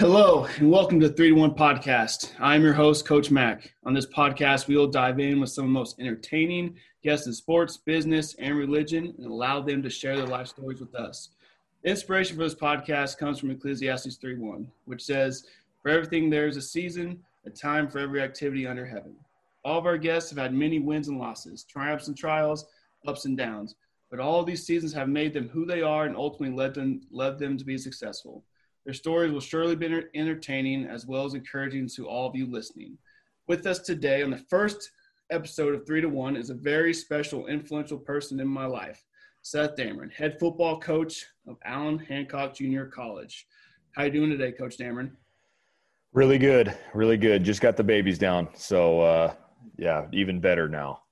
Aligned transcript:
Hello, 0.00 0.46
and 0.58 0.70
welcome 0.70 1.00
to 1.00 1.08
3 1.08 1.30
to 1.30 1.34
1 1.34 1.56
Podcast. 1.56 2.30
I'm 2.38 2.62
your 2.62 2.72
host, 2.72 3.04
Coach 3.04 3.32
Mac. 3.32 3.74
On 3.82 3.92
this 3.92 4.06
podcast, 4.06 4.68
we 4.68 4.76
will 4.76 4.86
dive 4.86 5.18
in 5.18 5.40
with 5.40 5.50
some 5.50 5.64
of 5.64 5.70
the 5.70 5.74
most 5.74 5.98
entertaining 5.98 6.76
guests 7.02 7.26
in 7.26 7.32
sports, 7.32 7.78
business, 7.78 8.36
and 8.38 8.56
religion 8.56 9.12
and 9.18 9.26
allow 9.26 9.60
them 9.60 9.82
to 9.82 9.90
share 9.90 10.16
their 10.16 10.28
life 10.28 10.46
stories 10.46 10.78
with 10.78 10.94
us. 10.94 11.30
Inspiration 11.82 12.36
for 12.36 12.44
this 12.44 12.54
podcast 12.54 13.18
comes 13.18 13.40
from 13.40 13.50
Ecclesiastes 13.50 14.18
3 14.18 14.38
1, 14.38 14.70
which 14.84 15.02
says, 15.02 15.46
For 15.82 15.88
everything 15.88 16.30
there 16.30 16.46
is 16.46 16.56
a 16.56 16.62
season, 16.62 17.18
a 17.44 17.50
time 17.50 17.88
for 17.88 17.98
every 17.98 18.22
activity 18.22 18.68
under 18.68 18.86
heaven. 18.86 19.16
All 19.64 19.80
of 19.80 19.86
our 19.86 19.98
guests 19.98 20.30
have 20.30 20.38
had 20.38 20.54
many 20.54 20.78
wins 20.78 21.08
and 21.08 21.18
losses, 21.18 21.64
triumphs 21.64 22.06
and 22.06 22.16
trials, 22.16 22.66
ups 23.08 23.24
and 23.24 23.36
downs, 23.36 23.74
but 24.12 24.20
all 24.20 24.38
of 24.38 24.46
these 24.46 24.64
seasons 24.64 24.92
have 24.92 25.08
made 25.08 25.34
them 25.34 25.48
who 25.48 25.66
they 25.66 25.82
are 25.82 26.04
and 26.04 26.16
ultimately 26.16 26.56
led 26.56 26.74
them, 26.74 27.00
led 27.10 27.40
them 27.40 27.58
to 27.58 27.64
be 27.64 27.76
successful. 27.76 28.44
Their 28.88 28.94
stories 28.94 29.32
will 29.32 29.40
surely 29.40 29.76
be 29.76 30.02
entertaining 30.14 30.86
as 30.86 31.04
well 31.04 31.26
as 31.26 31.34
encouraging 31.34 31.88
to 31.88 32.08
all 32.08 32.26
of 32.26 32.34
you 32.34 32.46
listening. 32.46 32.96
With 33.46 33.66
us 33.66 33.80
today 33.80 34.22
on 34.22 34.30
the 34.30 34.42
first 34.48 34.92
episode 35.30 35.74
of 35.74 35.86
3 35.86 36.00
to 36.00 36.08
1 36.08 36.36
is 36.36 36.48
a 36.48 36.54
very 36.54 36.94
special, 36.94 37.48
influential 37.48 37.98
person 37.98 38.40
in 38.40 38.48
my 38.48 38.64
life, 38.64 39.04
Seth 39.42 39.76
Dameron, 39.76 40.10
head 40.10 40.38
football 40.40 40.80
coach 40.80 41.26
of 41.46 41.58
Allan 41.66 41.98
Hancock 41.98 42.54
Junior 42.54 42.86
College. 42.86 43.46
How 43.94 44.04
you 44.04 44.10
doing 44.10 44.30
today, 44.30 44.52
Coach 44.52 44.78
Dameron? 44.78 45.10
Really 46.14 46.38
good, 46.38 46.74
really 46.94 47.18
good. 47.18 47.44
Just 47.44 47.60
got 47.60 47.76
the 47.76 47.84
babies 47.84 48.18
down, 48.18 48.48
so 48.54 49.02
uh, 49.02 49.34
yeah, 49.76 50.06
even 50.14 50.40
better 50.40 50.66
now. 50.66 51.02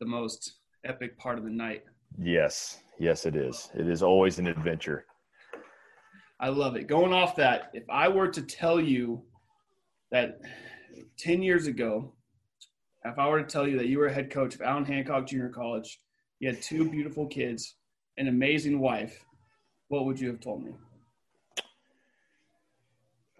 The 0.00 0.06
most 0.06 0.56
epic 0.84 1.16
part 1.16 1.38
of 1.38 1.44
the 1.44 1.50
night. 1.50 1.84
Yes, 2.18 2.80
yes, 2.98 3.24
it 3.24 3.36
is. 3.36 3.70
It 3.72 3.88
is 3.88 4.02
always 4.02 4.38
an 4.38 4.48
adventure. 4.48 5.06
I 6.42 6.48
love 6.48 6.74
it. 6.74 6.88
Going 6.88 7.12
off 7.12 7.36
that, 7.36 7.70
if 7.72 7.88
I 7.88 8.08
were 8.08 8.26
to 8.26 8.42
tell 8.42 8.80
you 8.80 9.22
that 10.10 10.40
10 11.16 11.40
years 11.40 11.68
ago, 11.68 12.12
if 13.04 13.16
I 13.16 13.28
were 13.28 13.40
to 13.40 13.48
tell 13.48 13.66
you 13.66 13.78
that 13.78 13.86
you 13.86 14.00
were 14.00 14.08
a 14.08 14.12
head 14.12 14.28
coach 14.28 14.56
of 14.56 14.60
Allan 14.60 14.84
Hancock 14.84 15.28
Junior 15.28 15.48
College, 15.50 16.00
you 16.40 16.48
had 16.48 16.60
two 16.60 16.90
beautiful 16.90 17.28
kids, 17.28 17.76
an 18.18 18.26
amazing 18.26 18.80
wife, 18.80 19.24
what 19.86 20.04
would 20.04 20.18
you 20.18 20.26
have 20.28 20.40
told 20.40 20.64
me? 20.64 20.72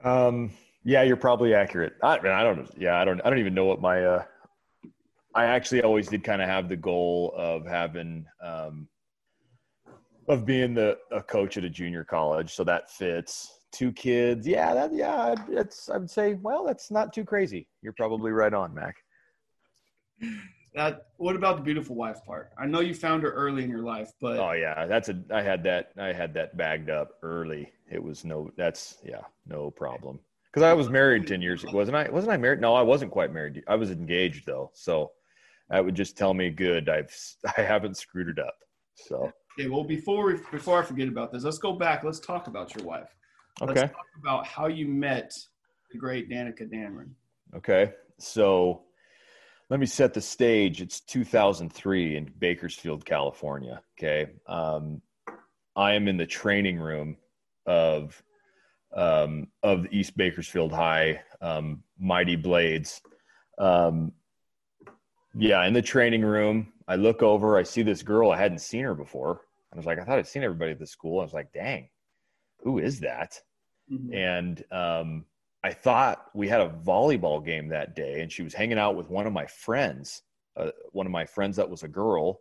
Um, 0.05 0.53
yeah, 0.85 1.03
you're 1.03 1.17
probably 1.17 1.55
accurate. 1.55 1.95
I, 2.05 2.19
I 2.19 2.45
don't. 2.45 2.71
Yeah, 2.77 3.01
I 3.01 3.05
don't. 3.05 3.21
I 3.25 3.31
don't 3.31 3.39
even 3.39 3.55
know 3.55 3.65
what 3.65 3.81
my. 3.81 4.05
Uh, 4.05 4.25
I 5.35 5.47
actually 5.47 5.83
always 5.83 6.09
did 6.09 6.23
kind 6.23 6.43
of 6.43 6.49
have 6.49 6.69
the 6.69 6.77
goal 6.77 7.33
of 7.37 7.67
having 7.67 8.27
um, 8.41 8.89
of 10.29 10.47
being 10.47 10.75
the 10.75 10.99
a 11.11 11.23
coach 11.23 11.57
at 11.57 11.65
a 11.65 11.71
junior 11.71 12.05
college, 12.05 12.55
so 12.55 12.65
that 12.65 12.91
fits. 12.91 13.59
Two 13.73 13.91
kids, 13.91 14.47
yeah, 14.47 14.75
that 14.75 14.93
yeah, 14.93 15.35
it's 15.49 15.89
I 15.89 15.97
would 15.97 16.11
say, 16.11 16.35
well, 16.35 16.65
that's 16.67 16.91
not 16.91 17.13
too 17.13 17.25
crazy. 17.25 17.67
You're 17.81 17.95
probably 17.95 18.31
right 18.31 18.53
on, 18.53 18.75
Mac. 18.75 18.97
That 20.75 21.07
what 21.17 21.37
about 21.37 21.57
the 21.57 21.63
beautiful 21.63 21.97
wife 21.97 22.25
part? 22.25 22.51
I 22.59 22.67
know 22.67 22.81
you 22.81 22.95
found 22.95 23.23
her 23.23 23.31
early 23.31 23.65
in 23.65 23.71
your 23.71 23.83
life, 23.83 24.11
but 24.21 24.39
oh 24.39 24.53
yeah, 24.53 24.87
that's 24.87 25.09
a 25.09 25.19
I 25.31 25.43
had 25.43 25.63
that 25.65 25.93
I 25.99 26.13
had 26.13 26.35
that 26.35 26.57
bagged 26.57 26.91
up 26.91 27.19
early. 27.23 27.73
It 27.91 28.03
was 28.03 28.25
no 28.25 28.51
that's 28.57 28.97
yeah, 29.05 29.21
no 29.47 29.71
problem. 29.71 30.19
Because 30.51 30.63
I 30.63 30.73
was 30.73 30.89
married 30.89 31.27
ten 31.27 31.43
years 31.43 31.63
ago, 31.63 31.73
wasn't 31.73 31.97
I? 31.97 32.11
Wasn't 32.11 32.33
I 32.33 32.37
married? 32.37 32.61
No, 32.61 32.75
I 32.75 32.83
wasn't 32.83 33.11
quite 33.11 33.33
married. 33.33 33.63
I 33.69 33.75
was 33.75 33.91
engaged 33.91 34.47
though, 34.47 34.71
so 34.75 35.13
that 35.69 35.85
would 35.85 35.95
just 35.95 36.17
tell 36.17 36.33
me 36.33 36.49
good. 36.49 36.89
I've 36.89 37.15
I 37.57 37.63
haven't 37.63 37.97
screwed 37.97 38.29
it 38.29 38.39
up. 38.39 38.57
So 38.95 39.31
Okay, 39.59 39.69
well 39.69 39.85
before 39.85 40.27
we, 40.27 40.35
before 40.51 40.81
I 40.81 40.83
forget 40.83 41.09
about 41.09 41.33
this, 41.33 41.45
let's 41.45 41.59
go 41.59 41.73
back. 41.73 42.05
Let's 42.05 42.21
talk 42.21 42.47
about 42.47 42.75
your 42.75 42.85
wife. 42.85 43.15
Let's 43.61 43.73
okay. 43.73 43.93
talk 43.93 44.07
about 44.19 44.47
how 44.47 44.67
you 44.67 44.87
met 44.89 45.33
the 45.91 45.99
great 45.99 46.31
Danica 46.31 46.63
Dameron. 46.63 47.11
Okay, 47.55 47.93
so 48.19 48.83
let 49.69 49.79
me 49.79 49.87
set 49.87 50.15
the 50.15 50.21
stage. 50.21 50.81
It's 50.81 51.01
2003 51.01 52.17
in 52.17 52.33
Bakersfield, 52.39 53.05
California. 53.05 53.83
Okay, 53.99 54.31
um, 54.47 55.03
I 55.77 55.95
am 55.95 56.09
in 56.09 56.17
the 56.17 56.27
training 56.27 56.79
room 56.79 57.17
of 57.67 58.23
um, 58.95 59.49
of 59.63 59.87
East 59.91 60.17
Bakersfield 60.17 60.73
High 60.73 61.21
um, 61.41 61.83
Mighty 61.99 62.37
Blades. 62.37 63.03
Um, 63.59 64.13
yeah, 65.35 65.65
in 65.67 65.73
the 65.73 65.83
training 65.83 66.23
room, 66.23 66.73
I 66.87 66.97
look 66.97 67.23
over, 67.23 67.57
I 67.57 67.63
see 67.63 67.83
this 67.83 68.03
girl. 68.03 68.31
I 68.31 68.37
hadn't 68.37 68.59
seen 68.59 68.85
her 68.85 68.95
before. 68.95 69.43
I 69.73 69.77
was 69.77 69.87
like, 69.87 69.99
I 69.99 70.05
thought 70.05 70.19
I'd 70.19 70.27
seen 70.27 70.43
everybody 70.43 70.73
at 70.73 70.79
the 70.79 70.87
school. 70.87 71.21
I 71.21 71.25
was 71.25 71.33
like, 71.33 71.53
dang, 71.53 71.89
who 72.61 72.79
is 72.79 73.01
that? 73.01 73.41
Mm-hmm. 73.91 74.15
And 74.15 74.65
um, 74.71 75.25
I 75.65 75.73
thought 75.73 76.27
we 76.35 76.49
had 76.49 76.61
a 76.61 76.69
volleyball 76.69 77.45
game 77.45 77.69
that 77.69 77.97
day, 77.97 78.21
and 78.21 78.31
she 78.31 78.43
was 78.43 78.55
hanging 78.55 78.79
out 78.79 78.97
with 78.97 79.09
one 79.09 79.27
of 79.27 79.33
my 79.33 79.47
friends, 79.47 80.23
uh, 80.57 80.71
one 80.93 81.07
of 81.07 81.13
my 81.13 81.25
friends 81.25 81.57
that 81.57 81.71
was 81.71 81.83
a 81.83 81.89
girl. 81.89 82.41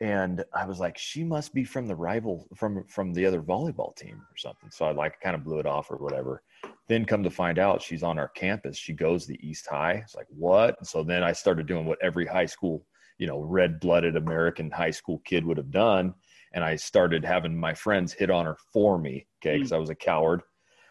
And 0.00 0.44
I 0.52 0.66
was 0.66 0.80
like, 0.80 0.98
she 0.98 1.24
must 1.24 1.54
be 1.54 1.64
from 1.64 1.86
the 1.86 1.94
rival, 1.94 2.48
from 2.56 2.84
from 2.88 3.14
the 3.14 3.24
other 3.26 3.40
volleyball 3.40 3.96
team 3.96 4.16
or 4.16 4.36
something. 4.36 4.70
So 4.70 4.86
I 4.86 4.92
like 4.92 5.20
kind 5.20 5.36
of 5.36 5.44
blew 5.44 5.60
it 5.60 5.66
off 5.66 5.90
or 5.90 5.96
whatever. 5.96 6.42
Then 6.88 7.04
come 7.04 7.22
to 7.22 7.30
find 7.30 7.58
out, 7.58 7.80
she's 7.80 8.02
on 8.02 8.18
our 8.18 8.28
campus. 8.28 8.76
She 8.76 8.92
goes 8.92 9.24
to 9.26 9.46
East 9.46 9.66
High. 9.70 10.02
It's 10.04 10.14
like 10.14 10.26
what? 10.28 10.84
so 10.86 11.04
then 11.04 11.22
I 11.22 11.32
started 11.32 11.66
doing 11.66 11.86
what 11.86 12.02
every 12.02 12.26
high 12.26 12.46
school 12.46 12.84
you 13.18 13.26
know 13.26 13.40
red 13.40 13.80
blooded 13.80 14.16
american 14.16 14.70
high 14.70 14.90
school 14.90 15.20
kid 15.24 15.44
would 15.44 15.56
have 15.56 15.70
done 15.70 16.14
and 16.54 16.64
i 16.64 16.74
started 16.74 17.24
having 17.24 17.56
my 17.56 17.74
friends 17.74 18.12
hit 18.12 18.30
on 18.30 18.46
her 18.46 18.56
for 18.72 18.98
me 18.98 19.26
okay 19.40 19.56
because 19.56 19.70
mm. 19.70 19.76
i 19.76 19.78
was 19.78 19.90
a 19.90 19.94
coward 19.94 20.42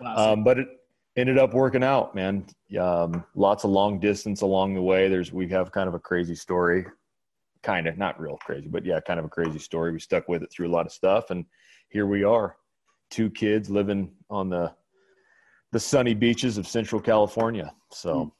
um, 0.05 0.43
but 0.43 0.59
it 0.59 0.67
ended 1.15 1.37
up 1.37 1.53
working 1.53 1.83
out 1.83 2.13
man 2.13 2.45
um, 2.79 3.23
lots 3.35 3.63
of 3.63 3.69
long 3.69 3.99
distance 3.99 4.41
along 4.41 4.73
the 4.73 4.81
way 4.81 5.07
there's 5.07 5.31
we 5.31 5.47
have 5.47 5.71
kind 5.71 5.87
of 5.87 5.93
a 5.93 5.99
crazy 5.99 6.35
story 6.35 6.85
kind 7.61 7.87
of 7.87 7.97
not 7.97 8.19
real 8.19 8.37
crazy 8.37 8.67
but 8.67 8.85
yeah 8.85 8.99
kind 8.99 9.19
of 9.19 9.25
a 9.25 9.29
crazy 9.29 9.59
story 9.59 9.91
we 9.91 9.99
stuck 9.99 10.27
with 10.27 10.43
it 10.43 10.51
through 10.51 10.67
a 10.67 10.73
lot 10.73 10.85
of 10.85 10.91
stuff 10.91 11.29
and 11.29 11.45
here 11.89 12.05
we 12.05 12.23
are 12.23 12.55
two 13.09 13.29
kids 13.29 13.69
living 13.69 14.11
on 14.29 14.49
the 14.49 14.71
the 15.71 15.79
sunny 15.79 16.13
beaches 16.13 16.57
of 16.57 16.67
central 16.67 16.99
california 16.99 17.73
so 17.91 18.33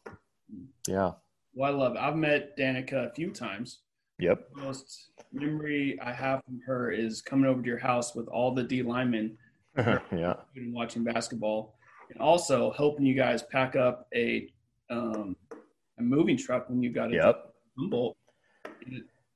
mm. 0.54 0.66
yeah 0.88 1.12
well, 1.56 1.72
I 1.72 1.76
love 1.76 1.96
it. 1.96 2.00
I've 2.00 2.16
met 2.16 2.58
Danica 2.58 3.10
a 3.10 3.14
few 3.14 3.30
times. 3.30 3.80
Yep. 4.20 4.50
Most 4.56 5.12
memory 5.34 6.00
I 6.02 6.14
have 6.14 6.44
from 6.46 6.62
her 6.66 6.92
is 6.92 7.22
coming 7.22 7.50
over 7.50 7.62
to 7.62 7.68
your 7.68 7.80
house 7.80 8.16
with 8.16 8.28
all 8.28 8.54
the 8.54 8.64
D 8.64 8.84
linemen. 8.84 9.38
yeah. 9.78 10.36
And 10.56 10.74
watching 10.74 11.04
basketball, 11.04 11.76
and 12.12 12.22
also 12.22 12.72
helping 12.72 13.06
you 13.06 13.16
guys 13.16 13.44
pack 13.44 13.76
up 13.76 14.08
a 14.16 14.48
um, 14.90 15.36
a 15.98 16.02
moving 16.02 16.38
truck 16.38 16.70
when 16.70 16.84
you 16.84 16.92
got 16.92 17.12
it. 17.12 17.16
Yep. 17.16 17.54
Humboldt. 17.78 18.16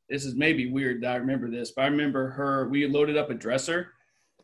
This 0.09 0.25
is 0.25 0.35
maybe 0.35 0.71
weird 0.71 1.01
that 1.01 1.13
I 1.13 1.15
remember 1.17 1.49
this, 1.49 1.71
but 1.71 1.83
I 1.83 1.87
remember 1.87 2.29
her. 2.29 2.69
We 2.69 2.87
loaded 2.87 3.17
up 3.17 3.29
a 3.29 3.33
dresser. 3.33 3.93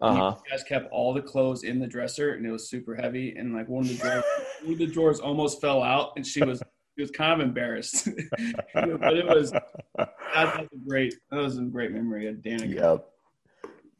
Uh-huh. 0.01 0.35
You 0.43 0.51
guys 0.51 0.63
kept 0.63 0.91
all 0.91 1.13
the 1.13 1.21
clothes 1.21 1.63
in 1.63 1.79
the 1.79 1.87
dresser, 1.87 2.33
and 2.33 2.45
it 2.45 2.51
was 2.51 2.69
super 2.69 2.95
heavy. 2.95 3.35
And 3.37 3.53
like 3.53 3.69
one 3.69 3.83
of 3.83 3.89
the 3.89 3.95
drawers, 3.95 4.23
one 4.63 4.73
of 4.73 4.79
the 4.79 4.87
drawers 4.87 5.19
almost 5.19 5.61
fell 5.61 5.81
out, 5.81 6.13
and 6.15 6.25
she 6.25 6.43
was 6.43 6.61
he 6.95 7.01
was 7.01 7.11
kind 7.11 7.41
of 7.41 7.47
embarrassed, 7.47 8.07
but 8.73 9.17
it 9.17 9.25
was 9.25 9.51
that, 9.51 10.13
was 10.35 10.67
a 10.73 10.87
great 10.87 11.13
that 11.31 11.37
was 11.37 11.57
a 11.57 11.63
great 11.63 11.91
memory 11.91 12.27
of 12.27 12.37
Danica. 12.37 12.75
Yep. 12.75 13.09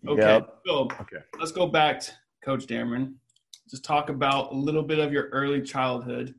Okay, 0.06 0.22
yep. 0.22 0.59
so 0.66 0.88
okay. 1.00 1.18
let's 1.40 1.52
go 1.52 1.68
back 1.68 2.00
to 2.02 2.12
Coach 2.44 2.66
Dameron. 2.66 3.14
Just 3.70 3.86
talk 3.86 4.09
about 4.09 4.52
a 4.52 4.56
little 4.56 4.84
bit 4.84 5.00
of 5.00 5.14
your 5.14 5.30
early 5.30 5.62
childhood, 5.62 6.36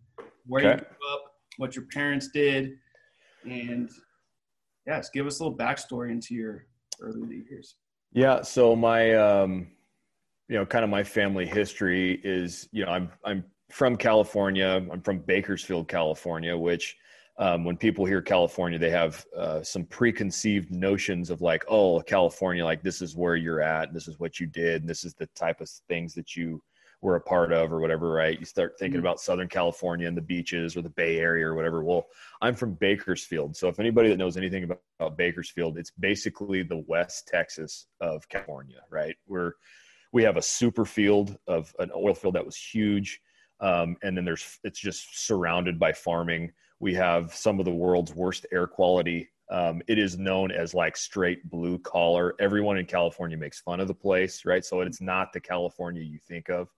where 0.47 0.62
okay. 0.62 0.70
you 0.70 0.76
grew 0.76 1.14
up, 1.14 1.34
what 1.56 1.75
your 1.75 1.87
parents 1.87 2.28
did, 2.28 2.72
and 3.44 3.91
yes, 4.87 5.10
give 5.10 5.26
us 5.26 5.41
a 5.41 5.44
little 5.44 5.56
backstory 5.56 6.10
into 6.10 6.34
your 6.34 6.66
early 7.00 7.43
years. 7.48 7.76
Yeah, 8.12 8.43
so 8.43 8.76
my 8.76 9.14
um, 9.14 9.69
you 10.48 10.56
know, 10.56 10.66
kind 10.66 10.84
of 10.84 10.91
my 10.91 11.03
family 11.03 11.47
history 11.47 12.20
is, 12.23 12.69
you 12.70 12.84
know, 12.84 12.93
I'm 12.93 13.11
I'm 13.25 13.44
from 13.75 13.97
California. 13.97 14.69
I'm 14.69 15.00
from 15.00 15.19
Bakersfield, 15.19 15.88
California, 15.88 16.56
which 16.56 16.97
um, 17.38 17.65
when 17.65 17.76
people 17.76 18.05
hear 18.05 18.23
California, 18.23 18.79
they 18.79 18.91
have 18.91 19.26
uh, 19.37 19.65
some 19.65 19.85
preconceived 19.87 20.71
notions 20.71 21.29
of 21.29 21.43
like, 21.43 21.65
oh, 21.67 22.00
California, 22.03 22.65
like 22.65 22.85
this 22.85 23.03
is 23.03 23.17
where 23.17 23.35
you're 23.35 23.61
at, 23.61 23.88
and 23.88 23.97
this 23.97 24.06
is 24.06 24.21
what 24.21 24.38
you 24.38 24.47
did, 24.47 24.82
and 24.82 24.88
this 24.88 25.05
is 25.05 25.15
the 25.15 25.26
type 25.35 25.61
of 25.61 25.69
things 25.88 26.15
that 26.15 26.37
you 26.37 26.62
were 27.00 27.17
a 27.17 27.21
part 27.21 27.53
of, 27.53 27.73
or 27.73 27.81
whatever, 27.81 28.12
right? 28.12 28.38
You 28.38 28.47
start 28.47 28.79
thinking 28.79 28.99
mm-hmm. 28.99 29.06
about 29.06 29.19
Southern 29.19 29.49
California 29.49 30.06
and 30.06 30.17
the 30.17 30.23
beaches 30.23 30.76
or 30.76 30.82
the 30.82 30.91
Bay 30.91 31.19
Area 31.19 31.44
or 31.44 31.56
whatever. 31.56 31.82
Well, 31.82 32.06
I'm 32.41 32.55
from 32.55 32.75
Bakersfield, 32.75 33.56
so 33.56 33.67
if 33.67 33.81
anybody 33.81 34.09
that 34.09 34.19
knows 34.19 34.37
anything 34.37 34.62
about, 34.62 34.82
about 35.00 35.19
Bakersfield, 35.19 35.79
it's 35.79 35.91
basically 35.99 36.62
the 36.62 36.85
West 36.87 37.26
Texas 37.26 37.88
of 38.00 38.29
California, 38.29 38.82
right? 38.88 39.17
We're 39.26 39.55
we 40.12 40.23
have 40.23 40.37
a 40.37 40.43
super 40.43 40.85
field 40.85 41.37
of 41.49 41.75
an 41.81 41.91
oil 41.93 42.15
field 42.15 42.37
that 42.37 42.47
was 42.47 42.55
huge 42.56 43.21
um, 43.60 43.96
and 44.02 44.16
then 44.16 44.24
there's 44.24 44.58
it's 44.64 44.80
just 44.80 45.26
surrounded 45.26 45.78
by 45.78 45.92
farming. 45.92 46.52
We 46.80 46.94
have 46.94 47.34
some 47.34 47.58
of 47.58 47.64
the 47.64 47.74
world's 47.74 48.14
worst 48.14 48.46
air 48.52 48.66
quality. 48.66 49.28
Um, 49.50 49.82
it 49.88 49.98
is 49.98 50.18
known 50.18 50.50
as 50.50 50.74
like 50.74 50.96
straight 50.96 51.48
blue 51.50 51.78
collar. 51.78 52.34
Everyone 52.40 52.78
in 52.78 52.86
California 52.86 53.36
makes 53.36 53.60
fun 53.60 53.80
of 53.80 53.88
the 53.88 53.94
place, 53.94 54.44
right? 54.44 54.64
So 54.64 54.80
it's 54.80 55.00
not 55.00 55.32
the 55.32 55.40
California 55.40 56.02
you 56.02 56.18
think 56.18 56.48
of. 56.48 56.68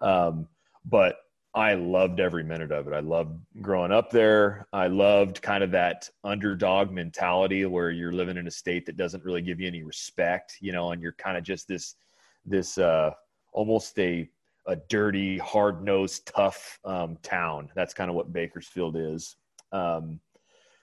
Um, 0.00 0.48
but 0.84 1.16
I 1.54 1.74
loved 1.74 2.20
every 2.20 2.44
minute 2.44 2.72
of 2.72 2.86
it. 2.86 2.94
I 2.94 3.00
loved 3.00 3.40
growing 3.60 3.92
up 3.92 4.10
there. 4.10 4.66
I 4.72 4.86
loved 4.86 5.42
kind 5.42 5.64
of 5.64 5.70
that 5.72 6.08
underdog 6.24 6.90
mentality 6.92 7.64
where 7.64 7.90
you're 7.90 8.12
living 8.12 8.36
in 8.36 8.46
a 8.46 8.50
state 8.50 8.86
that 8.86 8.96
doesn't 8.96 9.24
really 9.24 9.42
give 9.42 9.60
you 9.60 9.66
any 9.66 9.82
respect, 9.82 10.56
you 10.60 10.72
know, 10.72 10.92
and 10.92 11.02
you're 11.02 11.12
kind 11.12 11.36
of 11.36 11.44
just 11.44 11.66
this, 11.66 11.96
this, 12.44 12.78
uh, 12.78 13.12
almost 13.52 13.98
a, 13.98 14.28
a 14.68 14.76
dirty, 14.88 15.38
hard 15.38 15.82
nosed, 15.82 16.26
tough, 16.26 16.78
um, 16.84 17.16
town. 17.22 17.70
That's 17.74 17.94
kind 17.94 18.10
of 18.10 18.14
what 18.14 18.32
Bakersfield 18.32 18.96
is. 18.96 19.36
Um, 19.72 20.20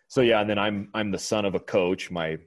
so 0.08 0.22
yeah, 0.22 0.42
and 0.42 0.50
then 0.50 0.60
I'm, 0.60 0.90
I'm 0.94 1.12
the 1.12 1.20
son 1.20 1.46
of 1.46 1.56
a 1.56 1.60
coach. 1.60 2.12
My, 2.12 2.38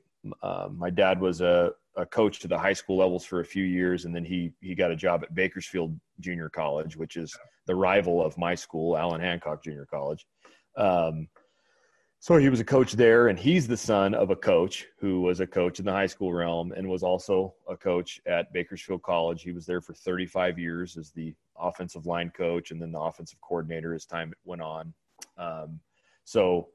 uh, 0.43 0.69
my 0.71 0.91
dad 0.91 1.21
was 1.21 1.41
a, 1.41 1.73
a 1.97 2.05
coach 2.05 2.41
to 2.41 2.49
the 2.49 2.59
high 2.59 2.73
school 2.73 2.99
levels 2.99 3.25
for 3.25 3.41
a 3.41 3.45
few 3.45 3.65
years, 3.65 4.05
and 4.05 4.15
then 4.15 4.25
he 4.25 4.53
he 4.61 4.75
got 4.75 4.93
a 4.93 4.97
job 4.97 5.23
at 5.25 5.35
Bakersfield 5.35 5.99
Junior 6.21 6.49
College, 6.49 6.97
which 6.97 7.17
is 7.17 7.37
the 7.67 7.75
rival 7.75 8.25
of 8.25 8.39
my 8.39 8.55
school, 8.55 8.97
Allan 8.97 9.21
Hancock 9.21 9.65
Junior 9.65 9.87
College. 9.87 10.25
Um, 10.77 11.29
so 12.21 12.37
he 12.37 12.49
was 12.49 12.59
a 12.59 12.65
coach 12.65 12.93
there, 12.95 13.29
and 13.29 13.39
he's 13.39 13.69
the 13.69 13.77
son 13.77 14.13
of 14.15 14.31
a 14.31 14.37
coach 14.37 14.87
who 14.99 15.21
was 15.21 15.39
a 15.39 15.47
coach 15.47 15.79
in 15.79 15.85
the 15.85 15.93
high 15.93 16.07
school 16.07 16.33
realm 16.33 16.73
and 16.73 16.89
was 16.89 17.05
also 17.05 17.55
a 17.69 17.77
coach 17.77 18.21
at 18.27 18.53
Bakersfield 18.53 19.03
College. 19.03 19.43
He 19.43 19.53
was 19.53 19.67
there 19.67 19.81
for 19.81 19.95
35 19.95 20.59
years 20.59 20.97
as 20.97 21.13
the 21.13 21.33
offensive 21.57 22.07
line 22.07 22.31
coach 22.37 22.71
and 22.71 22.83
then 22.83 22.91
the 22.91 23.01
offensive 23.01 23.41
coordinator 23.41 23.95
as 23.95 24.05
time 24.05 24.33
went 24.45 24.63
on. 24.63 24.93
Um, 25.37 25.79
so, 26.25 26.69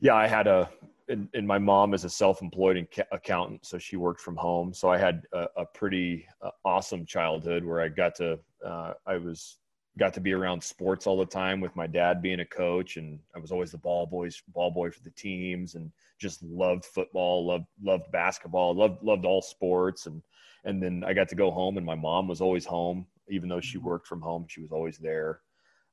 yeah, 0.00 0.14
I 0.14 0.26
had 0.26 0.46
a 0.46 0.70
and, 1.10 1.28
and, 1.32 1.46
my 1.46 1.58
mom 1.58 1.94
is 1.94 2.04
a 2.04 2.10
self-employed 2.10 2.86
accountant, 3.12 3.64
so 3.64 3.78
she 3.78 3.96
worked 3.96 4.20
from 4.20 4.36
home. 4.36 4.74
So 4.74 4.90
I 4.90 4.98
had 4.98 5.22
a, 5.32 5.46
a 5.56 5.64
pretty 5.64 6.26
uh, 6.42 6.50
awesome 6.66 7.06
childhood 7.06 7.64
where 7.64 7.80
I 7.80 7.88
got 7.88 8.14
to 8.16 8.38
uh, 8.64 8.92
I 9.06 9.16
was 9.16 9.58
got 9.98 10.14
to 10.14 10.20
be 10.20 10.32
around 10.32 10.62
sports 10.62 11.06
all 11.06 11.18
the 11.18 11.26
time 11.26 11.60
with 11.60 11.74
my 11.76 11.86
dad 11.86 12.22
being 12.22 12.40
a 12.40 12.44
coach, 12.44 12.96
and 12.96 13.18
I 13.34 13.38
was 13.38 13.50
always 13.50 13.72
the 13.72 13.78
ball 13.78 14.06
boys 14.06 14.42
ball 14.54 14.70
boy 14.70 14.90
for 14.90 15.02
the 15.02 15.10
teams, 15.10 15.74
and 15.74 15.90
just 16.18 16.42
loved 16.42 16.84
football, 16.84 17.46
loved 17.46 17.66
loved 17.82 18.10
basketball, 18.12 18.74
loved 18.74 19.02
loved 19.02 19.24
all 19.24 19.42
sports, 19.42 20.06
and 20.06 20.22
and 20.64 20.82
then 20.82 21.04
I 21.06 21.12
got 21.12 21.28
to 21.28 21.34
go 21.34 21.50
home, 21.50 21.76
and 21.76 21.86
my 21.86 21.94
mom 21.94 22.28
was 22.28 22.40
always 22.40 22.64
home, 22.64 23.06
even 23.28 23.48
though 23.48 23.60
she 23.60 23.78
mm-hmm. 23.78 23.88
worked 23.88 24.06
from 24.06 24.20
home, 24.20 24.46
she 24.48 24.60
was 24.60 24.72
always 24.72 24.98
there. 24.98 25.40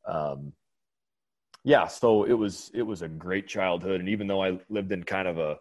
Um, 0.07 0.53
yeah, 1.63 1.87
so 1.87 2.23
it 2.23 2.33
was 2.33 2.71
it 2.73 2.83
was 2.83 3.01
a 3.01 3.07
great 3.07 3.47
childhood, 3.47 3.99
and 3.99 4.09
even 4.09 4.27
though 4.27 4.43
I 4.43 4.59
lived 4.69 4.91
in 4.91 5.03
kind 5.03 5.27
of 5.27 5.37
a 5.37 5.57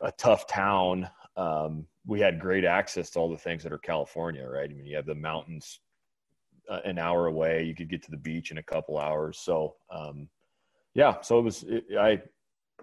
a 0.00 0.12
tough 0.12 0.46
town, 0.46 1.08
um, 1.36 1.86
we 2.04 2.20
had 2.20 2.40
great 2.40 2.64
access 2.64 3.10
to 3.10 3.20
all 3.20 3.30
the 3.30 3.38
things 3.38 3.62
that 3.62 3.72
are 3.72 3.78
California, 3.78 4.46
right? 4.46 4.68
I 4.68 4.74
mean, 4.74 4.86
you 4.86 4.96
have 4.96 5.06
the 5.06 5.14
mountains 5.14 5.80
uh, 6.68 6.80
an 6.84 6.98
hour 6.98 7.26
away. 7.26 7.64
You 7.64 7.74
could 7.74 7.88
get 7.88 8.02
to 8.04 8.10
the 8.10 8.16
beach 8.16 8.50
in 8.50 8.58
a 8.58 8.62
couple 8.62 8.98
hours. 8.98 9.38
So, 9.38 9.76
um, 9.90 10.28
yeah, 10.94 11.20
so 11.20 11.38
it 11.38 11.42
was. 11.42 11.64
It, 11.64 11.84
I 11.98 12.22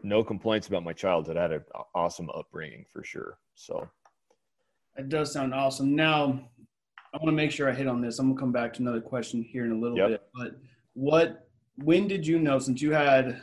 no 0.04 0.24
complaints 0.24 0.68
about 0.68 0.84
my 0.84 0.94
childhood. 0.94 1.38
I 1.38 1.44
had 1.44 1.52
an 1.52 1.64
awesome 1.94 2.30
upbringing 2.32 2.86
for 2.92 3.04
sure. 3.04 3.38
So, 3.56 3.88
it 4.98 5.10
does 5.10 5.32
sound 5.32 5.54
awesome. 5.54 5.96
Now, 5.96 6.50
I 7.14 7.18
want 7.18 7.28
to 7.28 7.34
make 7.34 7.52
sure 7.52 7.70
I 7.70 7.74
hit 7.74 7.88
on 7.88 8.02
this. 8.02 8.20
I'm 8.20 8.30
gonna 8.30 8.40
come 8.40 8.52
back 8.52 8.74
to 8.74 8.82
another 8.82 9.02
question 9.02 9.44
here 9.44 9.66
in 9.66 9.72
a 9.72 9.80
little 9.80 9.98
yep. 9.98 10.10
bit. 10.10 10.22
But 10.34 10.56
what 10.94 11.48
when 11.78 12.08
did 12.08 12.26
you 12.26 12.40
know 12.40 12.60
since 12.60 12.82
you 12.82 12.92
had 12.92 13.42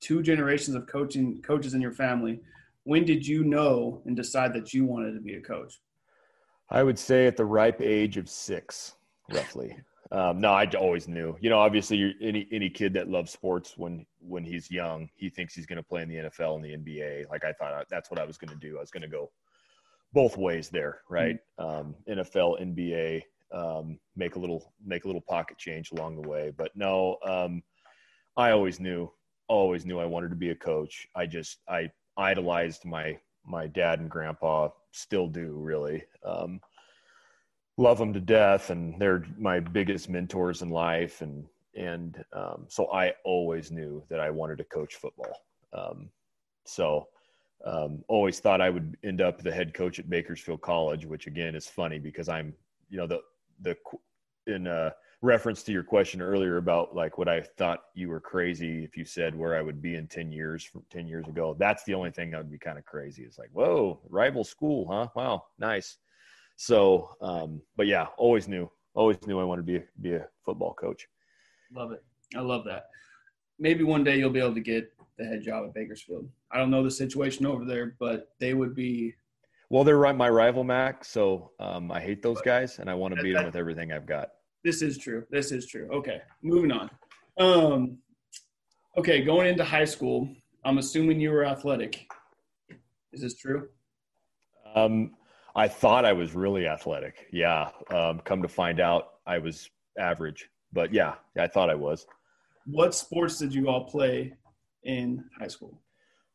two 0.00 0.22
generations 0.22 0.74
of 0.76 0.86
coaching 0.86 1.40
coaches 1.42 1.74
in 1.74 1.80
your 1.80 1.92
family 1.92 2.40
when 2.84 3.04
did 3.04 3.26
you 3.26 3.44
know 3.44 4.00
and 4.06 4.16
decide 4.16 4.52
that 4.54 4.72
you 4.72 4.84
wanted 4.84 5.12
to 5.12 5.20
be 5.20 5.34
a 5.34 5.40
coach 5.40 5.80
i 6.70 6.82
would 6.82 6.98
say 6.98 7.26
at 7.26 7.36
the 7.36 7.44
ripe 7.44 7.80
age 7.80 8.16
of 8.16 8.28
six 8.28 8.94
roughly 9.32 9.76
um, 10.12 10.40
no 10.40 10.52
i 10.52 10.66
always 10.78 11.08
knew 11.08 11.36
you 11.40 11.50
know 11.50 11.58
obviously 11.58 12.14
any 12.20 12.46
any 12.52 12.70
kid 12.70 12.92
that 12.92 13.08
loves 13.08 13.32
sports 13.32 13.74
when 13.76 14.06
when 14.20 14.44
he's 14.44 14.70
young 14.70 15.08
he 15.16 15.28
thinks 15.28 15.54
he's 15.54 15.66
going 15.66 15.76
to 15.76 15.82
play 15.82 16.02
in 16.02 16.08
the 16.08 16.16
nfl 16.16 16.56
and 16.56 16.64
the 16.64 16.76
nba 16.76 17.28
like 17.28 17.44
i 17.44 17.52
thought 17.52 17.84
that's 17.90 18.10
what 18.10 18.20
i 18.20 18.24
was 18.24 18.36
going 18.38 18.50
to 18.50 18.68
do 18.68 18.76
i 18.76 18.80
was 18.80 18.90
going 18.90 19.02
to 19.02 19.08
go 19.08 19.30
both 20.12 20.36
ways 20.36 20.68
there 20.68 21.00
right 21.10 21.38
mm-hmm. 21.58 21.88
um, 21.88 21.94
nfl 22.08 22.60
nba 22.60 23.22
um, 23.52 23.98
make 24.16 24.36
a 24.36 24.38
little 24.38 24.72
make 24.84 25.04
a 25.04 25.06
little 25.06 25.22
pocket 25.22 25.58
change 25.58 25.92
along 25.92 26.20
the 26.20 26.28
way. 26.28 26.52
But 26.56 26.72
no, 26.74 27.16
um, 27.24 27.62
I 28.36 28.50
always 28.50 28.80
knew, 28.80 29.10
always 29.48 29.86
knew 29.86 29.98
I 29.98 30.06
wanted 30.06 30.30
to 30.30 30.36
be 30.36 30.50
a 30.50 30.54
coach. 30.54 31.06
I 31.14 31.26
just 31.26 31.58
I 31.68 31.90
idolized 32.16 32.84
my 32.84 33.18
my 33.44 33.66
dad 33.68 34.00
and 34.00 34.10
grandpa, 34.10 34.68
still 34.90 35.28
do 35.28 35.52
really. 35.58 36.04
Love 37.78 37.98
them 37.98 38.12
to 38.12 38.20
death, 38.20 38.70
and 38.70 38.98
they're 39.00 39.24
my 39.38 39.60
biggest 39.60 40.08
mentors 40.08 40.62
in 40.62 40.70
life. 40.70 41.20
And 41.20 41.46
and 41.74 42.24
um, 42.32 42.64
so 42.68 42.90
I 42.90 43.12
always 43.24 43.70
knew 43.70 44.02
that 44.08 44.20
I 44.20 44.30
wanted 44.30 44.58
to 44.58 44.64
coach 44.64 44.94
football. 44.94 45.42
Um, 45.72 46.08
so 46.64 47.08
um, 47.64 48.02
always 48.08 48.40
thought 48.40 48.60
I 48.60 48.70
would 48.70 48.96
end 49.04 49.20
up 49.20 49.42
the 49.42 49.52
head 49.52 49.74
coach 49.74 49.98
at 49.98 50.08
Bakersfield 50.08 50.62
College, 50.62 51.04
which 51.04 51.26
again 51.26 51.54
is 51.54 51.66
funny 51.66 51.98
because 51.98 52.28
I'm, 52.28 52.54
you 52.88 52.96
know, 52.96 53.06
the 53.06 53.20
the 53.60 53.76
in 54.46 54.66
uh, 54.66 54.90
reference 55.22 55.62
to 55.64 55.72
your 55.72 55.82
question 55.82 56.20
earlier 56.20 56.58
about 56.58 56.94
like 56.94 57.18
what 57.18 57.28
I 57.28 57.40
thought 57.40 57.84
you 57.94 58.08
were 58.08 58.20
crazy 58.20 58.84
if 58.84 58.96
you 58.96 59.04
said 59.04 59.34
where 59.34 59.56
I 59.56 59.62
would 59.62 59.82
be 59.82 59.96
in 59.96 60.06
10 60.06 60.30
years 60.30 60.64
from 60.64 60.82
10 60.90 61.06
years 61.06 61.26
ago. 61.26 61.56
That's 61.58 61.84
the 61.84 61.94
only 61.94 62.10
thing 62.10 62.30
that 62.30 62.38
would 62.38 62.50
be 62.50 62.58
kind 62.58 62.78
of 62.78 62.84
crazy. 62.84 63.22
It's 63.24 63.38
like, 63.38 63.50
whoa, 63.52 64.00
rival 64.08 64.44
school, 64.44 64.86
huh? 64.88 65.08
Wow, 65.14 65.44
nice. 65.58 65.98
So, 66.56 67.10
um, 67.20 67.62
but 67.76 67.86
yeah, 67.86 68.06
always 68.16 68.48
knew, 68.48 68.70
always 68.94 69.18
knew 69.26 69.38
I 69.38 69.44
wanted 69.44 69.66
to 69.66 69.72
be, 69.80 69.84
be 70.00 70.14
a 70.14 70.26
football 70.44 70.74
coach. 70.74 71.06
Love 71.74 71.92
it. 71.92 72.02
I 72.34 72.40
love 72.40 72.64
that. 72.64 72.86
Maybe 73.58 73.84
one 73.84 74.04
day 74.04 74.18
you'll 74.18 74.30
be 74.30 74.40
able 74.40 74.54
to 74.54 74.60
get 74.60 74.92
the 75.18 75.24
head 75.24 75.42
job 75.42 75.64
at 75.66 75.74
Bakersfield. 75.74 76.28
I 76.50 76.58
don't 76.58 76.70
know 76.70 76.82
the 76.82 76.90
situation 76.90 77.46
over 77.46 77.64
there, 77.64 77.96
but 77.98 78.32
they 78.38 78.54
would 78.54 78.74
be 78.74 79.14
well, 79.68 79.82
they're 79.82 80.12
my 80.14 80.28
rival, 80.28 80.62
Mac. 80.62 81.04
So 81.04 81.50
um, 81.58 81.90
I 81.90 82.00
hate 82.00 82.22
those 82.22 82.40
guys, 82.40 82.78
and 82.78 82.88
I 82.88 82.94
want 82.94 83.16
to 83.16 83.22
beat 83.22 83.32
them 83.32 83.46
with 83.46 83.56
everything 83.56 83.92
I've 83.92 84.06
got. 84.06 84.30
This 84.62 84.80
is 84.80 84.96
true. 84.96 85.24
This 85.30 85.50
is 85.50 85.66
true. 85.66 85.88
Okay, 85.92 86.20
moving 86.42 86.70
on. 86.70 86.90
Um, 87.38 87.98
okay, 88.96 89.22
going 89.22 89.48
into 89.48 89.64
high 89.64 89.84
school, 89.84 90.28
I'm 90.64 90.78
assuming 90.78 91.20
you 91.20 91.30
were 91.30 91.44
athletic. 91.44 92.06
Is 93.12 93.22
this 93.22 93.36
true? 93.36 93.68
Um, 94.74 95.14
I 95.56 95.68
thought 95.68 96.04
I 96.04 96.12
was 96.12 96.34
really 96.34 96.68
athletic. 96.68 97.26
Yeah. 97.32 97.70
Um, 97.90 98.20
come 98.20 98.42
to 98.42 98.48
find 98.48 98.78
out, 98.78 99.14
I 99.26 99.38
was 99.38 99.70
average. 99.98 100.50
But 100.72 100.92
yeah, 100.92 101.14
I 101.38 101.46
thought 101.46 101.70
I 101.70 101.74
was. 101.74 102.06
What 102.66 102.94
sports 102.94 103.38
did 103.38 103.54
you 103.54 103.68
all 103.68 103.84
play 103.84 104.34
in 104.84 105.24
high 105.40 105.48
school? 105.48 105.80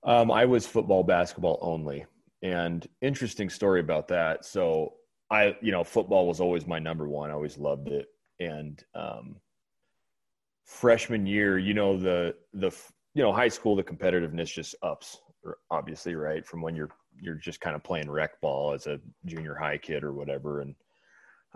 Um, 0.04 0.32
I 0.32 0.46
was 0.46 0.66
football, 0.66 1.04
basketball 1.04 1.60
only. 1.62 2.06
And 2.42 2.88
interesting 3.01 3.50
story 3.51 3.80
about 3.80 4.08
that. 4.08 4.44
So 4.44 4.94
I, 5.30 5.56
you 5.62 5.72
know, 5.72 5.84
football 5.84 6.28
was 6.28 6.40
always 6.40 6.66
my 6.66 6.80
number 6.80 7.08
one. 7.08 7.30
I 7.30 7.34
always 7.34 7.60
loved 7.60 7.90
it. 7.90 8.08
And 8.40 8.84
um, 8.96 9.36
freshman 10.66 11.28
year, 11.28 11.60
you 11.60 11.75
know, 11.75 11.96
the 11.96 12.34
the 12.54 12.72
you 13.13 13.22
know 13.22 13.32
high 13.32 13.50
school, 13.50 13.75
the 13.75 13.84
competitiveness 13.84 14.51
just 14.51 14.74
ups, 14.82 15.22
obviously, 15.70 16.16
right? 16.16 16.44
From 16.44 16.63
when 16.63 16.75
you're 16.75 16.90
you're 17.22 17.36
just 17.36 17.62
kind 17.62 17.75
of 17.75 17.84
playing 17.84 18.10
rec 18.10 18.40
ball 18.42 18.74
as 18.74 18.88
a 18.88 19.00
junior 19.25 19.56
high 19.56 19.78
kid 19.78 20.04
or 20.04 20.13
whatever. 20.13 20.62
And 20.62 20.75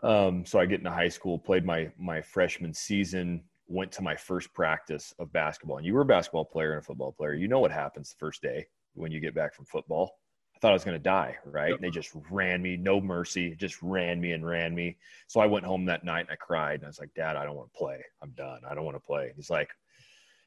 um, 0.03 0.45
so 0.45 0.59
I 0.59 0.65
get 0.65 0.79
into 0.79 0.91
high 0.91 1.09
school, 1.09 1.37
played 1.37 1.65
my 1.65 1.91
my 1.97 2.21
freshman 2.21 2.73
season, 2.73 3.43
went 3.67 3.91
to 3.93 4.01
my 4.01 4.15
first 4.15 4.53
practice 4.53 5.13
of 5.19 5.33
basketball. 5.33 5.77
And 5.77 5.85
you 5.85 5.93
were 5.93 6.01
a 6.01 6.05
basketball 6.05 6.45
player 6.45 6.73
and 6.73 6.81
a 6.81 6.85
football 6.85 7.11
player. 7.11 7.33
You 7.33 7.47
know 7.47 7.59
what 7.59 7.71
happens 7.71 8.11
the 8.11 8.19
first 8.19 8.41
day 8.41 8.67
when 8.93 9.11
you 9.11 9.19
get 9.19 9.35
back 9.35 9.53
from 9.53 9.65
football 9.65 10.11
I 10.55 10.59
thought 10.59 10.71
I 10.71 10.73
was 10.73 10.85
going 10.85 10.97
to 10.97 11.03
die, 11.03 11.37
right? 11.43 11.69
Yep. 11.69 11.79
And 11.79 11.83
they 11.83 11.89
just 11.89 12.11
ran 12.31 12.61
me, 12.61 12.77
no 12.77 13.01
mercy, 13.01 13.55
just 13.55 13.81
ran 13.81 14.21
me 14.21 14.31
and 14.31 14.45
ran 14.45 14.73
me. 14.73 14.97
So 15.27 15.41
I 15.41 15.45
went 15.47 15.65
home 15.65 15.85
that 15.85 16.05
night 16.05 16.21
and 16.21 16.31
I 16.31 16.35
cried. 16.35 16.75
And 16.75 16.85
I 16.85 16.87
was 16.87 16.99
like, 16.99 17.13
Dad, 17.13 17.35
I 17.35 17.43
don't 17.43 17.57
want 17.57 17.71
to 17.73 17.77
play. 17.77 18.01
I'm 18.23 18.31
done. 18.31 18.61
I 18.69 18.73
don't 18.73 18.85
want 18.85 18.95
to 18.95 19.05
play. 19.05 19.33
He's 19.35 19.49
like, 19.49 19.69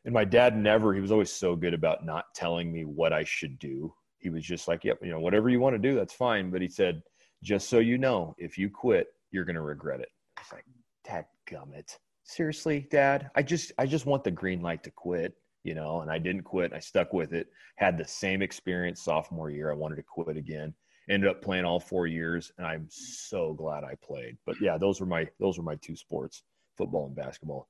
and 0.06 0.14
my 0.14 0.24
dad 0.24 0.56
never, 0.56 0.94
he 0.94 1.02
was 1.02 1.12
always 1.12 1.30
so 1.30 1.54
good 1.54 1.74
about 1.74 2.06
not 2.06 2.24
telling 2.34 2.72
me 2.72 2.84
what 2.84 3.12
I 3.12 3.24
should 3.24 3.58
do. 3.58 3.92
He 4.18 4.30
was 4.30 4.44
just 4.44 4.68
like, 4.68 4.84
yep, 4.84 4.98
you 5.02 5.10
know, 5.10 5.20
whatever 5.20 5.48
you 5.48 5.60
want 5.60 5.74
to 5.74 5.78
do, 5.78 5.94
that's 5.94 6.14
fine. 6.14 6.50
But 6.50 6.62
he 6.62 6.68
said, 6.68 7.02
just 7.42 7.68
so 7.68 7.78
you 7.78 7.98
know, 7.98 8.34
if 8.38 8.58
you 8.58 8.68
quit, 8.68 9.08
you're 9.30 9.44
going 9.44 9.56
to 9.56 9.62
regret 9.62 10.00
it. 10.00 10.08
I 10.36 10.42
was 10.42 10.52
like, 10.52 10.64
Dad 11.04 11.26
gummit. 11.48 11.96
Seriously, 12.24 12.86
Dad, 12.90 13.30
I 13.34 13.42
just, 13.42 13.72
I 13.78 13.86
just 13.86 14.06
want 14.06 14.24
the 14.24 14.30
green 14.30 14.60
light 14.60 14.82
to 14.84 14.90
quit 14.90 15.34
you 15.64 15.74
know, 15.74 16.00
and 16.00 16.10
I 16.10 16.18
didn't 16.18 16.44
quit. 16.44 16.72
I 16.72 16.78
stuck 16.78 17.12
with 17.12 17.34
it. 17.34 17.48
Had 17.76 17.98
the 17.98 18.04
same 18.06 18.40
experience 18.40 19.02
sophomore 19.02 19.50
year. 19.50 19.70
I 19.70 19.74
wanted 19.74 19.96
to 19.96 20.02
quit 20.02 20.36
again. 20.36 20.72
Ended 21.10 21.28
up 21.28 21.42
playing 21.42 21.64
all 21.64 21.78
four 21.80 22.06
years, 22.06 22.52
and 22.56 22.66
I'm 22.66 22.86
so 22.90 23.54
glad 23.54 23.84
I 23.84 23.94
played. 24.02 24.36
But 24.46 24.56
yeah, 24.62 24.78
those 24.78 25.00
were 25.00 25.06
my 25.06 25.28
those 25.38 25.58
were 25.58 25.64
my 25.64 25.76
two 25.76 25.96
sports, 25.96 26.42
football 26.76 27.06
and 27.06 27.16
basketball. 27.16 27.68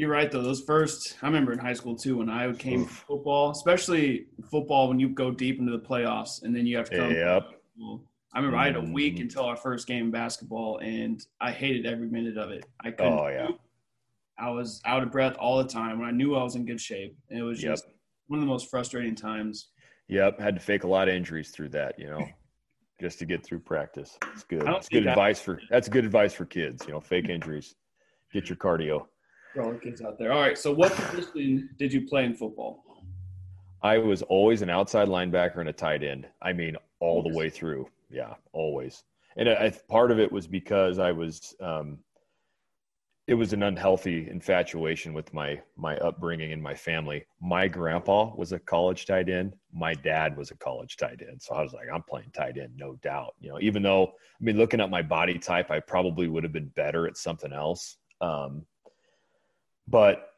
You're 0.00 0.08
right 0.08 0.30
though. 0.32 0.40
Those 0.40 0.62
first, 0.62 1.18
I 1.20 1.26
remember 1.26 1.52
in 1.52 1.58
high 1.58 1.74
school 1.74 1.94
too 1.94 2.16
when 2.16 2.30
I 2.30 2.50
came 2.54 2.86
football, 2.86 3.50
especially 3.50 4.28
football 4.50 4.88
when 4.88 4.98
you 4.98 5.10
go 5.10 5.30
deep 5.30 5.58
into 5.58 5.72
the 5.72 5.78
playoffs 5.78 6.42
and 6.42 6.56
then 6.56 6.64
you 6.66 6.78
have 6.78 6.88
to 6.88 6.96
come. 6.96 7.10
Yep. 7.12 7.48
I 8.32 8.38
remember 8.38 8.56
I 8.56 8.64
had 8.64 8.76
a 8.76 8.80
week 8.80 9.16
Mhm. 9.16 9.20
until 9.22 9.42
our 9.44 9.56
first 9.56 9.86
game 9.86 10.06
of 10.06 10.12
basketball, 10.12 10.78
and 10.78 11.20
I 11.38 11.52
hated 11.52 11.84
every 11.84 12.06
minute 12.08 12.38
of 12.38 12.50
it. 12.50 12.64
I 12.82 12.92
couldn't. 12.92 13.12
Oh, 13.12 13.28
yeah. 13.28 13.48
I 14.38 14.48
was 14.48 14.80
out 14.86 15.02
of 15.02 15.12
breath 15.12 15.36
all 15.38 15.58
the 15.62 15.68
time 15.68 15.98
when 15.98 16.08
I 16.08 16.12
knew 16.12 16.34
I 16.34 16.42
was 16.44 16.56
in 16.56 16.64
good 16.64 16.80
shape. 16.80 17.14
And 17.28 17.38
it 17.38 17.42
was 17.42 17.62
Yep. 17.62 17.72
just 17.72 17.84
one 18.28 18.38
of 18.38 18.46
the 18.46 18.50
most 18.50 18.70
frustrating 18.70 19.14
times. 19.14 19.68
Yep, 20.08 20.40
had 20.40 20.54
to 20.54 20.60
fake 20.62 20.84
a 20.84 20.88
lot 20.88 21.08
of 21.08 21.14
injuries 21.14 21.50
through 21.50 21.68
that, 21.70 21.98
you 21.98 22.06
know, 22.06 22.26
just 23.02 23.18
to 23.18 23.26
get 23.26 23.44
through 23.44 23.60
practice. 23.60 24.16
It's 24.32 24.44
good. 24.44 24.62
It's 24.66 24.88
good 24.88 25.06
I- 25.06 25.10
advice 25.10 25.42
for 25.42 25.60
that's 25.68 25.90
good 25.90 26.06
advice 26.06 26.32
for 26.32 26.46
kids, 26.46 26.86
you 26.86 26.92
know, 26.94 27.00
fake 27.00 27.28
injuries. 27.28 27.74
Get 28.32 28.48
your 28.48 28.56
cardio. 28.56 29.06
For 29.54 29.62
all 29.62 29.72
the 29.72 29.78
kids 29.78 30.00
out 30.00 30.18
there. 30.18 30.32
All 30.32 30.40
right. 30.40 30.56
So, 30.56 30.72
what 30.72 30.92
position 30.92 31.70
did 31.78 31.92
you 31.92 32.06
play 32.06 32.24
in 32.24 32.34
football? 32.34 32.84
I 33.82 33.98
was 33.98 34.22
always 34.22 34.62
an 34.62 34.70
outside 34.70 35.08
linebacker 35.08 35.58
and 35.58 35.68
a 35.68 35.72
tight 35.72 36.02
end. 36.04 36.26
I 36.42 36.52
mean, 36.52 36.76
all 37.00 37.22
the 37.22 37.34
way 37.36 37.48
through. 37.50 37.88
Yeah, 38.10 38.34
always. 38.52 39.02
And 39.36 39.48
I, 39.48 39.52
I- 39.54 39.74
part 39.88 40.10
of 40.10 40.18
it 40.18 40.30
was 40.30 40.46
because 40.46 40.98
I 40.98 41.12
was, 41.12 41.54
um, 41.60 41.98
it 43.26 43.34
was 43.34 43.52
an 43.52 43.62
unhealthy 43.62 44.28
infatuation 44.28 45.14
with 45.14 45.32
my 45.32 45.60
my 45.76 45.96
upbringing 45.98 46.52
and 46.52 46.62
my 46.62 46.74
family. 46.74 47.24
My 47.40 47.68
grandpa 47.68 48.34
was 48.34 48.50
a 48.52 48.58
college 48.58 49.06
tight 49.06 49.28
end. 49.28 49.54
My 49.72 49.94
dad 49.94 50.36
was 50.36 50.50
a 50.50 50.56
college 50.56 50.96
tight 50.96 51.22
end. 51.28 51.40
So 51.40 51.54
I 51.54 51.62
was 51.62 51.72
like, 51.72 51.86
I'm 51.92 52.02
playing 52.02 52.30
tight 52.32 52.58
end, 52.58 52.72
no 52.76 52.96
doubt. 52.96 53.34
You 53.40 53.50
know, 53.50 53.58
even 53.60 53.82
though 53.82 54.06
I 54.08 54.44
mean, 54.44 54.56
looking 54.58 54.80
at 54.80 54.90
my 54.90 55.02
body 55.02 55.38
type, 55.38 55.70
I 55.70 55.78
probably 55.80 56.26
would 56.28 56.42
have 56.42 56.52
been 56.52 56.72
better 56.74 57.06
at 57.06 57.16
something 57.16 57.52
else. 57.52 57.98
Um, 58.20 58.66
but 59.90 60.30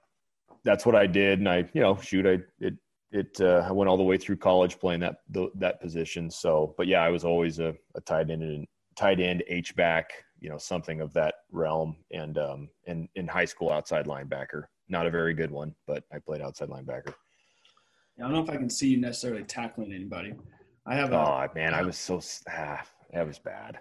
that's 0.65 0.87
what 0.87 0.97
I 0.97 1.07
did, 1.07 1.39
and 1.39 1.49
I, 1.49 1.69
you 1.73 1.81
know, 1.81 1.97
shoot, 1.97 2.27
I 2.27 2.39
it 2.59 2.75
it 3.11 3.41
uh, 3.41 3.67
I 3.69 3.73
went 3.73 3.89
all 3.89 3.97
the 3.97 4.03
way 4.03 4.17
through 4.17 4.39
college 4.39 4.79
playing 4.79 5.01
that 5.01 5.17
th- 5.33 5.51
that 5.57 5.81
position. 5.81 6.31
So, 6.31 6.75
but 6.79 6.87
yeah, 6.87 7.03
I 7.03 7.11
was 7.11 7.25
always 7.25 7.59
a, 7.59 7.75
a 7.95 8.01
tight 8.01 8.31
end 8.31 8.43
and 8.43 8.67
tight 8.97 9.21
end 9.21 9.43
H 9.49 9.77
back, 9.77 10.11
you 10.41 10.49
know, 10.49 10.59
something 10.59 11.01
of 11.01 11.13
that 11.13 11.35
realm. 11.51 11.97
And 12.11 12.39
um, 12.39 12.69
and 12.87 13.09
in 13.15 13.29
high 13.29 13.45
school, 13.45 13.71
outside 13.71 14.07
linebacker, 14.07 14.65
not 14.89 15.07
a 15.07 15.11
very 15.11 15.35
good 15.35 15.51
one, 15.51 15.75
but 15.87 16.05
I 16.13 16.19
played 16.19 16.41
outside 16.41 16.69
linebacker. 16.69 17.15
I 18.19 18.23
don't 18.23 18.33
know 18.33 18.43
if 18.43 18.51
I 18.51 18.57
can 18.57 18.71
see 18.71 18.89
you 18.89 19.01
necessarily 19.01 19.45
tackling 19.45 19.93
anybody. 19.93 20.35
I 20.87 20.95
have 20.95 21.13
a, 21.13 21.17
Oh 21.17 21.47
man, 21.55 21.75
I 21.75 21.83
was 21.83 21.99
so 21.99 22.21
ah, 22.49 22.83
that 23.13 23.27
was 23.27 23.39
bad. 23.39 23.79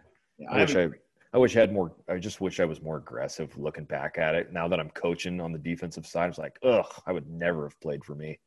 I 0.49 0.57
I 0.57 0.61
wish 0.61 0.75
I. 0.75 0.89
I 1.33 1.37
wish 1.37 1.55
I 1.55 1.61
had 1.61 1.71
more. 1.71 1.93
I 2.09 2.17
just 2.17 2.41
wish 2.41 2.59
I 2.59 2.65
was 2.65 2.81
more 2.81 2.97
aggressive 2.97 3.57
looking 3.57 3.85
back 3.85 4.17
at 4.17 4.35
it. 4.35 4.51
Now 4.51 4.67
that 4.67 4.79
I'm 4.79 4.89
coaching 4.89 5.39
on 5.39 5.53
the 5.53 5.59
defensive 5.59 6.05
side, 6.05 6.25
I 6.25 6.27
was 6.27 6.37
like, 6.37 6.59
ugh, 6.63 6.91
I 7.05 7.13
would 7.13 7.29
never 7.29 7.63
have 7.63 7.79
played 7.79 8.03
for 8.03 8.15
me. 8.15 8.37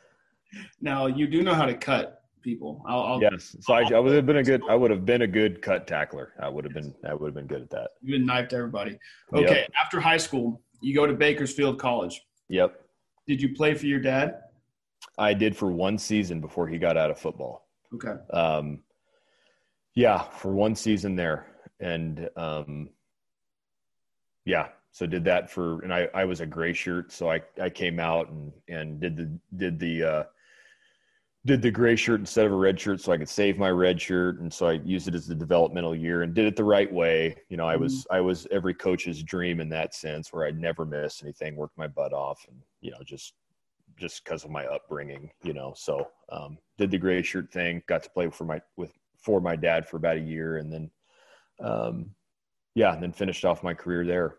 now 0.80 1.06
you 1.06 1.28
do 1.28 1.42
know 1.42 1.54
how 1.54 1.66
to 1.66 1.74
cut 1.74 2.22
people. 2.42 2.82
I'll, 2.88 3.02
I'll 3.02 3.22
Yes. 3.22 3.56
So 3.60 3.72
I, 3.72 3.82
I 3.82 4.00
would 4.00 4.14
have 4.14 4.26
been 4.26 4.38
a 4.38 4.42
good. 4.42 4.62
I 4.68 4.74
would 4.74 4.90
have 4.90 5.04
been 5.04 5.22
a 5.22 5.26
good 5.26 5.62
cut 5.62 5.86
tackler. 5.86 6.32
I 6.40 6.48
would 6.48 6.64
have 6.64 6.74
been. 6.74 6.92
I 7.08 7.14
would 7.14 7.28
have 7.28 7.34
been 7.34 7.46
good 7.46 7.62
at 7.62 7.70
that. 7.70 7.90
you've 8.02 8.18
been 8.18 8.26
knifed 8.26 8.52
everybody. 8.52 8.98
Okay. 9.32 9.66
After 9.80 10.00
high 10.00 10.16
school, 10.16 10.60
you 10.80 10.94
go 10.94 11.06
to 11.06 11.14
Bakersfield 11.14 11.78
College. 11.78 12.20
Yep. 12.48 12.80
Did 13.28 13.40
you 13.40 13.54
play 13.54 13.74
for 13.74 13.86
your 13.86 14.00
dad? 14.00 14.40
I 15.18 15.34
did 15.34 15.56
for 15.56 15.70
one 15.70 15.98
season 15.98 16.40
before 16.40 16.66
he 16.66 16.78
got 16.78 16.96
out 16.96 17.10
of 17.10 17.18
football. 17.18 17.68
Okay. 17.94 18.14
Um, 18.32 18.80
yeah, 19.94 20.22
for 20.22 20.52
one 20.52 20.74
season 20.74 21.16
there, 21.16 21.46
and 21.80 22.28
um, 22.36 22.90
yeah, 24.44 24.68
so 24.92 25.06
did 25.06 25.24
that 25.24 25.50
for, 25.50 25.80
and 25.82 25.92
I 25.92 26.08
I 26.14 26.24
was 26.24 26.40
a 26.40 26.46
gray 26.46 26.72
shirt, 26.72 27.12
so 27.12 27.30
I 27.30 27.40
I 27.60 27.70
came 27.70 28.00
out 28.00 28.30
and 28.30 28.52
and 28.68 29.00
did 29.00 29.16
the 29.16 29.38
did 29.56 29.78
the 29.78 30.04
uh, 30.04 30.24
did 31.46 31.62
the 31.62 31.70
gray 31.70 31.96
shirt 31.96 32.20
instead 32.20 32.46
of 32.46 32.52
a 32.52 32.56
red 32.56 32.80
shirt, 32.80 33.00
so 33.00 33.12
I 33.12 33.18
could 33.18 33.28
save 33.28 33.58
my 33.58 33.70
red 33.70 34.00
shirt, 34.00 34.40
and 34.40 34.52
so 34.52 34.66
I 34.66 34.72
used 34.84 35.08
it 35.08 35.14
as 35.14 35.26
the 35.26 35.34
developmental 35.34 35.94
year 35.94 36.22
and 36.22 36.34
did 36.34 36.46
it 36.46 36.56
the 36.56 36.64
right 36.64 36.92
way. 36.92 37.36
You 37.48 37.56
know, 37.56 37.66
I 37.66 37.76
was 37.76 38.06
I 38.10 38.20
was 38.20 38.46
every 38.50 38.74
coach's 38.74 39.22
dream 39.22 39.60
in 39.60 39.68
that 39.68 39.94
sense, 39.94 40.32
where 40.32 40.46
I'd 40.46 40.58
never 40.58 40.84
miss 40.84 41.22
anything, 41.22 41.56
worked 41.56 41.78
my 41.78 41.88
butt 41.88 42.12
off, 42.12 42.44
and 42.48 42.58
you 42.80 42.90
know 42.90 42.98
just 43.04 43.34
just 43.98 44.24
because 44.24 44.44
of 44.44 44.50
my 44.50 44.66
upbringing, 44.66 45.30
you 45.42 45.52
know. 45.52 45.74
So 45.76 46.08
um, 46.30 46.58
did 46.76 46.90
the 46.90 46.98
gray 46.98 47.22
shirt 47.22 47.52
thing, 47.52 47.82
got 47.86 48.02
to 48.04 48.10
play 48.10 48.28
for 48.30 48.44
my 48.44 48.60
with 48.76 48.92
for 49.18 49.40
my 49.40 49.56
dad 49.56 49.86
for 49.86 49.96
about 49.96 50.16
a 50.16 50.20
year, 50.20 50.56
and 50.56 50.72
then 50.72 50.90
um, 51.60 52.10
yeah, 52.74 52.92
and 52.94 53.02
then 53.02 53.12
finished 53.12 53.44
off 53.44 53.62
my 53.62 53.74
career 53.74 54.04
there. 54.04 54.36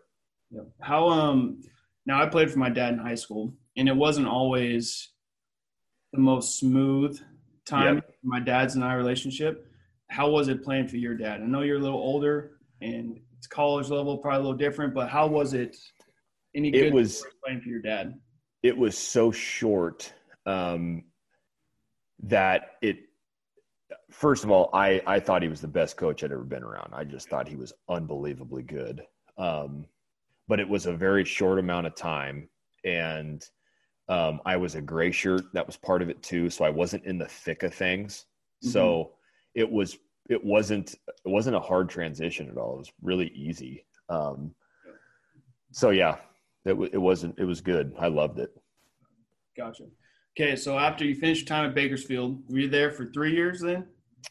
Yep. 0.50 0.66
How 0.80 1.08
um 1.08 1.60
now 2.06 2.20
I 2.22 2.26
played 2.26 2.50
for 2.50 2.58
my 2.58 2.70
dad 2.70 2.92
in 2.94 2.98
high 2.98 3.14
school 3.14 3.54
and 3.76 3.88
it 3.88 3.94
wasn't 3.96 4.26
always 4.26 5.10
the 6.12 6.18
most 6.18 6.58
smooth 6.58 7.20
time 7.66 7.96
Yep. 7.96 8.14
my 8.24 8.40
dad's 8.40 8.74
and 8.74 8.82
I 8.84 8.94
relationship. 8.94 9.66
How 10.08 10.28
was 10.28 10.48
it 10.48 10.64
playing 10.64 10.88
for 10.88 10.96
your 10.96 11.14
dad? 11.14 11.40
I 11.40 11.46
know 11.46 11.60
you're 11.62 11.76
a 11.76 11.80
little 11.80 12.00
older 12.00 12.52
and 12.80 13.20
it's 13.36 13.46
college 13.46 13.88
level, 13.90 14.18
probably 14.18 14.38
a 14.40 14.42
little 14.42 14.58
different, 14.58 14.92
but 14.94 15.08
how 15.08 15.26
was 15.28 15.54
it 15.54 15.76
any 16.54 16.70
good 16.72 16.86
It 16.86 16.92
was 16.92 17.24
playing 17.44 17.60
for 17.60 17.68
your 17.68 17.82
dad? 17.82 18.14
it 18.62 18.76
was 18.76 18.98
so 18.98 19.30
short 19.30 20.12
um, 20.46 21.04
that 22.24 22.72
it 22.82 23.09
first 24.10 24.44
of 24.44 24.50
all 24.50 24.70
I, 24.72 25.00
I 25.06 25.20
thought 25.20 25.42
he 25.42 25.48
was 25.48 25.60
the 25.60 25.68
best 25.68 25.96
coach 25.96 26.22
i'd 26.22 26.32
ever 26.32 26.44
been 26.44 26.62
around. 26.62 26.92
I 26.92 27.04
just 27.04 27.28
thought 27.28 27.48
he 27.48 27.56
was 27.56 27.72
unbelievably 27.88 28.64
good. 28.64 29.02
Um, 29.38 29.86
but 30.48 30.60
it 30.60 30.68
was 30.68 30.86
a 30.86 30.92
very 30.92 31.24
short 31.24 31.58
amount 31.58 31.86
of 31.86 31.94
time 31.94 32.48
and 32.84 33.44
um, 34.08 34.40
i 34.44 34.56
was 34.56 34.74
a 34.74 34.80
gray 34.80 35.12
shirt 35.12 35.44
that 35.52 35.66
was 35.66 35.76
part 35.76 36.02
of 36.02 36.08
it 36.08 36.20
too 36.22 36.50
so 36.50 36.64
i 36.64 36.70
wasn't 36.70 37.04
in 37.04 37.18
the 37.18 37.26
thick 37.26 37.62
of 37.62 37.74
things. 37.74 38.26
So 38.62 39.12
it 39.54 39.70
was 39.70 39.96
it 40.28 40.44
wasn't 40.44 40.94
it 41.06 41.28
wasn't 41.28 41.56
a 41.56 41.60
hard 41.60 41.88
transition 41.88 42.50
at 42.50 42.58
all. 42.58 42.74
It 42.74 42.78
was 42.78 42.92
really 43.00 43.28
easy. 43.28 43.86
Um, 44.10 44.54
so 45.72 45.90
yeah 45.90 46.16
it, 46.64 46.74
it 46.92 46.98
wasn't 46.98 47.38
it 47.38 47.44
was 47.44 47.60
good. 47.60 47.94
I 47.98 48.08
loved 48.08 48.38
it. 48.38 48.50
Gotcha. 49.56 49.84
Okay, 50.38 50.56
so 50.56 50.78
after 50.78 51.04
you 51.04 51.14
finished 51.14 51.48
your 51.48 51.56
time 51.56 51.68
at 51.68 51.74
Bakersfield, 51.74 52.42
were 52.48 52.60
you 52.60 52.68
there 52.68 52.90
for 52.90 53.06
three 53.06 53.34
years 53.34 53.60
then? 53.60 53.86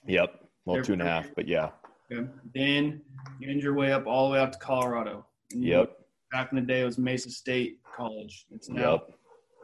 Yep. 0.05 0.43
Well, 0.65 0.81
two 0.83 0.93
and 0.93 1.01
a 1.01 1.05
half, 1.05 1.33
but 1.35 1.47
yeah. 1.47 1.69
Okay. 2.11 2.27
Then 2.53 3.01
you 3.39 3.47
ended 3.49 3.63
your 3.63 3.73
way 3.75 3.91
up 3.91 4.05
all 4.07 4.27
the 4.27 4.33
way 4.33 4.39
out 4.39 4.53
to 4.53 4.59
Colorado. 4.59 5.25
And 5.51 5.63
Yep. 5.63 5.95
Back 6.31 6.51
in 6.51 6.57
the 6.57 6.61
day, 6.65 6.81
it 6.81 6.85
was 6.85 6.97
Mesa 6.97 7.29
State 7.31 7.79
College. 7.95 8.45
It's 8.51 8.69
now 8.69 8.91
Yep. 8.93 9.09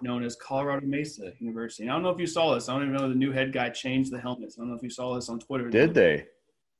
known 0.01 0.23
as 0.23 0.35
Colorado 0.35 0.85
Mesa 0.85 1.31
University. 1.39 1.83
And 1.83 1.91
I 1.91 1.95
don't 1.95 2.03
know 2.03 2.09
if 2.09 2.19
you 2.19 2.25
saw 2.27 2.53
this. 2.55 2.69
I 2.69 2.73
don't 2.73 2.83
even 2.89 2.95
know 2.95 3.07
the 3.09 3.15
new 3.15 3.31
head 3.31 3.53
guy 3.53 3.69
changed 3.69 4.11
the 4.11 4.19
helmets. 4.19 4.57
I 4.57 4.61
don't 4.61 4.69
know 4.69 4.75
if 4.75 4.83
you 4.83 4.89
saw 4.89 5.13
this 5.15 5.29
on 5.29 5.39
Twitter. 5.39 5.69
Did 5.69 5.93
they? 5.93 6.25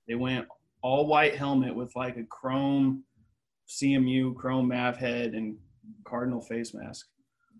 They 0.08 0.16
went 0.16 0.48
all 0.82 1.08
white 1.08 1.36
helmet 1.36 1.75
with 1.75 1.96
like 1.96 2.18
a 2.18 2.24
chrome 2.24 3.04
CMU, 3.68 4.36
chrome 4.36 4.68
Mav 4.68 4.98
head, 4.98 5.34
and 5.34 5.58
cardinal 6.04 6.42
face 6.42 6.74
mask. 6.74 7.08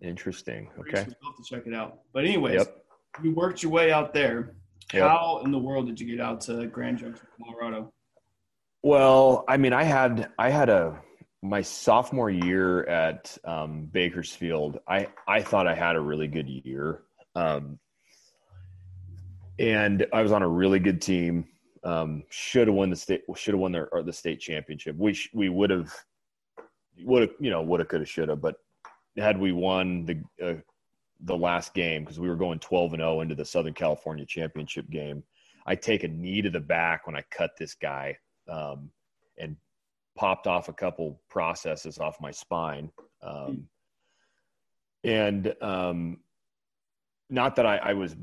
Interesting. 0.02 0.68
Okay. 0.78 1.04
We'll 1.22 1.32
have 1.32 1.36
to 1.36 1.44
check 1.48 1.66
it 1.66 1.74
out. 1.74 2.00
But 2.12 2.24
anyways, 2.24 2.54
Yep. 2.56 2.84
you 3.24 3.34
worked 3.34 3.62
your 3.62 3.72
way 3.72 3.90
out 3.92 4.12
there. 4.12 4.54
Yep. 4.92 5.02
How 5.02 5.42
in 5.44 5.50
the 5.50 5.58
world 5.58 5.86
did 5.86 6.00
you 6.00 6.06
get 6.06 6.24
out 6.24 6.40
to 6.42 6.66
Grand 6.66 6.98
Junction, 6.98 7.26
Colorado? 7.42 7.92
Well, 8.82 9.44
I 9.48 9.56
mean, 9.56 9.72
I 9.72 9.82
had 9.82 10.30
I 10.38 10.50
had 10.50 10.68
a 10.68 11.00
my 11.42 11.62
sophomore 11.62 12.30
year 12.30 12.84
at 12.84 13.36
um, 13.44 13.86
Bakersfield. 13.86 14.78
I 14.88 15.08
I 15.26 15.42
thought 15.42 15.66
I 15.66 15.74
had 15.74 15.96
a 15.96 16.00
really 16.00 16.28
good 16.28 16.48
year, 16.48 17.02
um, 17.34 17.78
and 19.58 20.06
I 20.12 20.22
was 20.22 20.32
on 20.32 20.42
a 20.42 20.48
really 20.48 20.78
good 20.78 21.02
team. 21.02 21.46
Um, 21.82 22.24
should 22.30 22.68
have 22.68 22.76
won 22.76 22.90
the 22.90 22.96
state. 22.96 23.22
Should 23.34 23.54
have 23.54 23.60
won 23.60 23.72
their, 23.72 23.88
the 24.04 24.12
state 24.12 24.40
championship. 24.40 24.96
We 24.96 25.14
sh- 25.14 25.30
we 25.32 25.48
would 25.48 25.70
have 25.70 25.92
would 27.02 27.22
have 27.22 27.30
you 27.40 27.50
know 27.50 27.62
would 27.62 27.80
have 27.80 27.88
could 27.88 28.00
have 28.00 28.08
should 28.08 28.28
have. 28.28 28.40
But 28.40 28.56
had 29.16 29.38
we 29.38 29.52
won 29.52 30.04
the 30.04 30.46
uh, 30.46 30.54
the 31.20 31.36
last 31.36 31.74
game 31.74 32.02
because 32.02 32.20
we 32.20 32.28
were 32.28 32.36
going 32.36 32.58
twelve 32.58 32.92
and 32.92 33.00
zero 33.00 33.20
into 33.20 33.34
the 33.34 33.44
Southern 33.44 33.74
California 33.74 34.26
championship 34.26 34.88
game, 34.90 35.22
I 35.66 35.74
take 35.74 36.04
a 36.04 36.08
knee 36.08 36.42
to 36.42 36.50
the 36.50 36.60
back 36.60 37.06
when 37.06 37.16
I 37.16 37.22
cut 37.30 37.50
this 37.58 37.74
guy 37.74 38.18
um, 38.48 38.90
and 39.38 39.56
popped 40.16 40.46
off 40.46 40.68
a 40.68 40.72
couple 40.72 41.20
processes 41.28 41.98
off 41.98 42.20
my 42.20 42.30
spine. 42.30 42.90
Um, 43.22 43.68
and 45.04 45.54
um, 45.60 46.18
not 47.30 47.56
that 47.56 47.66
I, 47.66 47.76
I 47.76 47.92
was 47.94 48.16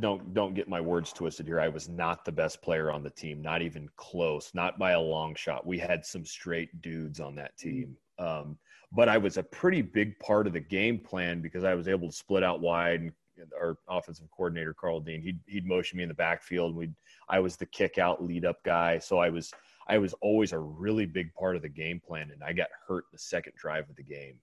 don't 0.00 0.32
don't 0.32 0.54
get 0.54 0.68
my 0.68 0.80
words 0.80 1.12
twisted 1.12 1.46
here. 1.46 1.60
I 1.60 1.68
was 1.68 1.88
not 1.88 2.24
the 2.24 2.32
best 2.32 2.62
player 2.62 2.90
on 2.90 3.02
the 3.02 3.10
team, 3.10 3.42
not 3.42 3.62
even 3.62 3.88
close, 3.96 4.50
not 4.54 4.78
by 4.78 4.92
a 4.92 5.00
long 5.00 5.34
shot. 5.34 5.66
We 5.66 5.78
had 5.78 6.06
some 6.06 6.24
straight 6.24 6.80
dudes 6.80 7.20
on 7.20 7.34
that 7.36 7.56
team. 7.58 7.96
Um, 8.18 8.58
but 8.94 9.08
I 9.08 9.18
was 9.18 9.36
a 9.36 9.42
pretty 9.42 9.82
big 9.82 10.18
part 10.18 10.46
of 10.46 10.52
the 10.52 10.60
game 10.60 10.98
plan 10.98 11.40
because 11.40 11.64
I 11.64 11.74
was 11.74 11.88
able 11.88 12.08
to 12.08 12.16
split 12.16 12.42
out 12.42 12.60
wide 12.60 13.00
and 13.00 13.12
our 13.58 13.76
offensive 13.88 14.28
coordinator 14.36 14.74
Carl 14.74 15.00
Dean 15.00 15.22
he'd 15.22 15.40
he'd 15.46 15.66
motion 15.66 15.96
me 15.96 16.02
in 16.02 16.08
the 16.08 16.14
backfield 16.14 16.70
and 16.70 16.78
we 16.78 16.90
I 17.28 17.40
was 17.40 17.56
the 17.56 17.66
kick 17.66 17.98
out 17.98 18.24
lead 18.24 18.44
up 18.44 18.62
guy 18.64 18.98
so 18.98 19.18
I 19.18 19.30
was 19.30 19.52
I 19.88 19.98
was 19.98 20.14
always 20.20 20.52
a 20.52 20.58
really 20.58 21.06
big 21.06 21.32
part 21.34 21.56
of 21.56 21.62
the 21.62 21.68
game 21.68 22.00
plan 22.00 22.30
and 22.30 22.42
I 22.42 22.52
got 22.52 22.68
hurt 22.86 23.04
the 23.12 23.18
second 23.18 23.54
drive 23.56 23.88
of 23.88 23.96
the 23.96 24.02
game 24.02 24.38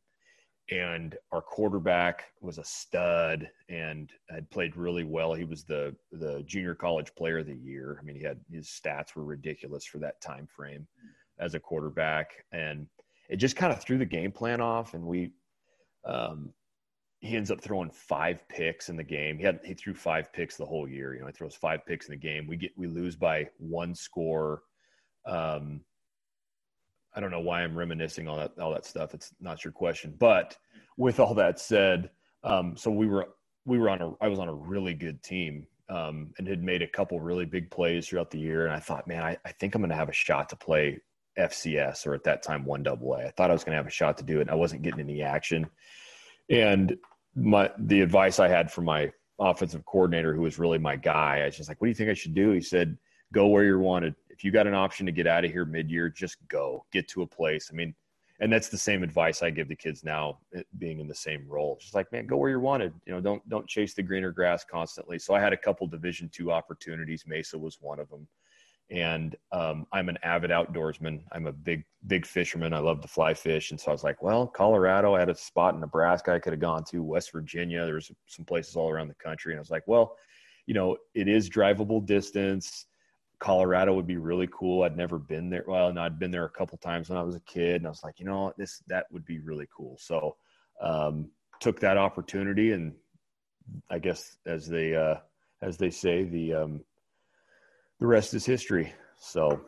and 0.72 1.15
our 1.32 1.41
quarterback 1.41 2.25
was 2.41 2.58
a 2.58 2.63
stud 2.63 3.50
and 3.70 4.12
had 4.29 4.50
played 4.51 4.75
really 4.75 5.03
well. 5.03 5.34
He 5.34 5.44
was 5.44 5.63
the 5.63 5.96
the 6.12 6.44
junior 6.46 6.75
college 6.75 7.13
player 7.15 7.39
of 7.39 7.48
the 7.48 7.56
year. 7.56 7.98
I 8.00 8.06
mean, 8.06 8.15
he 8.15 8.24
had 8.24 8.39
his 8.51 8.68
stats 8.68 9.15
were 9.15 9.24
ridiculous 9.24 9.86
for 9.86 9.98
that 10.00 10.22
time 10.22 10.48
frame 10.48 10.88
as 11.39 11.56
a 11.56 11.60
quarterback, 11.60 12.46
and 12.51 12.88
it 13.30 13.38
just 13.38 13.56
kind 13.56 13.72
of 13.72 13.82
threw 13.82 13.98
the 13.98 14.06
game 14.06 14.32
plan 14.32 14.60
off. 14.60 14.94
And 14.94 15.06
we, 15.06 15.32
um, 16.06 16.52
he 17.20 17.36
ends 17.36 17.52
up 17.52 17.62
throwing 17.62 17.92
five 17.92 18.48
picks 18.50 18.90
in 18.90 18.96
the 18.96 19.04
game. 19.04 19.38
He 19.38 19.44
had 19.44 19.60
he 19.64 19.74
threw 19.74 19.94
five 19.94 20.32
picks 20.34 20.56
the 20.58 20.66
whole 20.66 20.88
year. 20.88 21.14
You 21.14 21.22
know, 21.22 21.28
he 21.28 21.34
throws 21.34 21.56
five 21.56 21.86
picks 21.86 22.08
in 22.08 22.12
the 22.12 22.18
game. 22.18 22.48
We 22.48 22.58
get 22.58 22.72
we 22.78 22.88
lose 22.88 23.16
by 23.16 23.50
one 23.58 23.94
score. 23.94 24.64
Um, 25.26 25.82
I 27.14 27.20
don't 27.20 27.32
know 27.32 27.42
why 27.42 27.62
I'm 27.62 27.78
reminiscing 27.78 28.28
all 28.28 28.38
that 28.38 28.58
all 28.60 28.72
that 28.72 28.86
stuff. 28.86 29.14
It's 29.14 29.34
not 29.42 29.64
your 29.64 29.74
question, 29.74 30.16
but 30.18 30.58
with 30.98 31.20
all 31.20 31.34
that 31.36 31.60
said, 31.60 32.10
um, 32.44 32.78
so 32.78 32.90
we 32.90 33.08
were 33.08 33.28
we 33.66 33.78
were 33.78 33.90
on 33.90 34.02
a 34.02 34.12
I 34.22 34.30
was 34.30 34.40
on 34.40 34.48
a 34.48 34.54
really 34.54 34.94
good 34.94 35.22
team 35.22 35.68
um, 35.90 36.32
and 36.38 36.48
had 36.48 36.64
made 36.64 36.82
a 36.82 36.88
couple 36.88 37.20
really 37.20 37.46
big 37.46 37.70
plays 37.70 38.08
throughout 38.08 38.32
the 38.32 38.40
year, 38.40 38.66
and 38.66 38.74
I 38.74 38.80
thought, 38.80 39.08
man, 39.08 39.24
I, 39.24 39.38
I 39.44 39.52
think 39.52 39.76
I'm 39.76 39.82
going 39.82 39.90
to 39.90 39.96
have 39.96 40.10
a 40.10 40.14
shot 40.14 40.48
to 40.50 40.56
play 40.56 41.02
FCS 41.39 42.05
or 42.05 42.13
at 42.13 42.24
that 42.25 42.43
time 42.43 42.65
one 42.65 42.84
double 42.84 43.13
A. 43.13 43.27
I 43.27 43.31
thought 43.31 43.50
I 43.50 43.53
was 43.53 43.63
going 43.63 43.74
to 43.74 43.77
have 43.77 43.88
a 43.88 43.91
shot 43.91 44.17
to 44.17 44.24
do 44.24 44.39
it. 44.39 44.41
And 44.41 44.51
I 44.51 44.55
wasn't 44.55 44.81
getting 44.81 45.00
any 45.00 45.22
action, 45.22 45.69
and 46.50 46.98
my 47.36 47.72
the 47.77 48.01
advice 48.01 48.39
I 48.39 48.48
had 48.48 48.72
from 48.72 48.86
my 48.86 49.12
offensive 49.39 49.86
coordinator, 49.86 50.34
who 50.34 50.41
was 50.41 50.60
really 50.60 50.77
my 50.77 50.96
guy, 50.96 51.41
I 51.41 51.46
was 51.46 51.58
just 51.58 51.69
like, 51.69 51.79
"What 51.79 51.86
do 51.86 51.89
you 51.89 51.96
think 51.96 52.10
I 52.10 52.13
should 52.13 52.36
do?" 52.36 52.51
He 52.51 52.62
said, 52.62 52.98
"Go 53.34 53.48
where 53.48 53.63
you're 53.63 53.79
wanted 53.79 54.15
if 54.39 54.46
you 54.46 54.51
got 54.51 54.67
an 54.67 54.74
option 54.74 55.05
to 55.05 55.12
get 55.12 55.27
out 55.27 55.43
of 55.43 55.51
here 55.51 55.65
mid-year, 55.65 56.10
just 56.10 56.38
go 56.48 56.86
get 56.93 57.10
to 57.10 57.24
a 57.24 57.27
place. 57.27 57.69
I 57.69 57.75
mean, 57.75 57.93
and 58.39 58.50
that's 58.50 58.69
the 58.69 58.77
same 58.77 59.03
advice 59.03 59.43
I 59.43 59.50
give 59.50 59.67
the 59.67 59.75
kids 59.75 60.01
now, 60.01 60.38
eh, 60.55 60.62
being 60.77 61.01
in 61.01 61.10
the 61.10 61.15
same 61.15 61.46
role. 61.46 61.77
Just 61.81 61.93
like, 61.93 62.10
man, 62.13 62.25
go 62.25 62.38
where 62.38 62.50
you're 62.50 62.62
wanted. 62.62 62.93
You 63.05 63.12
know, 63.12 63.19
don't 63.19 63.48
don't 63.50 63.67
chase 63.67 63.93
the 63.93 64.01
greener 64.01 64.31
grass 64.31 64.63
constantly. 64.63 65.19
So 65.19 65.34
I 65.34 65.41
had 65.41 65.51
a 65.51 65.58
couple 65.58 65.88
Division 65.88 66.29
two 66.31 66.53
opportunities. 66.53 67.25
Mesa 67.27 67.58
was 67.58 67.79
one 67.81 68.00
of 68.00 68.10
them, 68.10 68.29
and 68.91 69.36
um, 69.51 69.86
I'm 69.91 70.10
an 70.10 70.17
avid 70.24 70.51
outdoorsman. 70.51 71.22
I'm 71.31 71.48
a 71.48 71.51
big 71.51 71.84
big 72.08 72.25
fisherman. 72.25 72.74
I 72.74 72.79
love 72.79 73.01
to 73.01 73.08
fly 73.08 73.34
fish, 73.34 73.72
and 73.72 73.79
so 73.79 73.89
I 73.89 73.93
was 73.93 74.03
like, 74.03 74.22
well, 74.24 74.48
Colorado. 74.48 75.15
I 75.15 75.19
had 75.19 75.29
a 75.29 75.36
spot 75.36 75.74
in 75.74 75.79
Nebraska 75.79 76.34
I 76.34 76.39
could 76.39 76.53
have 76.53 76.60
gone 76.60 76.84
to. 76.86 77.03
West 77.03 77.31
Virginia. 77.31 77.86
There's 77.86 78.12
some 78.27 78.46
places 78.46 78.75
all 78.75 78.89
around 78.89 79.10
the 79.10 79.15
country, 79.15 79.53
and 79.53 79.60
I 79.60 79.62
was 79.62 79.72
like, 79.72 79.88
well, 79.88 80.15
you 80.65 80.74
know, 80.74 80.98
it 81.13 81.27
is 81.27 81.50
drivable 81.50 82.05
distance 82.05 82.86
Colorado 83.39 83.93
would 83.93 84.08
be 84.08 84.17
really 84.17 84.50
cool. 84.51 84.84
I'd 84.84 84.98
never 84.98 85.17
been 85.17 85.50
there. 85.50 85.63
Well, 85.65 85.91
no, 85.93 86.01
I'd 86.01 86.19
been 86.19 86.31
there 86.31 86.46
a 86.46 86.50
couple 86.50 86.77
times 86.77 87.10
when 87.10 87.17
I 87.17 87.24
was 87.24 87.36
a 87.36 87.41
kid, 87.41 87.77
and 87.77 87.88
I 87.88 87.89
was 87.89 88.03
like, 88.03 88.19
you 88.19 88.25
know, 88.25 88.53
this 88.58 88.84
that 88.88 89.05
would 89.12 89.25
be 89.25 89.39
really 89.39 89.67
cool. 89.75 89.98
So 90.00 90.36
um, 90.81 91.31
took 91.62 91.79
that 91.79 91.98
opportunity, 91.98 92.74
and 92.74 92.93
I 93.89 94.00
guess 94.00 94.38
as 94.46 94.67
they 94.67 94.93
uh, 94.93 95.15
as 95.62 95.77
they 95.77 95.89
say, 95.89 96.25
the 96.25 96.53
um, 96.53 96.81
the 98.00 98.08
rest 98.08 98.34
is 98.34 98.46
history. 98.46 98.94
So, 99.18 99.62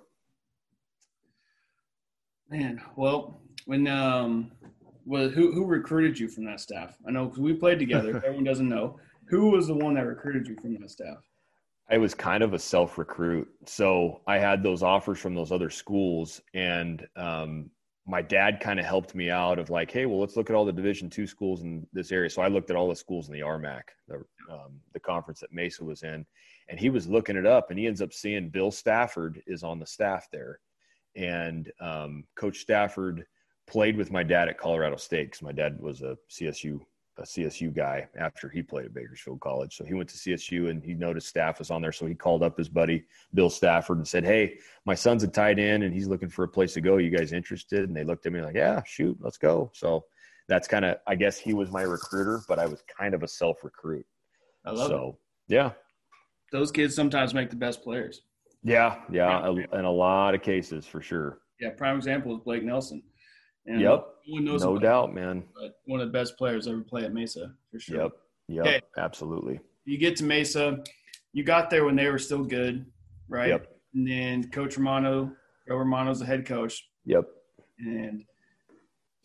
man, 2.50 2.82
well, 2.96 3.42
when 3.66 3.88
um, 3.88 4.52
well, 5.06 5.30
who 5.30 5.52
who 5.52 5.66
recruited 5.66 6.20
you 6.20 6.28
from 6.28 6.46
that 6.46 6.60
staff? 6.60 6.98
I 7.08 7.12
know 7.12 7.26
because 7.26 7.40
we 7.40 7.54
played 7.54 7.80
together. 7.80 8.16
everyone 8.26 8.44
doesn't 8.44 8.70
know 8.70 9.00
who 9.26 9.50
was 9.50 9.68
the 9.68 9.74
one 9.74 9.94
that 9.96 10.06
recruited 10.06 10.48
you 10.48 10.56
from 10.62 10.74
that 10.74 10.90
staff. 10.90 11.18
I 11.90 11.98
was 11.98 12.14
kind 12.14 12.42
of 12.42 12.54
a 12.54 12.60
self 12.60 12.98
recruit. 12.98 13.50
So 13.66 14.22
I 14.28 14.38
had 14.38 14.64
those 14.64 14.84
offers 14.84 15.20
from 15.20 15.36
those 15.36 15.52
other 15.52 15.70
schools, 15.70 16.42
and 16.54 17.06
um, 17.18 17.70
my 18.08 18.22
dad 18.22 18.60
kind 18.60 18.80
of 18.80 18.86
helped 18.86 19.14
me 19.14 19.30
out 19.30 19.60
of 19.60 19.70
like, 19.70 19.92
hey, 19.92 20.06
well, 20.06 20.20
let's 20.20 20.36
look 20.36 20.50
at 20.50 20.56
all 20.56 20.66
the 20.66 20.72
Division 20.72 21.10
two 21.10 21.28
schools 21.28 21.62
in 21.62 21.86
this 21.94 22.12
area. 22.12 22.30
So 22.30 22.42
I 22.42 22.48
looked 22.48 22.70
at 22.70 22.76
all 22.76 22.90
the 22.90 22.96
schools 22.96 23.28
in 23.28 23.34
the 23.34 23.42
RMAC, 23.42 23.82
the, 24.08 24.16
um, 24.50 24.80
the 24.94 25.00
conference 25.00 25.40
that 25.42 25.54
Mesa 25.54 25.84
was 25.84 26.04
in, 26.04 26.26
and 26.70 26.80
he 26.80 26.90
was 26.90 27.08
looking 27.08 27.36
it 27.36 27.46
up, 27.46 27.70
and 27.70 27.80
he 27.80 27.88
ends 27.88 28.02
up 28.02 28.14
seeing 28.14 28.50
Bill 28.50 28.72
Stafford 28.72 29.42
is 29.48 29.64
on 29.64 29.80
the 29.80 29.86
staff 29.86 30.28
there, 30.32 30.60
and 31.16 31.72
um, 31.80 32.24
Coach 32.36 32.60
Stafford 32.60 33.26
played 33.68 33.98
with 33.98 34.12
my 34.12 34.24
dad 34.24 34.50
at 34.50 34.58
Colorado 34.58 34.98
State 34.98 35.32
because 35.32 35.42
my 35.42 35.52
dad 35.52 35.80
was 35.80 36.02
a 36.02 36.18
CSU 36.30 36.82
a 37.18 37.24
CSU 37.24 37.74
guy 37.74 38.08
after 38.18 38.50
he 38.50 38.62
played 38.62 38.86
at 38.86 38.94
Bakersfield 38.94 39.40
College. 39.40 39.76
So 39.76 39.84
he 39.84 39.94
went 39.94 40.10
to 40.10 40.18
CSU 40.18 40.70
and 40.70 40.84
he 40.84 40.94
noticed 40.94 41.28
staff 41.28 41.60
was 41.60 41.70
on 41.70 41.82
there. 41.82 41.92
So 41.92 42.06
he 42.06 42.16
called 42.16 42.44
up 42.44 42.58
his 42.58 42.70
buddy 42.70 43.04
Bill 43.34 43.50
Stafford 43.50 43.98
and 43.98 44.08
said, 44.08 44.24
Hey, 44.24 44.58
my 44.86 44.96
son's 44.96 45.24
a 45.24 45.28
tight 45.28 45.60
end 45.60 45.84
and 45.84 45.94
he's 45.94 46.08
looking 46.08 46.30
for 46.30 46.44
a 46.44 46.48
place 46.48 46.74
to 46.74 46.82
go. 46.82 46.98
You 46.98 47.16
guys 47.16 47.34
interested? 47.34 47.84
And 47.88 47.96
they 47.96 48.04
looked 48.04 48.26
at 48.26 48.34
me 48.34 48.42
like, 48.42 48.56
Yeah, 48.56 48.82
shoot, 48.86 49.18
let's 49.20 49.38
go. 49.38 49.72
So 49.74 50.06
that's 50.48 50.68
kind 50.68 50.86
of 50.86 50.98
I 51.08 51.16
guess 51.16 51.38
he 51.38 51.54
was 51.54 51.72
my 51.72 51.84
recruiter, 51.84 52.42
but 52.48 52.60
I 52.60 52.66
was 52.66 52.84
kind 52.98 53.14
of 53.14 53.24
a 53.24 53.28
self 53.28 53.64
recruit. 53.64 54.06
I 54.66 54.72
love 54.72 54.90
so, 54.90 55.18
it. 55.50 55.54
yeah. 55.54 55.72
Those 56.52 56.72
kids 56.72 56.96
sometimes 56.96 57.34
make 57.34 57.50
the 57.50 57.56
best 57.56 57.84
players. 57.84 58.22
Yeah, 58.64 58.98
yeah, 59.12 59.50
in 59.50 59.86
a 59.86 59.92
lot 59.92 60.36
of 60.36 60.42
cases 60.42 60.86
for 60.86 61.02
sure. 61.02 61.40
Yeah, 61.60 61.70
prime 61.72 61.98
example 61.98 62.36
is 62.36 62.42
Blake 62.44 62.64
Nelson. 62.64 63.02
And 63.66 63.82
yep. 63.82 64.08
no 64.28 64.78
doubt, 64.78 65.14
man. 65.14 65.44
But 65.54 65.80
one 65.86 66.00
of 66.00 66.08
the 66.08 66.12
best 66.12 66.38
players 66.38 66.68
ever 66.68 66.82
play 66.82 67.04
at 67.04 67.14
Mesa 67.14 67.54
for 67.72 67.80
sure. 67.80 68.04
Yep. 68.04 68.12
Yep. 68.48 68.66
Okay. 68.66 68.82
Absolutely. 68.98 69.60
You 69.86 69.98
get 69.98 70.16
to 70.18 70.24
Mesa. 70.24 70.84
You 71.34 71.44
got 71.44 71.70
there 71.70 71.86
when 71.86 71.96
they 71.96 72.10
were 72.10 72.20
still 72.20 72.44
good, 72.44 72.86
right? 73.30 73.50
Yep. 73.50 73.68
And 73.94 74.08
then 74.08 74.50
Coach 74.50 74.78
Romano, 74.78 75.32
Joe 75.68 75.76
Romano's 75.76 76.20
the 76.20 76.26
head 76.26 76.46
coach. 76.46 76.88
Yep. 77.06 77.26
And 77.80 78.24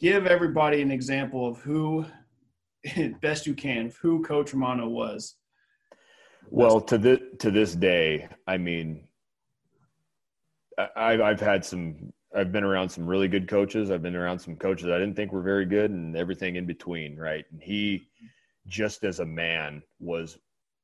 give 0.00 0.26
everybody 0.26 0.82
an 0.82 0.90
example 0.90 1.46
of 1.48 1.58
who, 1.58 2.04
best 3.20 3.46
you 3.46 3.54
can, 3.54 3.92
who 4.00 4.22
Coach 4.22 4.52
Romano 4.52 4.88
was. 4.88 5.36
Well, 6.50 6.80
to 6.82 6.98
this 6.98 7.20
to 7.40 7.50
this 7.50 7.74
day, 7.74 8.28
I 8.46 8.56
mean, 8.58 9.06
I, 10.78 11.20
I've 11.22 11.40
had 11.40 11.64
some 11.64 12.12
I've 12.34 12.52
been 12.52 12.64
around 12.64 12.88
some 12.88 13.06
really 13.06 13.28
good 13.28 13.48
coaches. 13.48 13.90
I've 13.90 14.02
been 14.02 14.16
around 14.16 14.38
some 14.38 14.56
coaches 14.56 14.88
I 14.88 14.98
didn't 14.98 15.16
think 15.16 15.32
were 15.32 15.42
very 15.42 15.66
good, 15.66 15.90
and 15.90 16.16
everything 16.16 16.56
in 16.56 16.66
between. 16.66 17.16
Right, 17.16 17.44
and 17.50 17.62
he, 17.62 18.08
just 18.66 19.04
as 19.04 19.20
a 19.20 19.26
man, 19.26 19.82
was 19.98 20.38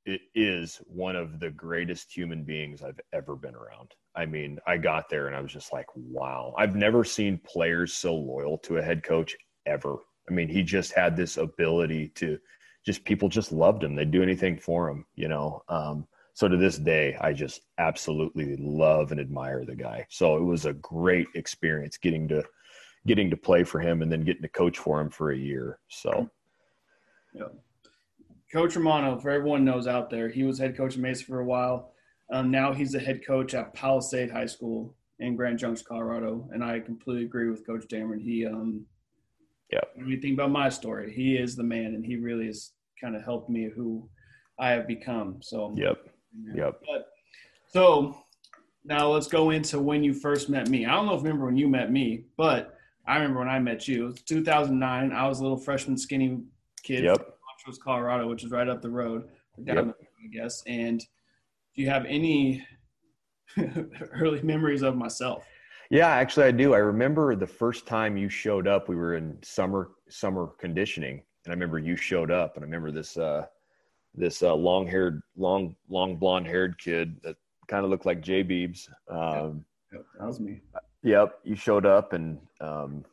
it 0.04 0.20
is 0.34 0.80
one 0.86 1.16
of 1.16 1.38
the 1.38 1.50
greatest 1.50 2.12
human 2.14 2.42
beings 2.44 2.82
I've 2.82 3.00
ever 3.12 3.36
been 3.36 3.54
around. 3.54 3.92
I 4.14 4.26
mean, 4.26 4.58
I 4.66 4.76
got 4.76 5.08
there 5.08 5.28
and 5.28 5.36
I 5.36 5.40
was 5.40 5.52
just 5.52 5.72
like, 5.72 5.86
wow. 5.94 6.54
I've 6.58 6.74
never 6.74 7.04
seen 7.04 7.38
players 7.46 7.94
so 7.94 8.14
loyal 8.14 8.58
to 8.58 8.78
a 8.78 8.82
head 8.82 9.02
coach 9.02 9.36
ever. 9.66 9.96
I 10.28 10.32
mean, 10.32 10.48
he 10.48 10.62
just 10.62 10.92
had 10.92 11.16
this 11.16 11.36
ability 11.36 12.08
to 12.16 12.38
just 12.84 13.04
people 13.04 13.28
just 13.28 13.52
loved 13.52 13.84
him. 13.84 13.94
They'd 13.94 14.10
do 14.10 14.22
anything 14.22 14.58
for 14.58 14.88
him, 14.88 15.06
you 15.14 15.28
know. 15.28 15.62
Um, 15.68 16.06
so 16.34 16.48
to 16.48 16.56
this 16.56 16.78
day 16.78 17.16
i 17.20 17.32
just 17.32 17.62
absolutely 17.78 18.56
love 18.56 19.12
and 19.12 19.20
admire 19.20 19.64
the 19.64 19.74
guy 19.74 20.06
so 20.08 20.36
it 20.36 20.42
was 20.42 20.66
a 20.66 20.72
great 20.74 21.26
experience 21.34 21.96
getting 21.96 22.28
to 22.28 22.42
getting 23.06 23.30
to 23.30 23.36
play 23.36 23.64
for 23.64 23.80
him 23.80 24.02
and 24.02 24.10
then 24.10 24.22
getting 24.22 24.42
to 24.42 24.48
coach 24.48 24.78
for 24.78 25.00
him 25.00 25.10
for 25.10 25.32
a 25.32 25.36
year 25.36 25.78
so 25.88 26.28
yeah. 27.34 27.44
coach 28.52 28.76
romano 28.76 29.18
for 29.18 29.30
everyone 29.30 29.64
knows 29.64 29.86
out 29.86 30.10
there 30.10 30.28
he 30.28 30.44
was 30.44 30.58
head 30.58 30.76
coach 30.76 30.94
of 30.94 31.00
mesa 31.00 31.24
for 31.24 31.40
a 31.40 31.44
while 31.44 31.92
um, 32.32 32.50
now 32.50 32.72
he's 32.72 32.92
the 32.92 33.00
head 33.00 33.24
coach 33.26 33.54
at 33.54 33.74
palisade 33.74 34.30
high 34.30 34.46
school 34.46 34.94
in 35.18 35.36
grand 35.36 35.58
junction 35.58 35.84
colorado 35.88 36.48
and 36.52 36.64
i 36.64 36.80
completely 36.80 37.24
agree 37.24 37.50
with 37.50 37.66
coach 37.66 37.84
Dameron. 37.88 38.20
he 38.20 38.46
um 38.46 38.86
yeah 39.72 39.80
when 39.94 40.20
think 40.20 40.34
about 40.34 40.50
my 40.50 40.68
story 40.68 41.12
he 41.12 41.36
is 41.36 41.56
the 41.56 41.62
man 41.62 41.86
and 41.94 42.04
he 42.04 42.16
really 42.16 42.46
has 42.46 42.72
kind 43.00 43.16
of 43.16 43.24
helped 43.24 43.50
me 43.50 43.70
who 43.74 44.08
i 44.58 44.70
have 44.70 44.86
become 44.86 45.38
so 45.40 45.74
yep 45.76 45.98
Yep. 46.54 46.82
But, 46.86 47.08
so 47.68 48.16
now 48.84 49.08
let's 49.08 49.28
go 49.28 49.50
into 49.50 49.78
when 49.78 50.02
you 50.02 50.14
first 50.14 50.48
met 50.48 50.68
me. 50.68 50.86
I 50.86 50.92
don't 50.92 51.06
know 51.06 51.14
if 51.14 51.20
you 51.20 51.26
remember 51.26 51.46
when 51.46 51.56
you 51.56 51.68
met 51.68 51.90
me, 51.90 52.24
but 52.36 52.78
I 53.06 53.14
remember 53.16 53.40
when 53.40 53.48
I 53.48 53.58
met 53.58 53.88
you. 53.88 54.04
It 54.04 54.12
was 54.12 54.22
2009. 54.22 55.12
I 55.12 55.28
was 55.28 55.40
a 55.40 55.42
little 55.42 55.58
freshman, 55.58 55.96
skinny 55.96 56.40
kid 56.82 57.04
yep. 57.04 57.18
from 57.64 57.74
Colorado, 57.82 58.28
which 58.28 58.44
is 58.44 58.50
right 58.50 58.68
up 58.68 58.82
the 58.82 58.90
road, 58.90 59.28
yep. 59.58 59.96
I 59.96 60.28
guess. 60.32 60.62
And 60.66 61.00
do 61.00 61.82
you 61.82 61.88
have 61.88 62.04
any 62.06 62.66
early 64.12 64.42
memories 64.42 64.82
of 64.82 64.96
myself? 64.96 65.44
Yeah, 65.92 66.08
actually, 66.08 66.46
I 66.46 66.50
do. 66.50 66.74
I 66.74 66.78
remember 66.78 67.36
the 67.36 67.46
first 67.46 67.86
time 67.86 68.16
you 68.16 68.28
showed 68.28 68.66
up. 68.66 68.88
We 68.88 68.96
were 68.96 69.14
in 69.14 69.36
summer 69.42 69.90
summer 70.08 70.48
conditioning, 70.58 71.22
and 71.44 71.52
I 71.52 71.54
remember 71.54 71.78
you 71.78 71.96
showed 71.96 72.30
up, 72.30 72.56
and 72.56 72.64
I 72.64 72.66
remember 72.66 72.90
this. 72.90 73.16
Uh, 73.16 73.46
this 74.14 74.42
uh, 74.42 74.54
long 74.54 74.86
haired, 74.86 75.22
long, 75.36 75.74
long 75.88 76.16
blonde 76.16 76.46
haired 76.46 76.78
kid 76.78 77.20
that 77.22 77.36
kind 77.68 77.84
of 77.84 77.90
looked 77.90 78.06
like 78.06 78.20
Jay 78.20 78.44
Beebs. 78.44 78.88
Um, 79.08 79.64
yep, 79.92 80.04
that 80.18 80.26
was 80.26 80.40
me. 80.40 80.60
Yep. 81.02 81.38
You 81.44 81.56
showed 81.56 81.86
up 81.86 82.12
and 82.12 82.38
um, 82.60 83.04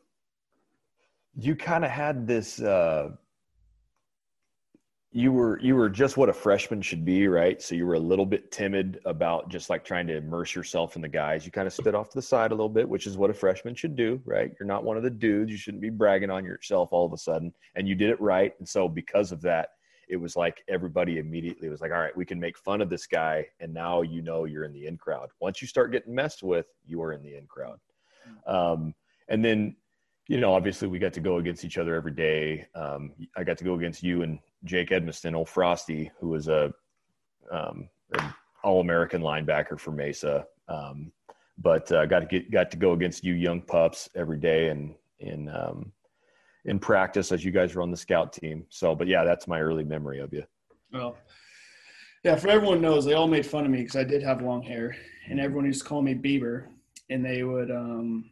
you 1.34 1.56
kind 1.56 1.84
of 1.84 1.90
had 1.90 2.26
this, 2.26 2.60
uh, 2.60 3.10
you 5.12 5.32
were 5.32 5.58
you 5.60 5.74
were 5.74 5.88
just 5.88 6.16
what 6.16 6.28
a 6.28 6.32
freshman 6.32 6.80
should 6.80 7.04
be, 7.04 7.26
right? 7.26 7.60
So 7.60 7.74
you 7.74 7.84
were 7.84 7.94
a 7.94 8.00
little 8.00 8.26
bit 8.26 8.52
timid 8.52 9.00
about 9.04 9.48
just 9.48 9.68
like 9.68 9.84
trying 9.84 10.06
to 10.06 10.16
immerse 10.16 10.54
yourself 10.54 10.94
in 10.94 11.02
the 11.02 11.08
guys. 11.08 11.44
You 11.44 11.50
kind 11.50 11.66
of 11.66 11.72
stood 11.72 11.96
off 11.96 12.10
to 12.10 12.18
the 12.18 12.22
side 12.22 12.52
a 12.52 12.54
little 12.54 12.68
bit, 12.68 12.88
which 12.88 13.08
is 13.08 13.16
what 13.16 13.28
a 13.28 13.34
freshman 13.34 13.74
should 13.74 13.96
do, 13.96 14.20
right? 14.24 14.52
You're 14.58 14.68
not 14.68 14.84
one 14.84 14.96
of 14.96 15.02
the 15.02 15.10
dudes. 15.10 15.50
You 15.50 15.56
shouldn't 15.56 15.82
be 15.82 15.90
bragging 15.90 16.30
on 16.30 16.44
yourself 16.44 16.90
all 16.92 17.04
of 17.04 17.12
a 17.12 17.18
sudden, 17.18 17.52
and 17.74 17.88
you 17.88 17.96
did 17.96 18.10
it 18.10 18.20
right. 18.20 18.54
And 18.60 18.68
so 18.68 18.88
because 18.88 19.32
of 19.32 19.42
that, 19.42 19.70
it 20.08 20.16
was 20.16 20.36
like 20.36 20.62
everybody 20.68 21.18
immediately 21.18 21.68
was 21.68 21.80
like, 21.80 21.90
"All 21.90 21.98
right, 21.98 22.16
we 22.16 22.24
can 22.24 22.38
make 22.38 22.56
fun 22.56 22.80
of 22.80 22.88
this 22.88 23.06
guy," 23.06 23.46
and 23.58 23.74
now 23.74 24.02
you 24.02 24.22
know 24.22 24.44
you're 24.44 24.64
in 24.64 24.72
the 24.72 24.86
in 24.86 24.96
crowd. 24.96 25.30
Once 25.40 25.60
you 25.60 25.66
start 25.66 25.90
getting 25.90 26.14
messed 26.14 26.44
with, 26.44 26.66
you 26.86 27.02
are 27.02 27.12
in 27.12 27.22
the 27.22 27.36
in 27.36 27.46
crowd. 27.46 27.80
Um, 28.46 28.94
and 29.28 29.44
then 29.44 29.74
you 30.28 30.38
know, 30.38 30.54
obviously 30.54 30.86
we 30.86 31.00
got 31.00 31.12
to 31.14 31.20
go 31.20 31.38
against 31.38 31.64
each 31.64 31.76
other 31.76 31.96
every 31.96 32.12
day. 32.12 32.64
Um, 32.76 33.10
I 33.36 33.42
got 33.42 33.58
to 33.58 33.64
go 33.64 33.74
against 33.74 34.04
you 34.04 34.22
and 34.22 34.38
Jake 34.64 34.90
Edmiston, 34.90 35.34
old 35.34 35.48
Frosty, 35.48 36.10
who 36.18 36.28
was 36.28 36.48
a, 36.48 36.72
um, 37.50 37.88
an 38.12 38.34
all-American 38.62 39.22
linebacker 39.22 39.78
for 39.78 39.92
Mesa. 39.92 40.46
Um, 40.68 41.12
but 41.58 41.90
uh, 41.92 42.06
got 42.06 42.20
to 42.20 42.26
get 42.26 42.50
got 42.50 42.70
to 42.70 42.76
go 42.76 42.92
against 42.92 43.22
you 43.22 43.34
young 43.34 43.60
pups 43.60 44.08
every 44.14 44.38
day 44.38 44.68
and 44.68 44.94
in 45.18 45.48
um, 45.50 45.92
in 46.64 46.78
practice 46.78 47.32
as 47.32 47.44
you 47.44 47.50
guys 47.50 47.74
were 47.74 47.82
on 47.82 47.90
the 47.90 47.96
scout 47.96 48.32
team. 48.32 48.64
So, 48.70 48.94
but 48.94 49.06
yeah, 49.06 49.24
that's 49.24 49.46
my 49.46 49.60
early 49.60 49.84
memory 49.84 50.20
of 50.20 50.32
you. 50.32 50.44
Well, 50.92 51.16
yeah, 52.24 52.36
for 52.36 52.48
everyone 52.48 52.80
knows, 52.80 53.04
they 53.04 53.14
all 53.14 53.28
made 53.28 53.46
fun 53.46 53.64
of 53.64 53.70
me 53.70 53.78
because 53.78 53.96
I 53.96 54.04
did 54.04 54.22
have 54.22 54.42
long 54.42 54.62
hair, 54.62 54.96
and 55.28 55.40
everyone 55.40 55.66
used 55.66 55.82
to 55.82 55.88
call 55.88 56.02
me 56.02 56.14
Bieber, 56.14 56.66
and 57.08 57.24
they 57.24 57.42
would 57.42 57.70
um, 57.70 58.30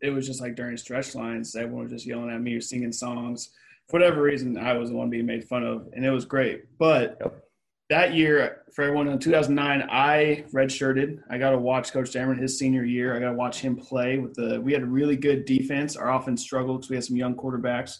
it 0.00 0.10
was 0.10 0.26
just 0.26 0.40
like 0.40 0.54
during 0.54 0.76
stretch 0.76 1.14
lines, 1.14 1.54
everyone 1.56 1.84
was 1.84 1.92
just 1.92 2.06
yelling 2.06 2.30
at 2.30 2.40
me 2.40 2.60
singing 2.60 2.92
songs. 2.92 3.50
For 3.88 3.98
whatever 4.00 4.22
reason, 4.22 4.58
I 4.58 4.72
was 4.74 4.90
the 4.90 4.96
one 4.96 5.10
being 5.10 5.26
made 5.26 5.44
fun 5.44 5.64
of, 5.64 5.88
and 5.94 6.04
it 6.04 6.10
was 6.10 6.24
great. 6.24 6.64
But 6.78 7.18
yep. 7.20 7.44
that 7.88 8.14
year, 8.14 8.62
for 8.74 8.82
everyone 8.82 9.08
in 9.08 9.18
2009, 9.18 9.88
I 9.90 10.44
redshirted. 10.52 11.18
I 11.30 11.38
got 11.38 11.50
to 11.50 11.58
watch 11.58 11.92
Coach 11.92 12.10
Dameron 12.10 12.40
his 12.40 12.58
senior 12.58 12.84
year. 12.84 13.16
I 13.16 13.20
got 13.20 13.30
to 13.30 13.36
watch 13.36 13.60
him 13.60 13.76
play 13.76 14.18
with 14.18 14.34
the. 14.34 14.60
We 14.60 14.72
had 14.72 14.82
a 14.82 14.86
really 14.86 15.16
good 15.16 15.44
defense. 15.44 15.96
Our 15.96 16.12
offense 16.12 16.42
struggled 16.42 16.78
because 16.78 16.90
we 16.90 16.96
had 16.96 17.04
some 17.04 17.16
young 17.16 17.36
quarterbacks. 17.36 17.98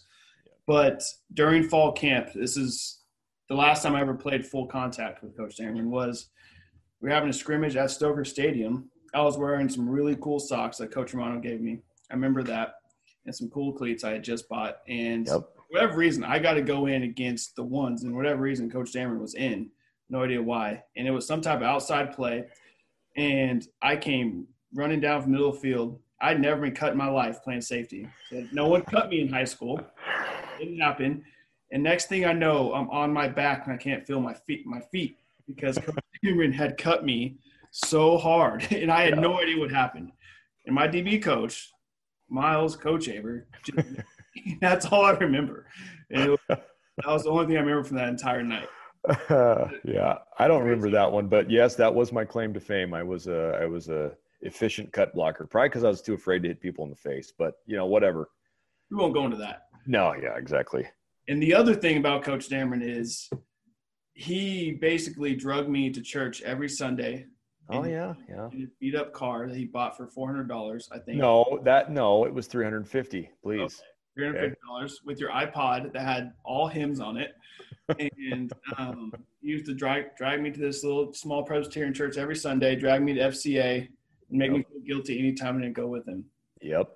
But 0.65 1.03
during 1.33 1.63
fall 1.63 1.93
camp, 1.93 2.29
this 2.35 2.57
is 2.57 2.99
the 3.47 3.55
last 3.55 3.81
time 3.81 3.95
I 3.95 4.01
ever 4.01 4.13
played 4.13 4.45
full 4.45 4.67
contact 4.67 5.23
with 5.23 5.37
Coach 5.37 5.55
Dameron. 5.57 5.85
Was 5.85 6.29
we 7.01 7.07
were 7.07 7.15
having 7.15 7.29
a 7.29 7.33
scrimmage 7.33 7.77
at 7.77 7.89
Stocker 7.89 8.27
Stadium. 8.27 8.89
I 9.13 9.21
was 9.21 9.37
wearing 9.37 9.69
some 9.69 9.87
really 9.87 10.17
cool 10.17 10.39
socks 10.39 10.77
that 10.77 10.91
Coach 10.91 11.13
Romano 11.13 11.39
gave 11.39 11.61
me 11.61 11.79
I 12.09 12.13
remember 12.13 12.43
that, 12.43 12.75
and 13.25 13.35
some 13.35 13.49
cool 13.49 13.73
cleats 13.73 14.03
I 14.03 14.13
had 14.13 14.23
just 14.23 14.47
bought. 14.47 14.77
And 14.87 15.27
yep. 15.27 15.49
Whatever 15.69 15.97
reason, 15.97 16.23
I 16.23 16.39
got 16.39 16.53
to 16.53 16.61
go 16.61 16.85
in 16.87 17.03
against 17.03 17.55
the 17.55 17.63
ones, 17.63 18.03
and 18.03 18.15
whatever 18.15 18.41
reason, 18.41 18.69
Coach 18.69 18.93
Dameron 18.93 19.19
was 19.19 19.35
in. 19.35 19.69
No 20.09 20.23
idea 20.23 20.41
why. 20.41 20.83
And 20.95 21.07
it 21.07 21.11
was 21.11 21.27
some 21.27 21.41
type 21.41 21.57
of 21.57 21.63
outside 21.63 22.15
play, 22.15 22.45
and 23.15 23.67
I 23.81 23.95
came 23.97 24.47
running 24.73 24.99
down 24.99 25.21
from 25.21 25.31
the 25.31 25.37
middle 25.37 25.49
of 25.49 25.55
the 25.55 25.61
field. 25.61 25.99
I'd 26.21 26.41
never 26.41 26.61
been 26.61 26.75
cut 26.75 26.93
in 26.93 26.97
my 26.97 27.09
life 27.09 27.43
playing 27.43 27.61
safety. 27.61 28.07
No 28.51 28.67
one 28.67 28.81
cut 28.81 29.09
me 29.09 29.21
in 29.21 29.29
high 29.29 29.43
school. 29.43 29.79
It 30.59 30.65
didn't 30.65 30.79
happen. 30.79 31.23
And 31.71 31.83
next 31.83 32.07
thing 32.07 32.25
I 32.25 32.33
know, 32.33 32.73
I'm 32.73 32.89
on 32.89 33.13
my 33.13 33.27
back 33.27 33.65
and 33.65 33.73
I 33.73 33.77
can't 33.77 34.05
feel 34.07 34.19
my 34.19 34.33
feet. 34.33 34.65
My 34.65 34.79
feet 34.79 35.17
because 35.47 35.77
Coach 35.77 35.95
Dameron 36.25 36.53
had 36.53 36.77
cut 36.77 37.05
me 37.05 37.37
so 37.71 38.17
hard, 38.17 38.67
and 38.71 38.91
I 38.91 39.03
had 39.03 39.19
no 39.19 39.39
idea 39.39 39.59
what 39.59 39.71
happened. 39.71 40.11
And 40.65 40.75
my 40.75 40.87
DB 40.87 41.21
coach, 41.21 41.71
Miles 42.29 42.75
Coach 42.75 43.07
Aber. 43.09 43.47
That's 44.61 44.85
all 44.87 45.05
I 45.05 45.11
remember. 45.11 45.67
And 46.09 46.31
was, 46.31 46.39
that 46.49 47.07
was 47.07 47.23
the 47.23 47.29
only 47.29 47.45
thing 47.45 47.57
I 47.57 47.61
remember 47.61 47.83
from 47.83 47.97
that 47.97 48.09
entire 48.09 48.43
night. 48.43 48.67
Uh, 49.29 49.67
yeah, 49.83 50.17
I 50.37 50.47
don't 50.47 50.63
remember 50.63 50.89
that 50.91 51.11
one, 51.11 51.27
but 51.27 51.49
yes, 51.49 51.75
that 51.75 51.93
was 51.93 52.11
my 52.11 52.25
claim 52.25 52.53
to 52.53 52.59
fame. 52.59 52.93
I 52.93 53.03
was 53.03 53.27
a 53.27 53.57
I 53.61 53.65
was 53.65 53.89
a 53.89 54.11
efficient 54.41 54.91
cut 54.91 55.13
blocker, 55.13 55.45
probably 55.45 55.69
because 55.69 55.83
I 55.83 55.89
was 55.89 56.01
too 56.01 56.13
afraid 56.13 56.43
to 56.43 56.49
hit 56.49 56.61
people 56.61 56.83
in 56.83 56.89
the 56.89 56.95
face. 56.95 57.31
But 57.37 57.55
you 57.65 57.75
know, 57.75 57.85
whatever. 57.85 58.29
We 58.89 58.97
won't 58.97 59.13
go 59.13 59.25
into 59.25 59.37
that. 59.37 59.63
No, 59.85 60.13
yeah, 60.13 60.37
exactly. 60.37 60.85
And 61.27 61.41
the 61.41 61.53
other 61.53 61.75
thing 61.75 61.97
about 61.97 62.23
Coach 62.23 62.49
Dameron 62.49 62.81
is 62.81 63.29
he 64.13 64.71
basically 64.71 65.35
drugged 65.35 65.69
me 65.69 65.89
to 65.91 66.01
church 66.01 66.41
every 66.41 66.69
Sunday 66.69 67.25
Oh 67.69 67.85
yeah, 67.85 68.13
yeah. 68.29 68.49
beat 68.79 68.95
up 68.95 69.11
car 69.11 69.47
that 69.47 69.55
he 69.55 69.65
bought 69.65 69.97
for 69.97 70.07
four 70.07 70.27
hundred 70.27 70.47
dollars, 70.47 70.87
I 70.91 70.99
think. 70.99 71.17
No, 71.17 71.59
that 71.63 71.91
no, 71.91 72.25
it 72.25 72.33
was 72.33 72.47
three 72.47 72.63
hundred 72.63 72.87
fifty. 72.87 73.29
Please. 73.43 73.59
Okay. 73.59 73.75
Three 74.17 74.25
hundred 74.25 74.49
fifty 74.49 74.67
dollars 74.67 74.93
okay. 74.93 75.01
with 75.05 75.19
your 75.19 75.29
iPod 75.29 75.93
that 75.93 76.01
had 76.01 76.33
all 76.43 76.67
hymns 76.67 76.99
on 76.99 77.17
it, 77.17 77.35
and 78.27 78.51
um, 78.79 79.13
you 79.41 79.53
used 79.53 79.67
to 79.67 79.75
drag 79.75 80.15
drag 80.17 80.41
me 80.41 80.49
to 80.49 80.59
this 80.59 80.83
little 80.83 81.13
small 81.13 81.43
Presbyterian 81.43 81.93
church 81.93 82.17
every 82.17 82.35
Sunday, 82.35 82.75
drag 82.75 83.03
me 83.03 83.13
to 83.13 83.21
FCA, 83.21 83.87
and 84.29 84.39
make 84.39 84.47
yep. 84.47 84.57
me 84.57 84.65
feel 84.71 84.81
guilty 84.87 85.19
anytime 85.19 85.57
I 85.57 85.61
didn't 85.61 85.75
go 85.75 85.85
with 85.85 86.07
him. 86.07 86.25
Yep. 86.61 86.89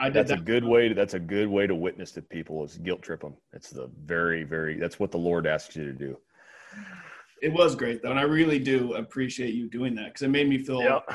I 0.00 0.06
did 0.06 0.14
that's 0.14 0.30
that. 0.30 0.40
a 0.40 0.42
good 0.42 0.64
way 0.64 0.88
to 0.88 0.94
that's 0.94 1.14
a 1.14 1.20
good 1.20 1.46
way 1.46 1.68
to 1.68 1.74
witness 1.76 2.10
to 2.12 2.22
people 2.22 2.64
is 2.64 2.78
guilt 2.78 3.02
trip 3.02 3.20
them. 3.20 3.34
It's 3.52 3.70
the 3.70 3.88
very 4.04 4.42
very 4.42 4.76
that's 4.76 4.98
what 4.98 5.12
the 5.12 5.18
Lord 5.18 5.46
asks 5.46 5.76
you 5.76 5.84
to 5.84 5.92
do. 5.92 6.18
It 7.42 7.52
was 7.52 7.76
great 7.76 8.02
though, 8.02 8.10
and 8.10 8.18
I 8.18 8.24
really 8.24 8.58
do 8.58 8.94
appreciate 8.94 9.54
you 9.54 9.68
doing 9.68 9.94
that 9.94 10.06
because 10.06 10.22
it 10.22 10.30
made 10.30 10.48
me 10.48 10.58
feel 10.58 10.82
yep. 10.82 11.08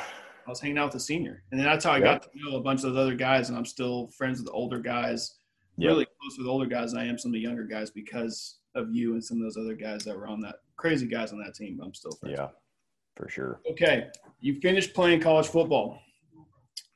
I 0.46 0.50
was 0.50 0.60
hanging 0.60 0.78
out 0.78 0.88
with 0.88 0.96
a 0.96 1.00
senior, 1.00 1.44
and 1.52 1.60
then 1.60 1.66
that's 1.66 1.86
how 1.86 1.92
I 1.92 1.98
yep. 1.98 2.04
got 2.04 2.24
to 2.24 2.30
know 2.36 2.58
a 2.58 2.62
bunch 2.62 2.84
of 2.84 2.94
those 2.94 3.02
other 3.02 3.16
guys, 3.16 3.50
and 3.50 3.58
I'm 3.58 3.66
still 3.66 4.08
friends 4.08 4.40
with 4.40 4.48
the 4.48 4.52
older 4.52 4.80
guys. 4.80 5.38
Yep. 5.78 5.90
Really 5.90 6.08
close 6.22 6.38
with 6.38 6.48
older 6.48 6.66
guys 6.66 6.92
than 6.92 7.02
I 7.02 7.08
am 7.08 7.18
some 7.18 7.30
of 7.30 7.34
the 7.34 7.40
younger 7.40 7.64
guys 7.64 7.90
because 7.90 8.60
of 8.76 8.94
you 8.94 9.14
and 9.14 9.24
some 9.24 9.38
of 9.38 9.44
those 9.44 9.58
other 9.58 9.76
guys 9.76 10.04
that 10.06 10.18
were 10.18 10.28
on 10.28 10.42
that 10.42 10.56
crazy 10.78 11.08
guys 11.08 11.32
on 11.32 11.40
that 11.40 11.56
team. 11.56 11.78
But 11.78 11.86
I'm 11.86 11.94
still 11.94 12.12
friends. 12.14 12.38
Yeah, 12.38 12.50
for 13.16 13.28
sure. 13.30 13.62
Okay, 13.72 14.08
you 14.40 14.56
finished 14.56 14.94
playing 14.94 15.22
college 15.22 15.48
football. 15.48 16.00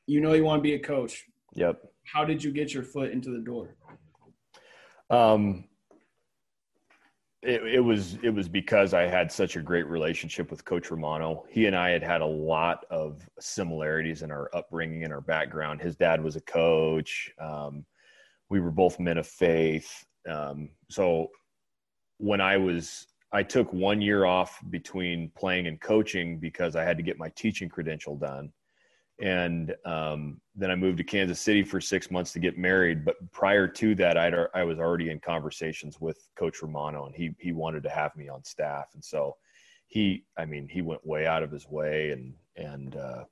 You 0.06 0.22
know 0.22 0.34
you 0.34 0.44
want 0.44 0.60
to 0.60 0.64
be 0.64 0.74
a 0.74 0.80
coach. 0.80 1.26
Yep. 1.56 1.82
How 2.06 2.26
did 2.26 2.44
you 2.44 2.52
get 2.52 2.74
your 2.74 2.84
foot 2.84 3.12
into 3.12 3.30
the 3.30 3.40
door? 3.40 3.76
Um, 5.10 5.69
it, 7.41 7.63
it, 7.63 7.80
was 7.80 8.17
it 8.21 8.32
was 8.32 8.49
because 8.49 8.93
I 8.93 9.04
had 9.04 9.32
such 9.32 9.56
a 9.56 9.62
great 9.62 9.88
relationship 9.88 10.52
with 10.52 10.65
Coach 10.65 10.91
Romano. 10.91 11.45
He 11.49 11.67
and 11.67 11.75
I 11.75 11.89
had 11.89 12.04
had 12.04 12.21
a 12.21 12.25
lot 12.25 12.86
of 12.89 13.25
similarities 13.39 14.23
in 14.23 14.32
our 14.32 14.49
upbringing 14.54 15.06
and 15.06 15.13
our 15.13 15.21
background. 15.21 15.82
His 15.82 15.95
dad 15.95 16.21
was 16.21 16.36
a 16.36 16.41
coach. 16.41 17.32
Um, 17.39 17.86
we 18.49 18.60
were 18.60 18.71
both 18.71 18.99
men 18.99 19.17
of 19.17 19.28
faith. 19.28 20.06
Um, 20.28 20.69
so 20.89 21.30
when 22.17 22.41
I 22.41 22.58
was, 22.58 23.08
I 23.32 23.43
took 23.43 23.71
one 23.71 24.02
year 24.02 24.25
off 24.25 24.60
between 24.69 25.32
playing 25.38 25.67
and 25.67 25.80
coaching 25.80 26.39
because 26.39 26.75
I 26.75 26.84
had 26.84 26.97
to 26.97 27.04
get 27.04 27.17
my 27.17 27.30
teaching 27.36 27.69
credential 27.69 28.17
done 28.17 28.52
and 29.22 29.76
um, 29.86 30.40
then 30.56 30.72
I 30.72 30.76
moved 30.76 30.98
to 31.00 31.04
Kansas 31.04 31.40
City 31.40 31.64
for 31.64 31.82
six 31.82 32.10
months 32.10 32.32
to 32.34 32.40
get 32.40 32.58
married. 32.58 33.04
But 33.04 33.16
prior 33.32 33.68
to 33.68 33.96
that, 33.96 34.18
I'd, 34.18 34.34
I 34.54 34.64
was 34.64 34.80
already 34.80 35.10
in 35.10 35.20
conversations 35.20 36.00
with 36.00 36.18
Coach 36.38 36.62
Romano, 36.62 37.06
and 37.06 37.16
he 37.16 37.32
he 37.40 37.52
wanted 37.52 37.84
to 37.84 37.90
have 37.90 38.16
me 38.16 38.30
on 38.30 38.44
staff, 38.44 38.86
and 38.94 39.04
so 39.04 39.36
he, 39.88 40.24
I 40.38 40.46
mean, 40.46 40.68
he 40.70 40.82
went 40.82 41.06
way 41.06 41.26
out 41.26 41.44
of 41.44 41.52
his 41.52 41.68
way, 41.68 42.12
and 42.12 42.34
and 42.56 42.96
uh, 42.96 43.24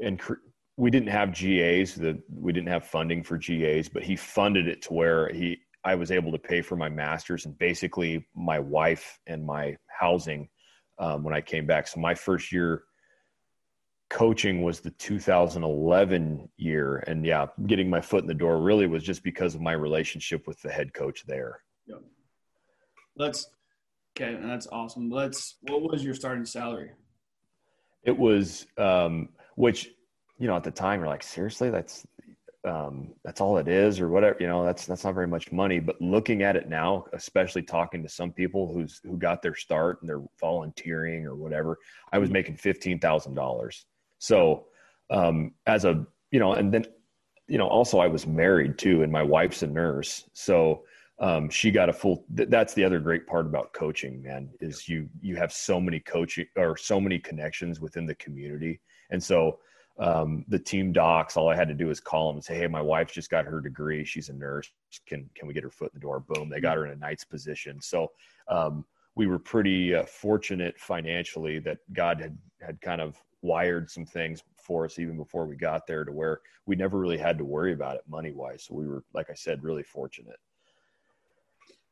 and 0.00 0.18
cr- 0.18 0.34
we 0.76 0.90
didn't 0.90 1.08
have 1.08 1.32
GAs, 1.32 1.94
that 1.96 2.18
we 2.34 2.52
didn't 2.52 2.68
have 2.68 2.86
funding 2.86 3.22
for 3.22 3.36
GAs, 3.36 3.88
but 3.88 4.02
he 4.02 4.16
funded 4.16 4.68
it 4.68 4.82
to 4.82 4.94
where 4.94 5.28
he 5.32 5.58
I 5.84 5.94
was 5.94 6.10
able 6.10 6.32
to 6.32 6.38
pay 6.38 6.62
for 6.62 6.76
my 6.76 6.88
masters 6.88 7.44
and 7.44 7.58
basically 7.58 8.26
my 8.34 8.58
wife 8.58 9.18
and 9.26 9.44
my 9.44 9.76
housing 9.88 10.48
um, 10.98 11.24
when 11.24 11.34
I 11.34 11.40
came 11.40 11.66
back. 11.66 11.88
So 11.88 12.00
my 12.00 12.14
first 12.14 12.52
year 12.52 12.84
coaching 14.12 14.62
was 14.62 14.80
the 14.80 14.90
2011 14.90 16.48
year. 16.58 16.98
And 17.06 17.24
yeah 17.24 17.46
getting 17.66 17.88
my 17.88 18.00
foot 18.00 18.22
in 18.22 18.28
the 18.28 18.34
door 18.34 18.60
really 18.60 18.86
was 18.86 19.02
just 19.02 19.24
because 19.24 19.54
of 19.54 19.62
my 19.62 19.72
relationship 19.72 20.46
with 20.46 20.60
the 20.60 20.70
head 20.70 20.92
coach 20.92 21.24
there. 21.26 21.60
Yeah. 21.86 21.96
let's 23.16 23.48
okay 24.14 24.38
that's 24.40 24.66
awesome. 24.66 25.10
Let's 25.10 25.56
what 25.62 25.82
was 25.82 26.04
your 26.04 26.14
starting 26.14 26.44
salary? 26.44 26.90
It 28.04 28.16
was 28.16 28.66
um 28.76 29.30
which 29.56 29.88
you 30.38 30.46
know 30.46 30.56
at 30.56 30.64
the 30.64 30.70
time 30.70 31.00
you're 31.00 31.08
like 31.08 31.22
seriously 31.22 31.70
that's 31.70 32.06
um 32.68 33.14
that's 33.24 33.40
all 33.40 33.56
it 33.56 33.66
is 33.66 33.98
or 33.98 34.08
whatever 34.08 34.36
you 34.38 34.46
know 34.46 34.64
that's 34.64 34.86
that's 34.86 35.04
not 35.04 35.14
very 35.14 35.26
much 35.26 35.50
money. 35.52 35.80
But 35.80 36.00
looking 36.02 36.42
at 36.42 36.54
it 36.54 36.68
now 36.68 37.06
especially 37.14 37.62
talking 37.62 38.02
to 38.02 38.10
some 38.10 38.30
people 38.30 38.70
who's 38.74 39.00
who 39.02 39.16
got 39.16 39.40
their 39.40 39.54
start 39.54 40.02
and 40.02 40.08
they're 40.08 40.22
volunteering 40.38 41.26
or 41.26 41.34
whatever 41.34 41.78
i 42.12 42.18
was 42.18 42.28
mm-hmm. 42.28 42.34
making 42.34 42.56
fifteen 42.56 43.00
thousand 43.00 43.34
dollars 43.34 43.86
so 44.22 44.66
um, 45.10 45.52
as 45.66 45.84
a 45.84 46.06
you 46.30 46.38
know, 46.38 46.52
and 46.52 46.72
then 46.72 46.86
you 47.48 47.58
know, 47.58 47.66
also 47.66 47.98
I 47.98 48.06
was 48.06 48.24
married 48.24 48.78
too, 48.78 49.02
and 49.02 49.10
my 49.10 49.22
wife's 49.22 49.64
a 49.64 49.66
nurse, 49.66 50.30
so 50.32 50.84
um, 51.18 51.50
she 51.50 51.72
got 51.72 51.88
a 51.88 51.92
full. 51.92 52.24
Th- 52.36 52.48
that's 52.48 52.72
the 52.72 52.84
other 52.84 53.00
great 53.00 53.26
part 53.26 53.46
about 53.46 53.72
coaching, 53.72 54.22
man, 54.22 54.48
is 54.60 54.88
you 54.88 55.08
you 55.20 55.34
have 55.34 55.52
so 55.52 55.80
many 55.80 55.98
coaching 55.98 56.46
or 56.56 56.76
so 56.76 57.00
many 57.00 57.18
connections 57.18 57.80
within 57.80 58.06
the 58.06 58.14
community, 58.14 58.80
and 59.10 59.20
so 59.20 59.58
um, 59.98 60.44
the 60.46 60.58
team 60.58 60.92
docs. 60.92 61.36
All 61.36 61.48
I 61.48 61.56
had 61.56 61.68
to 61.68 61.74
do 61.74 61.88
was 61.88 61.98
call 61.98 62.28
them 62.28 62.36
and 62.36 62.44
say, 62.44 62.54
"Hey, 62.54 62.68
my 62.68 62.80
wife's 62.80 63.14
just 63.14 63.28
got 63.28 63.44
her 63.44 63.60
degree. 63.60 64.04
She's 64.04 64.28
a 64.28 64.34
nurse. 64.34 64.70
Can 65.04 65.28
can 65.34 65.48
we 65.48 65.52
get 65.52 65.64
her 65.64 65.70
foot 65.70 65.90
in 65.92 65.98
the 65.98 66.00
door?" 66.00 66.20
Boom, 66.20 66.48
they 66.48 66.60
got 66.60 66.76
her 66.76 66.86
in 66.86 66.92
a 66.92 66.96
night's 66.96 67.24
position. 67.24 67.80
So 67.80 68.12
um, 68.46 68.84
we 69.16 69.26
were 69.26 69.40
pretty 69.40 69.96
uh, 69.96 70.04
fortunate 70.04 70.78
financially 70.78 71.58
that 71.58 71.78
God 71.92 72.20
had 72.20 72.38
had 72.60 72.80
kind 72.80 73.00
of 73.00 73.20
wired 73.42 73.90
some 73.90 74.06
things 74.06 74.42
for 74.56 74.84
us 74.84 74.98
even 74.98 75.16
before 75.16 75.46
we 75.46 75.56
got 75.56 75.86
there 75.86 76.04
to 76.04 76.12
where 76.12 76.40
we 76.66 76.76
never 76.76 76.98
really 76.98 77.18
had 77.18 77.36
to 77.38 77.44
worry 77.44 77.72
about 77.72 77.96
it 77.96 78.02
money 78.08 78.30
wise. 78.30 78.64
So 78.64 78.74
we 78.74 78.86
were, 78.86 79.04
like 79.12 79.28
I 79.30 79.34
said, 79.34 79.62
really 79.62 79.82
fortunate. 79.82 80.38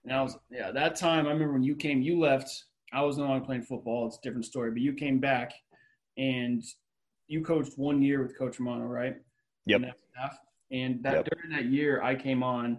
And 0.04 0.12
I 0.14 0.22
was, 0.22 0.38
yeah, 0.50 0.70
that 0.70 0.96
time 0.96 1.26
I 1.26 1.32
remember 1.32 1.52
when 1.52 1.62
you 1.62 1.74
came, 1.74 2.00
you 2.00 2.18
left. 2.18 2.64
I 2.92 3.02
was 3.02 3.18
no 3.18 3.24
longer 3.24 3.44
playing 3.44 3.62
football. 3.62 4.06
It's 4.06 4.18
a 4.18 4.20
different 4.22 4.46
story, 4.46 4.70
but 4.70 4.80
you 4.80 4.94
came 4.94 5.18
back 5.18 5.52
and 6.16 6.62
you 7.28 7.42
coached 7.42 7.76
one 7.76 8.02
year 8.02 8.22
with 8.22 8.36
Coach 8.38 8.58
Romano, 8.58 8.84
right? 8.84 9.16
Yep. 9.66 9.82
And 9.82 9.92
that, 10.16 10.32
and 10.72 11.02
that 11.02 11.14
yep. 11.14 11.28
during 11.30 11.56
that 11.56 11.66
year, 11.66 12.02
I 12.02 12.14
came 12.14 12.42
on 12.42 12.78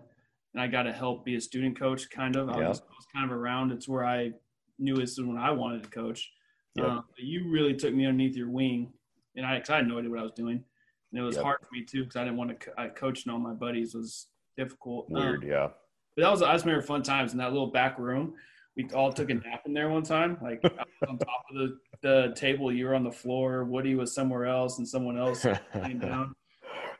and 0.53 0.61
I 0.61 0.67
got 0.67 0.83
to 0.83 0.91
help 0.91 1.23
be 1.23 1.35
a 1.35 1.41
student 1.41 1.79
coach, 1.79 2.09
kind 2.09 2.35
of. 2.35 2.49
I, 2.49 2.59
yep. 2.59 2.69
was, 2.69 2.79
I 2.79 2.95
was 2.95 3.07
kind 3.13 3.31
of 3.31 3.37
around. 3.37 3.71
It's 3.71 3.87
where 3.87 4.05
I 4.05 4.31
knew 4.79 4.95
this 4.95 5.11
is 5.11 5.23
when 5.23 5.37
I 5.37 5.51
wanted 5.51 5.83
to 5.83 5.89
coach. 5.89 6.31
Yep. 6.75 6.85
Um, 6.85 7.03
you 7.17 7.49
really 7.49 7.73
took 7.73 7.93
me 7.93 8.05
underneath 8.05 8.35
your 8.35 8.49
wing, 8.49 8.93
and 9.35 9.45
I, 9.45 9.61
I 9.67 9.75
had 9.75 9.87
no 9.87 9.97
idea 9.97 10.09
what 10.09 10.19
I 10.19 10.23
was 10.23 10.31
doing. 10.31 10.63
And 11.11 11.19
it 11.19 11.23
was 11.23 11.35
yep. 11.35 11.43
hard 11.43 11.59
for 11.59 11.67
me 11.73 11.83
too 11.83 12.03
because 12.03 12.15
I 12.15 12.23
didn't 12.23 12.37
want 12.37 12.59
to. 12.59 12.71
I 12.77 12.87
coaching 12.87 13.31
all 13.31 13.39
my 13.39 13.53
buddies 13.53 13.93
was 13.93 14.27
difficult. 14.57 15.09
Weird, 15.09 15.43
um, 15.43 15.49
yeah. 15.49 15.67
But 16.15 16.23
that 16.23 16.31
was 16.31 16.41
I 16.41 16.53
just 16.53 16.65
remember 16.65 16.85
fun 16.85 17.03
times 17.03 17.33
in 17.33 17.37
that 17.39 17.51
little 17.51 17.71
back 17.71 17.99
room. 17.99 18.33
We 18.77 18.87
all 18.93 19.11
took 19.11 19.29
a 19.29 19.33
nap 19.33 19.63
in 19.65 19.73
there 19.73 19.89
one 19.89 20.03
time. 20.03 20.37
Like 20.41 20.61
I 20.63 20.69
was 20.69 21.09
on 21.09 21.17
top 21.17 21.43
of 21.51 21.57
the, 21.57 21.77
the 22.01 22.33
table, 22.35 22.71
you 22.71 22.85
were 22.85 22.95
on 22.95 23.03
the 23.03 23.11
floor. 23.11 23.65
Woody 23.65 23.95
was 23.95 24.13
somewhere 24.13 24.45
else, 24.45 24.77
and 24.77 24.87
someone 24.87 25.17
else 25.17 25.45
laying 25.75 25.99
down. 25.99 26.33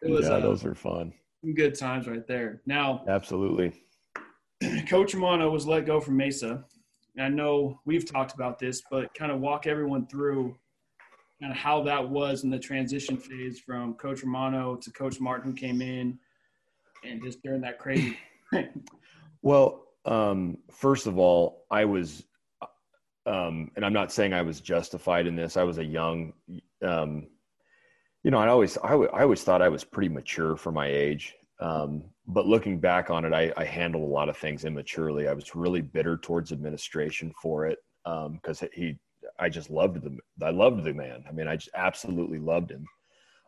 It 0.02 0.10
was, 0.10 0.28
yeah, 0.28 0.36
uh, 0.36 0.40
those 0.42 0.66
are 0.66 0.76
fun. 0.76 1.14
Good 1.56 1.78
times 1.78 2.08
right 2.08 2.28
there. 2.28 2.62
Now, 2.66 3.04
absolutely. 3.08 3.74
Coach 4.88 5.14
Romano 5.14 5.50
was 5.50 5.66
let 5.66 5.86
go 5.86 6.00
from 6.00 6.18
Mesa. 6.18 6.66
I 7.20 7.28
know 7.28 7.80
we've 7.86 8.10
talked 8.10 8.34
about 8.34 8.58
this, 8.58 8.82
but 8.90 9.14
kind 9.14 9.32
of 9.32 9.40
walk 9.40 9.68
everyone 9.68 10.08
through 10.08 10.56
kind 11.42 11.52
of 11.52 11.58
how 11.58 11.82
that 11.84 12.08
was 12.08 12.44
in 12.44 12.50
the 12.50 12.60
transition 12.60 13.18
phase 13.18 13.60
from 13.60 13.96
Coach 13.96 14.24
Romano 14.24 14.76
to 14.76 14.92
Coach 14.92 15.20
Martin 15.20 15.52
who 15.52 15.58
came 15.58 15.82
in 15.82 16.18
and 17.04 17.22
just 17.24 17.42
during 17.42 17.62
that 17.62 17.80
crazy. 17.80 18.18
well, 19.42 19.88
um, 20.06 20.58
first 20.72 21.08
of 21.08 21.18
all, 21.18 21.66
I 21.72 21.86
was, 21.86 22.24
um, 23.26 23.72
and 23.76 23.84
I'm 23.84 23.94
not 23.94 24.12
saying 24.12 24.34
I 24.34 24.44
was 24.44 24.62
justified 24.62 25.28
in 25.28 25.36
this. 25.36 25.58
I 25.58 25.64
was 25.64 25.80
a 25.80 25.86
young, 25.86 26.34
um, 26.84 27.28
you 28.24 28.32
know, 28.32 28.38
I 28.38 28.48
always, 28.48 28.78
I, 28.78 28.92
w- 28.92 29.10
I 29.12 29.24
always 29.24 29.44
thought 29.44 29.62
I 29.62 29.70
was 29.70 29.84
pretty 29.84 30.10
mature 30.10 30.56
for 30.56 30.72
my 30.72 30.88
age. 30.88 31.36
Um, 31.62 32.04
but 32.28 32.48
looking 32.48 32.80
back 32.80 33.10
on 33.10 33.24
it, 33.24 33.34
I, 33.34 33.54
I, 33.56 33.66
handled 33.66 34.04
a 34.04 34.12
lot 34.12 34.30
of 34.30 34.38
things 34.38 34.66
immaturely. 34.66 35.28
I 35.28 35.34
was 35.34 35.54
really 35.54 35.82
bitter 35.82 36.18
towards 36.18 36.52
administration 36.52 37.32
for 37.40 37.68
it 37.68 37.78
because 38.04 38.64
um, 38.64 38.70
he, 38.74 38.98
I 39.38 39.48
just 39.48 39.70
loved 39.70 40.02
the, 40.02 40.18
I 40.44 40.50
loved 40.50 40.84
the 40.84 40.94
man. 40.94 41.24
I 41.30 41.32
mean, 41.32 41.48
I 41.48 41.56
just 41.56 41.70
absolutely 41.76 42.40
loved 42.40 42.72
him. 42.72 42.88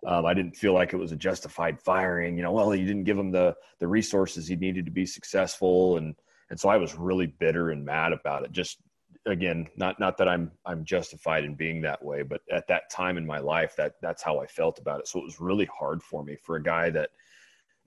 Um, 0.05 0.25
I 0.25 0.33
didn't 0.33 0.55
feel 0.55 0.73
like 0.73 0.93
it 0.93 0.97
was 0.97 1.11
a 1.11 1.15
justified 1.17 1.81
firing. 1.81 2.37
You 2.37 2.43
know, 2.43 2.51
well, 2.51 2.71
he 2.71 2.85
didn't 2.85 3.05
give 3.05 3.17
him 3.17 3.31
the 3.31 3.55
the 3.79 3.87
resources 3.87 4.47
he 4.47 4.55
needed 4.55 4.85
to 4.85 4.91
be 4.91 5.05
successful, 5.05 5.97
and 5.97 6.13
and 6.49 6.59
so 6.59 6.69
I 6.69 6.77
was 6.77 6.95
really 6.95 7.27
bitter 7.27 7.71
and 7.71 7.85
mad 7.85 8.11
about 8.11 8.43
it. 8.43 8.51
Just 8.51 8.79
again, 9.25 9.67
not 9.77 9.99
not 10.01 10.17
that 10.17 10.27
I'm 10.27 10.51
I'm 10.65 10.83
justified 10.83 11.45
in 11.45 11.55
being 11.55 11.81
that 11.81 12.03
way, 12.03 12.21
but 12.21 12.41
at 12.51 12.67
that 12.67 12.89
time 12.91 13.17
in 13.17 13.25
my 13.25 13.39
life, 13.39 13.75
that 13.77 13.93
that's 14.01 14.21
how 14.21 14.39
I 14.39 14.45
felt 14.45 14.77
about 14.77 14.99
it. 14.99 15.07
So 15.07 15.19
it 15.19 15.25
was 15.25 15.39
really 15.39 15.65
hard 15.65 16.03
for 16.03 16.21
me 16.21 16.35
for 16.43 16.57
a 16.57 16.63
guy 16.63 16.89
that 16.89 17.11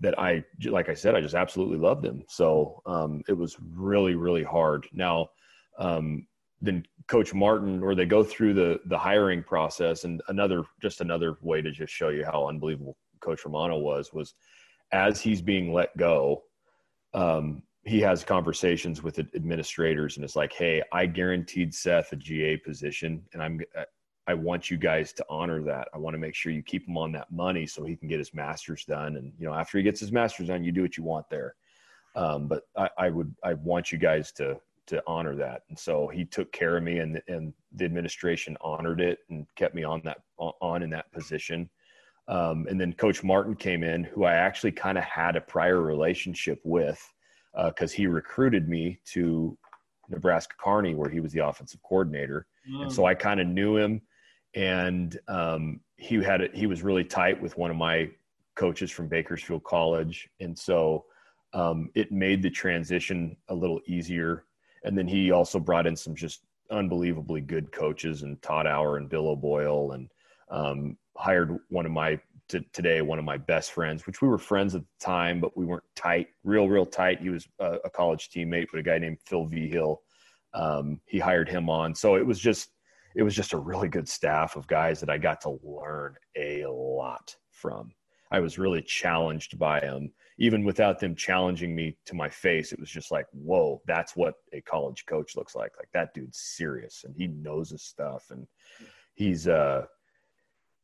that 0.00 0.18
I, 0.18 0.44
like 0.64 0.88
I 0.88 0.94
said, 0.94 1.14
I 1.14 1.20
just 1.20 1.34
absolutely 1.34 1.78
loved 1.78 2.04
him. 2.04 2.22
So 2.28 2.82
um, 2.86 3.22
it 3.28 3.32
was 3.32 3.56
really, 3.60 4.14
really 4.14 4.44
hard. 4.44 4.86
Now, 4.92 5.28
um, 5.78 6.26
then 6.60 6.84
Coach 7.06 7.34
Martin, 7.34 7.82
or 7.82 7.94
they 7.94 8.06
go 8.06 8.24
through 8.24 8.54
the 8.54 8.80
the 8.86 8.98
hiring 8.98 9.42
process, 9.42 10.04
and 10.04 10.22
another 10.28 10.64
just 10.80 11.00
another 11.00 11.36
way 11.42 11.60
to 11.60 11.70
just 11.70 11.92
show 11.92 12.08
you 12.08 12.24
how 12.24 12.48
unbelievable 12.48 12.96
Coach 13.20 13.44
Romano 13.44 13.78
was 13.78 14.12
was 14.12 14.34
as 14.92 15.20
he's 15.20 15.42
being 15.42 15.72
let 15.72 15.96
go. 15.96 16.42
Um, 17.14 17.62
he 17.84 18.00
has 18.00 18.24
conversations 18.24 19.02
with 19.02 19.20
administrators 19.20 20.16
and 20.16 20.24
it's 20.24 20.34
like, 20.34 20.52
hey, 20.52 20.82
I 20.92 21.06
guaranteed 21.06 21.72
Seth 21.72 22.12
a 22.12 22.16
GA 22.16 22.56
position, 22.56 23.22
and 23.32 23.42
I'm 23.42 23.60
I 24.28 24.34
want 24.34 24.70
you 24.70 24.76
guys 24.76 25.12
to 25.14 25.26
honor 25.28 25.62
that. 25.62 25.88
I 25.94 25.98
want 25.98 26.14
to 26.14 26.18
make 26.18 26.34
sure 26.34 26.52
you 26.52 26.62
keep 26.62 26.88
him 26.88 26.98
on 26.98 27.12
that 27.12 27.30
money 27.30 27.66
so 27.66 27.84
he 27.84 27.96
can 27.96 28.08
get 28.08 28.18
his 28.18 28.34
masters 28.34 28.84
done. 28.84 29.16
And 29.16 29.32
you 29.38 29.46
know, 29.46 29.54
after 29.54 29.78
he 29.78 29.84
gets 29.84 30.00
his 30.00 30.12
masters 30.12 30.48
done, 30.48 30.64
you 30.64 30.72
do 30.72 30.82
what 30.82 30.96
you 30.96 31.04
want 31.04 31.28
there. 31.30 31.54
Um, 32.16 32.48
but 32.48 32.62
I, 32.76 32.88
I, 32.98 33.10
would, 33.10 33.34
I 33.44 33.54
want 33.54 33.92
you 33.92 33.98
guys 33.98 34.32
to 34.32 34.58
to 34.86 35.02
honor 35.06 35.34
that. 35.34 35.62
And 35.68 35.78
so 35.78 36.06
he 36.06 36.24
took 36.24 36.52
care 36.52 36.76
of 36.76 36.82
me, 36.82 36.98
and 36.98 37.20
and 37.28 37.52
the 37.74 37.84
administration 37.84 38.56
honored 38.60 39.00
it 39.00 39.18
and 39.30 39.46
kept 39.56 39.74
me 39.74 39.84
on 39.84 40.00
that 40.04 40.18
on 40.38 40.82
in 40.82 40.90
that 40.90 41.10
position. 41.12 41.68
Um, 42.28 42.66
and 42.68 42.80
then 42.80 42.92
Coach 42.92 43.22
Martin 43.22 43.54
came 43.54 43.84
in, 43.84 44.02
who 44.02 44.24
I 44.24 44.34
actually 44.34 44.72
kind 44.72 44.98
of 44.98 45.04
had 45.04 45.36
a 45.36 45.40
prior 45.40 45.80
relationship 45.80 46.60
with 46.64 47.00
because 47.54 47.92
uh, 47.92 47.96
he 47.96 48.06
recruited 48.06 48.68
me 48.68 49.00
to 49.12 49.56
Nebraska 50.08 50.54
Kearney, 50.62 50.94
where 50.94 51.10
he 51.10 51.20
was 51.20 51.32
the 51.32 51.46
offensive 51.46 51.80
coordinator. 51.82 52.46
Mm. 52.70 52.82
And 52.82 52.92
so 52.92 53.06
I 53.06 53.14
kind 53.14 53.40
of 53.40 53.46
knew 53.46 53.76
him 53.76 54.02
and 54.54 55.18
um, 55.28 55.80
he 55.96 56.16
had 56.16 56.40
it. 56.40 56.54
He 56.54 56.66
was 56.66 56.82
really 56.82 57.04
tight 57.04 57.40
with 57.40 57.56
one 57.56 57.70
of 57.70 57.76
my 57.76 58.10
coaches 58.54 58.90
from 58.90 59.08
Bakersfield 59.08 59.64
College, 59.64 60.28
and 60.40 60.58
so 60.58 61.04
um, 61.52 61.90
it 61.94 62.12
made 62.12 62.42
the 62.42 62.50
transition 62.50 63.36
a 63.48 63.54
little 63.54 63.80
easier. 63.86 64.44
And 64.84 64.96
then 64.96 65.08
he 65.08 65.30
also 65.30 65.58
brought 65.58 65.86
in 65.86 65.96
some 65.96 66.14
just 66.14 66.42
unbelievably 66.70 67.42
good 67.42 67.72
coaches, 67.72 68.22
and 68.22 68.40
Todd 68.42 68.66
Hour 68.66 68.98
and 68.98 69.08
Bill 69.08 69.28
O'Boyle, 69.28 69.92
and 69.92 70.10
um, 70.50 70.96
hired 71.16 71.58
one 71.68 71.86
of 71.86 71.92
my 71.92 72.20
t- 72.48 72.66
today 72.72 73.02
one 73.02 73.18
of 73.18 73.24
my 73.24 73.36
best 73.36 73.72
friends, 73.72 74.06
which 74.06 74.22
we 74.22 74.28
were 74.28 74.38
friends 74.38 74.74
at 74.74 74.82
the 74.82 75.04
time, 75.04 75.40
but 75.40 75.56
we 75.56 75.64
weren't 75.64 75.84
tight, 75.94 76.28
real, 76.44 76.68
real 76.68 76.86
tight. 76.86 77.20
He 77.20 77.30
was 77.30 77.48
a, 77.58 77.78
a 77.84 77.90
college 77.90 78.30
teammate, 78.30 78.66
but 78.70 78.80
a 78.80 78.82
guy 78.82 78.98
named 78.98 79.18
Phil 79.24 79.44
V 79.46 79.68
Hill. 79.68 80.02
Um, 80.54 81.00
he 81.06 81.18
hired 81.18 81.48
him 81.48 81.68
on, 81.68 81.94
so 81.94 82.16
it 82.16 82.26
was 82.26 82.38
just 82.38 82.70
it 83.16 83.22
was 83.22 83.34
just 83.34 83.54
a 83.54 83.58
really 83.58 83.88
good 83.88 84.08
staff 84.08 84.56
of 84.56 84.66
guys 84.66 85.00
that 85.00 85.08
I 85.08 85.16
got 85.16 85.40
to 85.40 85.58
learn 85.64 86.16
a 86.36 86.66
lot 86.66 87.34
from. 87.50 87.92
I 88.30 88.40
was 88.40 88.58
really 88.58 88.82
challenged 88.82 89.58
by 89.58 89.80
them. 89.80 90.12
Even 90.38 90.64
without 90.64 91.00
them 91.00 91.14
challenging 91.14 91.74
me 91.74 91.96
to 92.04 92.14
my 92.14 92.28
face, 92.28 92.72
it 92.72 92.78
was 92.78 92.90
just 92.90 93.10
like, 93.10 93.26
whoa, 93.32 93.80
that's 93.86 94.16
what 94.16 94.34
a 94.52 94.60
college 94.60 95.06
coach 95.06 95.34
looks 95.34 95.54
like. 95.54 95.72
Like 95.78 95.88
that 95.94 96.12
dude's 96.12 96.38
serious 96.38 97.04
and 97.04 97.16
he 97.16 97.26
knows 97.26 97.70
his 97.70 97.82
stuff. 97.82 98.26
And 98.30 98.46
he's, 99.14 99.48
uh, 99.48 99.86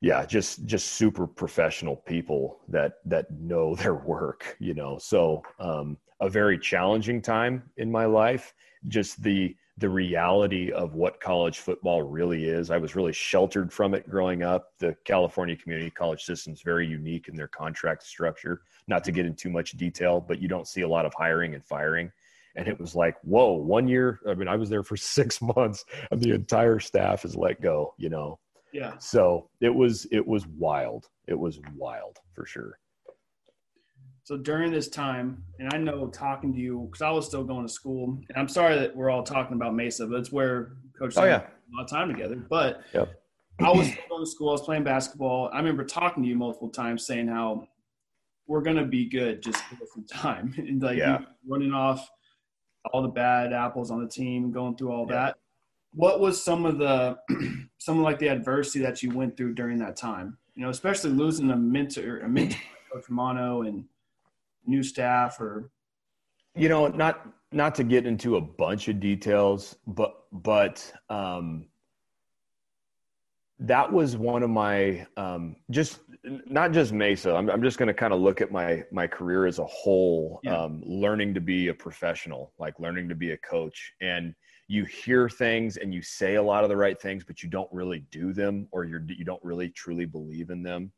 yeah, 0.01 0.25
just, 0.25 0.64
just 0.64 0.95
super 0.95 1.27
professional 1.27 1.97
people 1.97 2.61
that, 2.68 2.95
that 3.05 3.31
know 3.31 3.75
their 3.77 3.95
work, 3.95 4.57
you 4.59 4.73
know? 4.73 4.97
So, 4.99 5.42
um, 5.59 5.99
a 6.21 6.31
very 6.31 6.59
challenging 6.59 7.21
time 7.21 7.64
in 7.77 7.90
my 7.90 8.07
life. 8.07 8.55
Just 8.88 9.23
the, 9.23 9.55
the 9.79 9.89
reality 9.89 10.71
of 10.71 10.95
what 10.95 11.21
college 11.21 11.61
football 11.61 12.03
really 12.03 12.45
is. 12.45 12.71
I 12.71 12.77
was 12.77 12.95
really 12.95 13.13
sheltered 13.13 13.73
from 13.73 13.95
it 13.95 14.09
growing 14.09 14.43
up. 14.43 14.73
The 14.79 14.95
California 15.05 15.57
community 15.57 15.91
college 15.91 16.25
system 16.25 16.53
is 16.53 16.63
very 16.63 16.87
unique 16.87 17.29
in 17.29 17.37
their 17.37 17.49
contract 17.49 18.03
structure. 18.03 18.63
Not 18.87 19.03
to 19.05 19.13
get 19.13 19.25
into 19.25 19.45
too 19.45 19.51
much 19.51 19.73
detail, 19.73 20.21
but 20.21 20.43
you 20.43 20.49
don't 20.49 20.69
see 20.69 20.83
a 20.83 20.89
lot 20.89 21.07
of 21.07 21.15
hiring 21.17 21.55
and 21.55 21.65
firing. 21.65 22.13
And 22.55 22.69
it 22.69 22.79
was 22.79 22.95
like, 22.95 23.17
whoa, 23.23 23.53
one 23.53 23.89
year. 23.89 24.21
I 24.29 24.35
mean, 24.35 24.49
I 24.49 24.57
was 24.57 24.69
there 24.69 24.83
for 24.83 24.97
six 24.99 25.41
months, 25.41 25.85
and 26.11 26.21
the 26.21 26.33
entire 26.33 26.79
staff 26.79 27.25
is 27.25 27.35
let 27.35 27.61
go. 27.63 27.95
You 27.97 28.11
know. 28.11 28.39
Yeah. 28.73 28.97
So 28.99 29.49
it 29.61 29.75
was 29.75 30.07
it 30.13 30.27
was 30.27 30.47
wild. 30.47 31.09
It 31.27 31.39
was 31.39 31.61
wild 31.77 32.19
for 32.35 32.45
sure. 32.45 32.79
So 34.25 34.37
during 34.37 34.71
this 34.71 34.89
time, 34.89 35.43
and 35.59 35.69
I 35.73 35.79
know 35.79 36.07
talking 36.07 36.53
to 36.53 36.59
you 36.59 36.89
because 36.91 37.03
I 37.03 37.11
was 37.11 37.27
still 37.27 37.43
going 37.43 37.67
to 37.67 37.73
school, 37.73 38.19
and 38.29 38.37
I'm 38.37 38.49
sorry 38.49 38.79
that 38.79 38.95
we're 38.95 39.11
all 39.11 39.25
talking 39.25 39.57
about 39.57 39.75
Mesa, 39.75 40.07
but 40.07 40.21
it's 40.21 40.31
where 40.31 40.73
Coach 40.97 41.15
oh, 41.17 41.25
yeah. 41.25 41.39
a 41.41 41.75
lot 41.75 41.85
of 41.85 41.91
time 41.91 42.09
together. 42.09 42.37
But 42.37 42.83
yep. 42.95 43.21
I 43.61 43.71
was 43.71 43.89
still 43.89 44.03
going 44.09 44.25
to 44.25 44.31
school. 44.31 44.51
I 44.51 44.53
was 44.53 44.63
playing 44.63 44.85
basketball. 44.85 45.51
I 45.53 45.59
remember 45.59 45.85
talking 45.85 46.23
to 46.23 46.29
you 46.29 46.37
multiple 46.37 46.69
times, 46.69 47.05
saying 47.05 47.29
how 47.29 47.67
we're 48.47 48.61
gonna 48.61 48.85
be 48.85 49.09
good, 49.09 49.43
just 49.43 49.63
give 49.71 49.81
us 49.81 49.89
some 49.95 50.05
time, 50.05 50.55
and 50.59 50.83
like 50.83 50.99
yeah. 50.99 51.21
running 51.47 51.73
off 51.73 52.09
all 52.93 53.03
the 53.03 53.09
bad 53.09 53.53
apples 53.53 53.91
on 53.91 54.03
the 54.03 54.09
team, 54.09 54.53
going 54.53 54.77
through 54.77 54.93
all 54.93 55.07
yeah. 55.09 55.15
that. 55.15 55.39
What 55.95 56.21
was 56.21 56.43
some 56.43 56.65
of 56.65 56.79
the 56.79 57.19
some 57.79 57.99
of 57.99 58.05
like 58.05 58.19
the 58.19 58.29
adversity 58.29 58.81
that 58.81 59.03
you 59.03 59.11
went 59.11 59.37
through 59.37 59.55
during 59.55 59.79
that 59.79 59.97
time? 59.97 60.39
You 60.55 60.63
know, 60.63 60.71
especially 60.71 61.11
losing 61.11 61.51
a 61.51 61.57
mentor, 61.57 62.21
a 62.21 62.29
mentor, 62.29 62.59
Coach 62.93 63.05
Romano, 63.09 63.63
and 63.63 63.85
new 64.66 64.83
staff 64.83 65.40
or 65.40 65.70
you 66.55 66.68
know 66.68 66.88
not 66.88 67.29
not 67.53 67.75
to 67.75 67.85
get 67.85 68.07
into 68.07 68.37
a 68.37 68.40
bunch 68.40 68.88
of 68.88 69.01
details 69.01 69.77
but 69.87 70.14
but 70.33 70.92
um 71.09 71.66
that 73.64 73.90
was 73.92 74.16
one 74.16 74.42
of 74.42 74.51
my 74.51 75.07
um, 75.16 75.57
just 75.70 76.01
not 76.25 76.72
just 76.72 76.92
Mesa. 76.92 77.35
I'm, 77.35 77.48
I'm 77.48 77.62
just 77.62 77.79
going 77.79 77.87
to 77.87 77.94
kind 77.94 78.12
of 78.12 78.20
look 78.20 78.40
at 78.40 78.51
my 78.51 78.85
my 78.90 79.07
career 79.07 79.46
as 79.46 79.59
a 79.59 79.64
whole, 79.66 80.40
yeah. 80.42 80.57
um, 80.57 80.83
learning 80.85 81.33
to 81.35 81.40
be 81.40 81.68
a 81.68 81.75
professional, 81.75 82.53
like 82.59 82.79
learning 82.81 83.09
to 83.09 83.14
be 83.14 83.33
a 83.33 83.37
coach, 83.38 83.92
and 84.01 84.35
you 84.66 84.85
hear 84.85 85.29
things 85.29 85.77
and 85.77 85.94
you 85.94 86.03
say 86.03 86.37
a 86.37 86.42
lot 86.42 86.64
of 86.64 86.70
the 86.70 86.77
right 86.77 87.01
things, 87.01 87.25
but 87.25 87.42
you 87.42 87.48
don't 87.48 87.68
really 87.72 88.05
do 88.11 88.33
them, 88.33 88.66
or 88.72 88.85
you're 88.85 89.05
you 89.07 89.25
don't 89.25 89.42
really 89.44 89.68
truly 89.70 90.07
believe 90.07 90.51
in 90.51 90.62
them, 90.62 90.92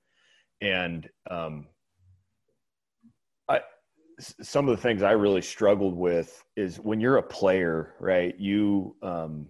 and 0.62 1.08
um, 1.30 1.66
I 3.48 3.60
some 4.18 4.68
of 4.68 4.76
the 4.76 4.82
things 4.82 5.02
I 5.02 5.12
really 5.12 5.42
struggled 5.42 5.96
with 5.96 6.44
is 6.56 6.78
when 6.78 7.00
you're 7.00 7.16
a 7.16 7.22
player, 7.22 7.94
right? 7.98 8.38
You 8.38 8.96
um, 9.02 9.48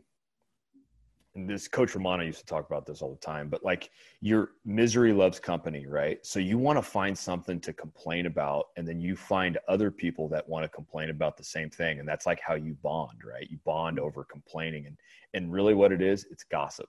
and 1.34 1.48
this 1.50 1.66
coach 1.66 1.94
Romano 1.94 2.22
used 2.22 2.38
to 2.38 2.46
talk 2.46 2.66
about 2.66 2.86
this 2.86 3.02
all 3.02 3.10
the 3.10 3.26
time, 3.26 3.48
but 3.48 3.64
like 3.64 3.90
your 4.20 4.50
misery 4.64 5.12
loves 5.12 5.40
company, 5.40 5.84
right? 5.86 6.24
So 6.24 6.38
you 6.38 6.58
want 6.58 6.78
to 6.78 6.82
find 6.82 7.16
something 7.16 7.60
to 7.60 7.72
complain 7.72 8.26
about, 8.26 8.66
and 8.76 8.86
then 8.86 9.00
you 9.00 9.16
find 9.16 9.58
other 9.66 9.90
people 9.90 10.28
that 10.28 10.48
want 10.48 10.62
to 10.62 10.68
complain 10.68 11.10
about 11.10 11.36
the 11.36 11.44
same 11.44 11.70
thing. 11.70 11.98
And 11.98 12.08
that's 12.08 12.24
like 12.24 12.40
how 12.40 12.54
you 12.54 12.76
bond, 12.82 13.18
right? 13.24 13.48
You 13.50 13.58
bond 13.64 13.98
over 13.98 14.24
complaining. 14.24 14.86
And 14.86 14.96
and 15.34 15.52
really 15.52 15.74
what 15.74 15.92
it 15.92 16.00
is, 16.00 16.26
it's 16.30 16.44
gossip. 16.44 16.88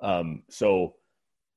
Um, 0.00 0.42
so 0.48 0.94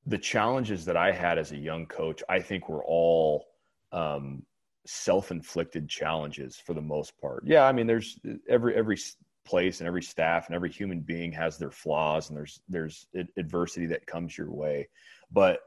the 0.05 0.17
challenges 0.17 0.85
that 0.85 0.97
I 0.97 1.11
had 1.11 1.37
as 1.37 1.51
a 1.51 1.57
young 1.57 1.85
coach, 1.85 2.21
I 2.29 2.39
think 2.41 2.67
were 2.67 2.83
all 2.83 3.45
um, 3.91 4.43
self-inflicted 4.85 5.87
challenges 5.87 6.57
for 6.57 6.73
the 6.73 6.81
most 6.81 7.19
part. 7.19 7.43
Yeah, 7.45 7.65
I 7.65 7.71
mean, 7.71 7.87
there's 7.87 8.19
every 8.47 8.75
every 8.75 8.97
place 9.45 9.79
and 9.79 9.87
every 9.87 10.03
staff 10.03 10.47
and 10.47 10.55
every 10.55 10.69
human 10.69 10.99
being 10.99 11.31
has 11.31 11.57
their 11.57 11.71
flaws 11.71 12.29
and 12.29 12.37
there's 12.37 12.61
there's 12.69 13.07
adversity 13.35 13.87
that 13.87 14.05
comes 14.05 14.37
your 14.37 14.51
way 14.51 14.87
but 15.31 15.61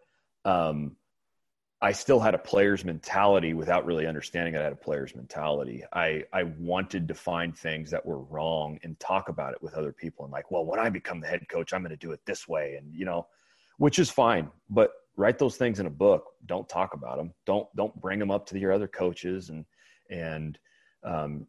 um, 0.44 0.96
I 1.80 1.90
still 1.90 2.20
had 2.20 2.34
a 2.34 2.38
player's 2.38 2.84
mentality 2.84 3.54
without 3.54 3.84
really 3.84 4.06
understanding 4.06 4.56
I 4.56 4.62
had 4.62 4.72
a 4.72 4.76
player's 4.76 5.16
mentality. 5.16 5.82
I, 5.92 6.24
I 6.32 6.44
wanted 6.44 7.08
to 7.08 7.14
find 7.14 7.56
things 7.56 7.90
that 7.90 8.06
were 8.06 8.20
wrong 8.20 8.78
and 8.84 8.98
talk 9.00 9.28
about 9.28 9.52
it 9.52 9.62
with 9.62 9.74
other 9.74 9.92
people 9.92 10.24
and 10.24 10.32
like, 10.32 10.50
well, 10.50 10.64
when 10.64 10.78
I 10.78 10.90
become 10.90 11.20
the 11.20 11.26
head 11.26 11.48
coach, 11.48 11.72
I'm 11.72 11.82
going 11.82 11.90
to 11.90 11.96
do 11.96 12.12
it 12.12 12.20
this 12.24 12.46
way. 12.46 12.76
And, 12.76 12.94
you 12.94 13.04
know, 13.04 13.26
which 13.78 13.98
is 13.98 14.10
fine, 14.10 14.48
but 14.70 14.92
write 15.16 15.38
those 15.38 15.56
things 15.56 15.80
in 15.80 15.86
a 15.86 15.90
book. 15.90 16.24
Don't 16.46 16.68
talk 16.68 16.94
about 16.94 17.18
them. 17.18 17.32
Don't, 17.46 17.66
don't 17.76 17.98
bring 18.00 18.18
them 18.18 18.30
up 18.30 18.46
to 18.46 18.58
your 18.58 18.72
other 18.72 18.88
coaches 18.88 19.50
and, 19.50 19.64
and, 20.10 20.58
um, 21.04 21.46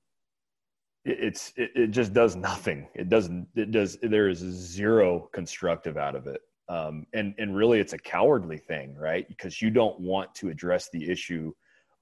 it's 1.06 1.52
it, 1.58 1.72
it, 1.76 1.88
just 1.92 2.14
does 2.14 2.36
nothing 2.36 2.88
it 2.96 3.10
doesn't 3.10 3.48
it 3.56 3.72
does 3.72 3.98
there 4.02 4.30
is 4.30 4.40
zero 4.40 5.30
constructive 5.34 5.98
out 5.98 6.16
of 6.16 6.28
it 6.28 6.42
um, 6.70 7.06
and 7.14 7.36
and 7.38 7.56
really 7.56 7.80
it's 7.80 7.94
a 7.94 7.98
cowardly 7.98 8.58
thing 8.58 8.96
right 8.96 9.28
because 9.28 9.62
you 9.62 9.70
don't 9.70 10.00
want 10.00 10.34
to 10.34 10.50
address 10.50 10.90
the 10.94 11.10
issue 11.10 11.52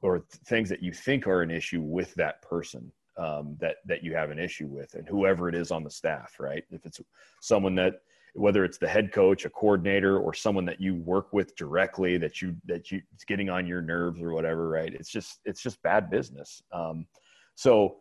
or 0.02 0.19
th- 0.19 0.28
things 0.45 0.69
that 0.69 0.84
you 0.84 0.93
think 0.93 1.26
are 1.26 1.41
an 1.41 1.50
issue 1.50 1.82
with 1.82 2.13
that 2.13 2.41
person 2.43 2.91
um, 3.17 3.58
that 3.60 3.78
that 3.86 4.04
you 4.04 4.13
have 4.13 4.30
an 4.30 4.39
issue 4.39 4.67
with 4.67 4.93
and 4.93 5.08
whoever 5.08 5.50
it 5.50 5.56
is 5.56 5.71
on 5.71 5.84
the 5.84 5.89
staff 5.89 6.36
right 6.39 6.63
if 6.69 6.86
it's 6.86 7.02
someone 7.41 7.74
that 7.74 8.02
whether 8.34 8.63
it's 8.63 8.78
the 8.78 8.88
head 8.88 9.12
coach 9.12 9.46
a 9.46 9.50
coordinator 9.50 10.17
or 10.17 10.34
someone 10.34 10.65
that 10.65 10.80
you 10.80 10.96
work 10.96 11.34
with 11.34 11.56
directly 11.56 12.17
that 12.17 12.41
you 12.41 12.56
that 12.65 12.91
you 12.91 13.02
it's 13.13 13.26
getting 13.26 13.50
on 13.50 13.67
your 13.67 13.82
nerves 13.82 14.22
or 14.22 14.34
whatever 14.34 14.70
right? 14.70 14.94
It's 14.94 15.10
just 15.10 15.39
it's 15.46 15.62
just 15.62 15.82
bad 15.84 16.10
business. 16.10 16.62
Um, 16.72 17.06
so 17.56 17.98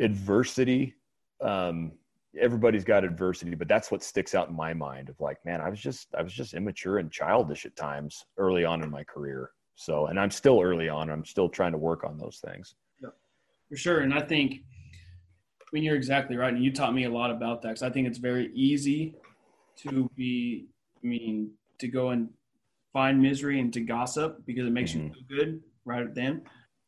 adversity 0.00 0.94
um, 1.42 1.92
everybody's 2.40 2.84
got 2.84 3.04
adversity 3.04 3.54
but 3.54 3.68
that's 3.68 3.90
what 3.90 4.02
sticks 4.02 4.34
out 4.34 4.48
in 4.48 4.54
my 4.54 4.72
mind 4.72 5.10
of 5.10 5.20
like 5.20 5.36
man 5.44 5.60
i 5.60 5.68
was 5.68 5.78
just 5.78 6.08
i 6.16 6.22
was 6.22 6.32
just 6.32 6.54
immature 6.54 6.98
and 6.98 7.12
childish 7.12 7.66
at 7.66 7.76
times 7.76 8.24
early 8.38 8.64
on 8.64 8.82
in 8.82 8.90
my 8.90 9.04
career. 9.04 9.50
So 9.74 10.06
and 10.06 10.18
i'm 10.18 10.30
still 10.30 10.60
early 10.62 10.88
on 10.88 11.10
i'm 11.10 11.24
still 11.24 11.48
trying 11.48 11.72
to 11.72 11.78
work 11.78 12.04
on 12.04 12.16
those 12.16 12.40
things. 12.42 12.74
Yeah, 13.02 13.10
for 13.68 13.76
sure. 13.76 14.00
And 14.00 14.14
i 14.14 14.20
think 14.20 14.62
i 15.60 15.68
mean 15.72 15.82
you're 15.82 15.96
exactly 15.96 16.36
right 16.36 16.54
and 16.54 16.64
you 16.64 16.72
taught 16.72 16.94
me 16.94 17.04
a 17.04 17.10
lot 17.10 17.30
about 17.30 17.60
that 17.62 17.68
because 17.68 17.82
i 17.82 17.90
think 17.90 18.06
it's 18.06 18.18
very 18.18 18.50
easy 18.54 19.14
to 19.76 20.10
be 20.16 20.66
i 21.02 21.06
mean 21.06 21.50
to 21.78 21.88
go 21.88 22.10
and 22.10 22.28
find 22.92 23.20
misery 23.20 23.60
and 23.60 23.72
to 23.72 23.80
gossip 23.80 24.44
because 24.46 24.66
it 24.66 24.70
makes 24.70 24.92
mm-hmm. 24.92 25.08
you 25.08 25.14
feel 25.14 25.38
good 25.38 25.60
right 25.84 26.14
then 26.14 26.42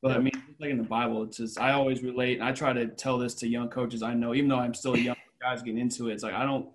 but 0.05 0.13
I 0.13 0.19
mean, 0.19 0.33
like 0.61 0.69
in 0.69 0.77
the 0.77 0.85
Bible, 0.85 1.23
it's 1.23 1.39
just 1.39 1.59
I 1.59 1.73
always 1.73 2.03
relate, 2.03 2.39
and 2.39 2.47
I 2.47 2.53
try 2.53 2.75
to 2.75 2.89
tell 2.89 3.17
this 3.17 3.35
to 3.37 3.49
young 3.49 3.71
coaches 3.71 4.03
I 4.03 4.13
know, 4.13 4.35
even 4.35 4.51
though 4.51 4.59
I'm 4.59 4.75
still 4.75 4.95
young 4.99 5.17
guys 5.41 5.63
getting 5.63 5.81
into 5.81 6.11
it. 6.11 6.13
It's 6.13 6.23
like 6.23 6.35
I 6.35 6.45
don't. 6.45 6.69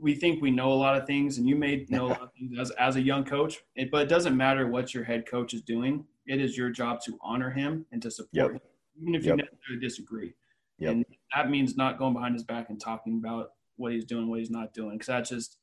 We 0.00 0.16
think 0.16 0.42
we 0.42 0.50
know 0.50 0.72
a 0.72 0.74
lot 0.74 0.96
of 0.96 1.06
things, 1.06 1.38
and 1.38 1.48
you 1.48 1.54
may 1.54 1.86
know 1.88 2.06
a 2.06 2.08
lot 2.08 2.22
of 2.22 2.32
things 2.36 2.58
as 2.58 2.72
as 2.72 2.96
a 2.96 3.00
young 3.00 3.22
coach. 3.22 3.62
It, 3.76 3.92
but 3.92 4.02
it 4.02 4.08
doesn't 4.08 4.36
matter 4.36 4.66
what 4.66 4.92
your 4.92 5.04
head 5.04 5.24
coach 5.24 5.54
is 5.54 5.62
doing. 5.62 6.04
It 6.26 6.40
is 6.40 6.56
your 6.56 6.70
job 6.70 7.00
to 7.02 7.16
honor 7.22 7.48
him 7.48 7.86
and 7.92 8.02
to 8.02 8.10
support 8.10 8.30
yep. 8.32 8.50
him, 8.50 8.60
even 9.00 9.14
if 9.14 9.24
you 9.24 9.36
necessarily 9.36 9.80
disagree. 9.80 10.34
Yep. 10.78 10.90
And 10.90 11.04
that 11.36 11.48
means 11.48 11.76
not 11.76 11.96
going 11.96 12.12
behind 12.12 12.34
his 12.34 12.42
back 12.42 12.70
and 12.70 12.80
talking 12.80 13.18
about 13.24 13.52
what 13.76 13.92
he's 13.92 14.04
doing, 14.04 14.28
what 14.28 14.38
he's 14.38 14.50
not 14.50 14.72
doing, 14.72 14.92
because 14.92 15.06
that's 15.08 15.30
just 15.30 15.58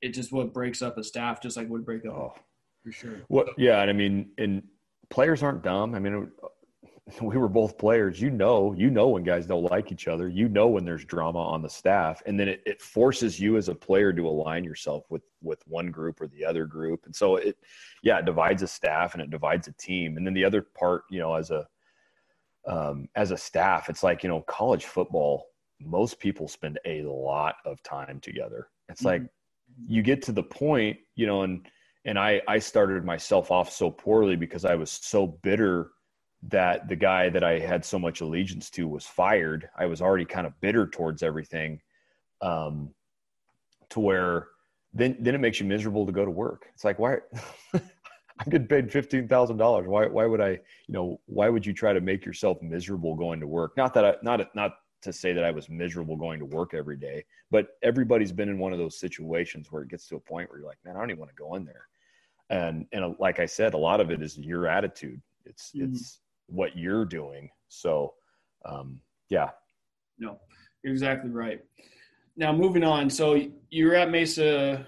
it. 0.00 0.10
Just 0.10 0.32
what 0.32 0.52
breaks 0.52 0.82
up 0.82 0.98
a 0.98 1.04
staff, 1.04 1.42
just 1.42 1.56
like 1.56 1.68
would 1.68 1.84
break 1.84 2.04
up. 2.06 2.14
Oh. 2.14 2.34
For 2.84 2.92
sure. 2.92 3.16
What? 3.28 3.48
Yeah, 3.58 3.80
and 3.80 3.90
I 3.90 3.92
mean, 3.92 4.30
and 4.38 4.62
players 5.10 5.42
aren't 5.42 5.62
dumb. 5.62 5.94
I 5.94 5.98
mean, 5.98 6.30
we 7.22 7.36
were 7.36 7.48
both 7.48 7.78
players. 7.78 8.20
You 8.20 8.30
know, 8.30 8.74
you 8.76 8.90
know 8.90 9.08
when 9.08 9.24
guys 9.24 9.46
don't 9.46 9.64
like 9.64 9.92
each 9.92 10.08
other. 10.08 10.28
You 10.28 10.48
know 10.48 10.68
when 10.68 10.84
there's 10.84 11.04
drama 11.04 11.40
on 11.40 11.62
the 11.62 11.68
staff, 11.68 12.22
and 12.26 12.38
then 12.38 12.48
it, 12.48 12.62
it 12.66 12.80
forces 12.80 13.40
you 13.40 13.56
as 13.56 13.68
a 13.68 13.74
player 13.74 14.12
to 14.12 14.28
align 14.28 14.64
yourself 14.64 15.04
with 15.10 15.22
with 15.42 15.62
one 15.66 15.90
group 15.90 16.20
or 16.20 16.28
the 16.28 16.44
other 16.44 16.66
group. 16.66 17.06
And 17.06 17.14
so 17.14 17.36
it, 17.36 17.56
yeah, 18.02 18.18
it 18.18 18.26
divides 18.26 18.62
a 18.62 18.68
staff 18.68 19.14
and 19.14 19.22
it 19.22 19.30
divides 19.30 19.68
a 19.68 19.72
team. 19.72 20.16
And 20.16 20.26
then 20.26 20.34
the 20.34 20.44
other 20.44 20.62
part, 20.62 21.04
you 21.10 21.20
know, 21.20 21.34
as 21.34 21.50
a 21.50 21.66
um, 22.66 23.08
as 23.14 23.30
a 23.30 23.36
staff, 23.36 23.88
it's 23.88 24.02
like 24.02 24.22
you 24.22 24.28
know, 24.28 24.42
college 24.42 24.84
football. 24.84 25.46
Most 25.80 26.18
people 26.18 26.48
spend 26.48 26.78
a 26.84 27.02
lot 27.02 27.56
of 27.64 27.82
time 27.82 28.20
together. 28.20 28.68
It's 28.88 29.02
mm-hmm. 29.02 29.24
like 29.24 29.30
you 29.86 30.02
get 30.02 30.22
to 30.22 30.32
the 30.32 30.42
point, 30.42 30.98
you 31.14 31.26
know, 31.26 31.42
and 31.42 31.66
and 32.04 32.18
I 32.18 32.40
I 32.48 32.58
started 32.58 33.04
myself 33.04 33.50
off 33.50 33.70
so 33.70 33.90
poorly 33.90 34.36
because 34.36 34.64
I 34.64 34.74
was 34.74 34.90
so 34.90 35.26
bitter 35.26 35.90
that 36.42 36.88
the 36.88 36.96
guy 36.96 37.28
that 37.28 37.42
I 37.42 37.58
had 37.58 37.84
so 37.84 37.98
much 37.98 38.20
allegiance 38.20 38.70
to 38.70 38.88
was 38.88 39.04
fired. 39.04 39.68
I 39.76 39.86
was 39.86 40.00
already 40.00 40.24
kind 40.24 40.46
of 40.46 40.58
bitter 40.60 40.86
towards 40.86 41.22
everything, 41.22 41.80
um, 42.40 42.94
to 43.90 44.00
where 44.00 44.48
then 44.94 45.16
then 45.20 45.34
it 45.34 45.38
makes 45.38 45.60
you 45.60 45.66
miserable 45.66 46.06
to 46.06 46.12
go 46.12 46.24
to 46.24 46.30
work. 46.30 46.66
It's 46.74 46.84
like 46.84 46.98
why 46.98 47.18
I'm 47.74 48.50
getting 48.50 48.68
paid 48.68 48.92
fifteen 48.92 49.28
thousand 49.28 49.56
dollars. 49.56 49.86
Why 49.88 50.06
why 50.06 50.26
would 50.26 50.40
I 50.40 50.50
you 50.50 50.94
know 50.94 51.20
why 51.26 51.48
would 51.48 51.66
you 51.66 51.72
try 51.72 51.92
to 51.92 52.00
make 52.00 52.24
yourself 52.24 52.62
miserable 52.62 53.14
going 53.14 53.40
to 53.40 53.46
work? 53.46 53.76
Not 53.76 53.94
that 53.94 54.04
I 54.04 54.14
not 54.22 54.54
not 54.54 54.76
to 55.02 55.12
say 55.12 55.32
that 55.32 55.44
I 55.44 55.50
was 55.50 55.68
miserable 55.68 56.16
going 56.16 56.38
to 56.40 56.44
work 56.44 56.74
every 56.74 56.96
day, 56.96 57.24
but 57.50 57.68
everybody's 57.82 58.32
been 58.32 58.48
in 58.48 58.58
one 58.58 58.72
of 58.72 58.78
those 58.78 58.98
situations 58.98 59.68
where 59.70 59.82
it 59.82 59.88
gets 59.88 60.06
to 60.08 60.16
a 60.16 60.20
point 60.20 60.50
where 60.50 60.58
you're 60.58 60.68
like, 60.68 60.78
man, 60.84 60.96
I 60.96 61.00
don't 61.00 61.10
even 61.10 61.20
want 61.20 61.30
to 61.30 61.42
go 61.42 61.54
in 61.54 61.64
there. 61.64 61.86
And 62.50 62.86
and 62.92 63.04
uh, 63.04 63.12
like 63.18 63.40
I 63.40 63.46
said, 63.46 63.74
a 63.74 63.78
lot 63.78 64.00
of 64.00 64.10
it 64.10 64.22
is 64.22 64.38
your 64.38 64.66
attitude. 64.66 65.20
It's 65.44 65.72
mm-hmm. 65.76 65.92
it's 65.92 66.20
what 66.46 66.76
you're 66.76 67.04
doing. 67.04 67.50
So, 67.68 68.14
um, 68.64 69.00
yeah. 69.28 69.50
No, 70.18 70.40
you're 70.82 70.92
exactly 70.92 71.30
right. 71.30 71.60
Now 72.36 72.52
moving 72.52 72.84
on. 72.84 73.10
So 73.10 73.40
you 73.70 73.86
were 73.86 73.94
at 73.94 74.10
Mesa 74.10 74.86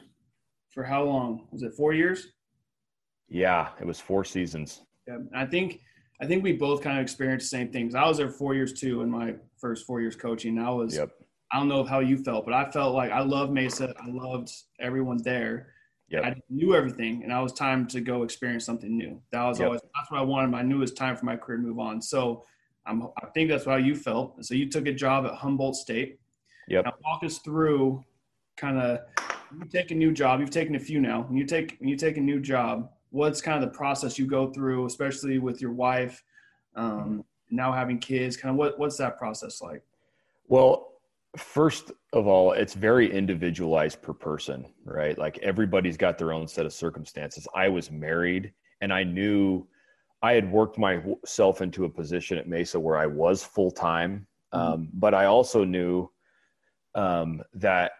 for 0.70 0.82
how 0.82 1.04
long? 1.04 1.46
Was 1.50 1.62
it 1.62 1.74
four 1.74 1.92
years? 1.92 2.28
Yeah, 3.28 3.68
it 3.80 3.86
was 3.86 4.00
four 4.00 4.24
seasons. 4.24 4.82
Yeah, 5.06 5.18
I 5.34 5.44
think 5.46 5.80
I 6.20 6.26
think 6.26 6.44
we 6.44 6.52
both 6.52 6.83
kind 6.83 6.98
of 6.98 7.02
experienced 7.02 7.50
the 7.50 7.56
same 7.56 7.72
things. 7.72 7.94
I 7.94 8.06
was 8.06 8.18
there 8.18 8.30
four 8.30 8.54
years 8.54 8.72
too 8.72 9.02
in 9.02 9.11
my 9.11 9.35
first 9.59 9.87
four 9.87 10.00
years 10.00 10.16
coaching. 10.16 10.59
I 10.59 10.70
was 10.70 10.96
yep. 10.96 11.11
I 11.52 11.59
don't 11.59 11.68
know 11.68 11.83
how 11.83 12.00
you 12.00 12.18
felt, 12.18 12.44
but 12.44 12.54
I 12.54 12.70
felt 12.70 12.94
like 12.94 13.11
I 13.11 13.20
loved 13.20 13.52
Mesa. 13.52 13.94
I 14.00 14.09
loved 14.09 14.52
everyone 14.78 15.18
there. 15.22 15.68
Yep. 16.09 16.24
I 16.24 16.35
knew 16.48 16.74
everything, 16.74 17.22
and 17.22 17.33
I 17.33 17.40
was 17.40 17.52
time 17.52 17.87
to 17.88 18.00
go 18.00 18.22
experience 18.24 18.64
something 18.64 18.96
new. 18.96 19.20
That 19.33 19.44
was 19.44 19.59
yep. 19.59 19.66
always 19.66 19.80
that's 19.94 20.11
what 20.11 20.20
I 20.20 20.22
wanted. 20.22 20.56
I 20.56 20.62
knew 20.62 20.76
it 20.76 20.80
was 20.80 20.92
time 20.92 21.16
for 21.16 21.24
my 21.24 21.37
career 21.37 21.59
to 21.59 21.62
move 21.64 21.78
on. 21.78 22.02
So 22.02 22.44
I'm, 22.87 23.02
I 23.22 23.26
think 23.35 23.48
that's 23.48 23.64
how 23.64 23.76
you 23.76 23.94
felt. 23.94 24.44
So 24.44 24.54
you 24.54 24.68
took 24.68 24.87
a 24.87 24.92
job 24.92 25.24
at 25.26 25.35
Humboldt 25.35 25.76
State. 25.76 26.18
Yep. 26.68 26.85
Now 26.85 26.94
walk 27.04 27.24
us 27.24 27.38
through 27.38 28.04
kind 28.56 28.78
of 28.78 29.00
you 29.59 29.64
take 29.66 29.90
a 29.90 29.94
new 29.94 30.12
job. 30.12 30.40
You've 30.40 30.50
taken 30.50 30.74
a 30.74 30.80
few 30.80 31.00
now. 31.00 31.22
When 31.22 31.37
you 31.37 31.44
take 31.44 31.76
when 31.78 31.88
you 31.88 31.96
take 31.96 32.16
a 32.16 32.20
new 32.20 32.40
job, 32.40 32.90
what's 33.10 33.40
kind 33.40 33.62
of 33.62 33.70
the 33.70 33.76
process 33.76 34.18
you 34.18 34.26
go 34.26 34.52
through, 34.52 34.86
especially 34.86 35.38
with 35.38 35.60
your 35.60 35.72
wife, 35.72 36.22
um, 36.76 37.24
now 37.50 37.72
having 37.72 37.98
kids? 37.98 38.36
Kind 38.36 38.50
of 38.50 38.56
what 38.56 38.78
what's 38.78 38.96
that 38.98 39.18
process 39.18 39.60
like? 39.60 39.82
Well, 40.48 40.94
first 41.36 41.92
of 42.12 42.26
all, 42.26 42.52
it's 42.52 42.74
very 42.74 43.12
individualized 43.12 44.02
per 44.02 44.12
person, 44.12 44.66
right? 44.84 45.16
Like 45.16 45.38
everybody's 45.38 45.96
got 45.96 46.18
their 46.18 46.32
own 46.32 46.48
set 46.48 46.66
of 46.66 46.72
circumstances. 46.72 47.46
I 47.54 47.68
was 47.68 47.90
married 47.90 48.52
and 48.80 48.92
I 48.92 49.04
knew 49.04 49.66
I 50.22 50.32
had 50.32 50.50
worked 50.50 50.76
myself 50.78 51.62
into 51.62 51.84
a 51.84 51.88
position 51.88 52.36
at 52.36 52.48
Mesa 52.48 52.78
where 52.78 52.96
I 52.96 53.06
was 53.06 53.44
full 53.44 53.70
time. 53.70 54.26
Mm-hmm. 54.52 54.72
Um, 54.72 54.88
but 54.94 55.14
I 55.14 55.26
also 55.26 55.64
knew 55.64 56.11
um, 56.94 57.42
that 57.54 57.92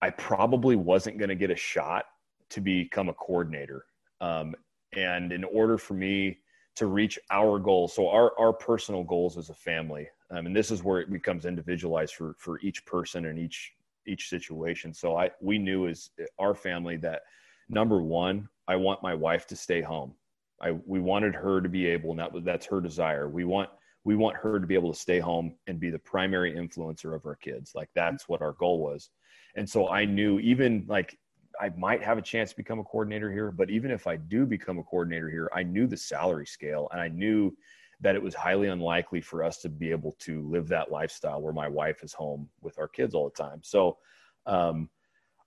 I 0.00 0.10
probably 0.10 0.76
wasn't 0.76 1.18
going 1.18 1.28
to 1.28 1.34
get 1.34 1.50
a 1.50 1.56
shot 1.56 2.06
to 2.50 2.60
become 2.60 3.08
a 3.08 3.14
coordinator. 3.14 3.84
Um, 4.20 4.54
and 4.94 5.32
in 5.32 5.44
order 5.44 5.78
for 5.78 5.94
me 5.94 6.38
to 6.76 6.86
reach 6.86 7.18
our 7.30 7.58
goals, 7.58 7.94
so 7.94 8.08
our, 8.08 8.32
our 8.38 8.52
personal 8.52 9.04
goals 9.04 9.36
as 9.36 9.50
a 9.50 9.54
family, 9.54 10.08
um, 10.30 10.46
and 10.46 10.54
this 10.54 10.70
is 10.70 10.82
where 10.82 11.00
it 11.00 11.10
becomes 11.10 11.44
individualized 11.44 12.14
for, 12.14 12.34
for 12.38 12.60
each 12.60 12.84
person 12.86 13.26
and 13.26 13.38
each, 13.38 13.72
each 14.06 14.28
situation. 14.28 14.94
So 14.94 15.16
I, 15.16 15.30
we 15.40 15.58
knew 15.58 15.88
as 15.88 16.10
our 16.38 16.54
family 16.54 16.96
that 16.98 17.22
number 17.68 18.00
one, 18.02 18.48
I 18.66 18.76
want 18.76 19.02
my 19.02 19.14
wife 19.14 19.46
to 19.48 19.56
stay 19.56 19.80
home. 19.80 20.14
I, 20.60 20.72
we 20.86 21.00
wanted 21.00 21.34
her 21.34 21.60
to 21.60 21.68
be 21.68 21.86
able, 21.86 22.10
and 22.10 22.18
that 22.18 22.32
was, 22.32 22.44
that's 22.44 22.66
her 22.66 22.80
desire. 22.80 23.28
We 23.28 23.44
want, 23.44 23.70
we 24.04 24.16
want 24.16 24.36
her 24.36 24.58
to 24.58 24.66
be 24.66 24.74
able 24.74 24.92
to 24.92 24.98
stay 24.98 25.18
home 25.18 25.54
and 25.66 25.78
be 25.78 25.90
the 25.90 25.98
primary 25.98 26.54
influencer 26.54 27.14
of 27.14 27.26
our 27.26 27.36
kids. 27.36 27.72
Like 27.74 27.90
that's 27.94 28.28
what 28.28 28.42
our 28.42 28.52
goal 28.52 28.80
was. 28.80 29.10
And 29.54 29.68
so 29.68 29.88
I 29.88 30.04
knew 30.04 30.38
even 30.38 30.84
like 30.88 31.18
I 31.60 31.70
might 31.76 32.02
have 32.02 32.18
a 32.18 32.22
chance 32.22 32.50
to 32.50 32.56
become 32.56 32.78
a 32.78 32.84
coordinator 32.84 33.30
here, 33.32 33.50
but 33.50 33.70
even 33.70 33.90
if 33.90 34.06
I 34.06 34.16
do 34.16 34.46
become 34.46 34.78
a 34.78 34.82
coordinator 34.82 35.28
here, 35.28 35.50
I 35.54 35.62
knew 35.62 35.86
the 35.86 35.96
salary 35.96 36.46
scale 36.46 36.88
and 36.92 37.00
I 37.00 37.08
knew 37.08 37.56
that 38.00 38.14
it 38.14 38.22
was 38.22 38.34
highly 38.34 38.68
unlikely 38.68 39.20
for 39.20 39.42
us 39.42 39.58
to 39.58 39.68
be 39.68 39.90
able 39.90 40.16
to 40.20 40.48
live 40.48 40.68
that 40.68 40.92
lifestyle 40.92 41.42
where 41.42 41.52
my 41.52 41.68
wife 41.68 42.02
is 42.02 42.12
home 42.12 42.48
with 42.60 42.78
our 42.78 42.86
kids 42.86 43.14
all 43.14 43.28
the 43.28 43.42
time. 43.42 43.60
So 43.62 43.98
um, 44.46 44.88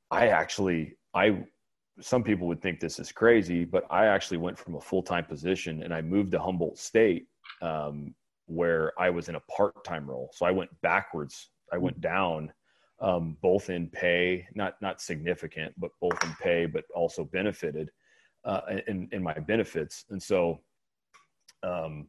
I 0.09 0.27
actually, 0.27 0.97
I, 1.13 1.45
some 2.01 2.23
people 2.23 2.47
would 2.47 2.61
think 2.61 2.79
this 2.79 2.99
is 2.99 3.11
crazy, 3.11 3.63
but 3.63 3.85
I 3.89 4.07
actually 4.07 4.37
went 4.37 4.57
from 4.57 4.75
a 4.75 4.81
full 4.81 5.03
time 5.03 5.25
position 5.25 5.83
and 5.83 5.93
I 5.93 6.01
moved 6.01 6.31
to 6.31 6.39
Humboldt 6.39 6.77
State, 6.77 7.27
um, 7.61 8.13
where 8.47 8.91
I 8.99 9.09
was 9.09 9.29
in 9.29 9.35
a 9.35 9.41
part 9.41 9.83
time 9.85 10.09
role. 10.09 10.29
So 10.33 10.45
I 10.45 10.51
went 10.51 10.69
backwards. 10.81 11.49
I 11.71 11.77
went 11.77 12.01
down 12.01 12.51
um, 13.01 13.35
both 13.41 13.69
in 13.69 13.87
pay, 13.87 14.47
not 14.53 14.75
not 14.81 15.01
significant, 15.01 15.73
but 15.77 15.91
both 15.99 16.23
in 16.23 16.33
pay, 16.41 16.65
but 16.67 16.85
also 16.93 17.23
benefited 17.25 17.89
uh, 18.45 18.61
in 18.87 19.09
in 19.11 19.23
my 19.23 19.33
benefits. 19.33 20.05
And 20.09 20.21
so, 20.21 20.61
um, 21.63 22.07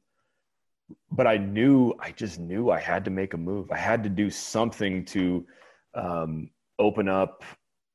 but 1.11 1.27
I 1.27 1.39
knew, 1.39 1.95
I 1.99 2.13
just 2.13 2.39
knew 2.39 2.71
I 2.71 2.79
had 2.79 3.05
to 3.07 3.11
make 3.11 3.35
a 3.35 3.39
move. 3.39 3.71
I 3.73 3.79
had 3.79 4.03
to 4.05 4.11
do 4.11 4.31
something 4.31 5.05
to 5.07 5.47
um, 5.95 6.51
open 6.79 7.09
up 7.09 7.43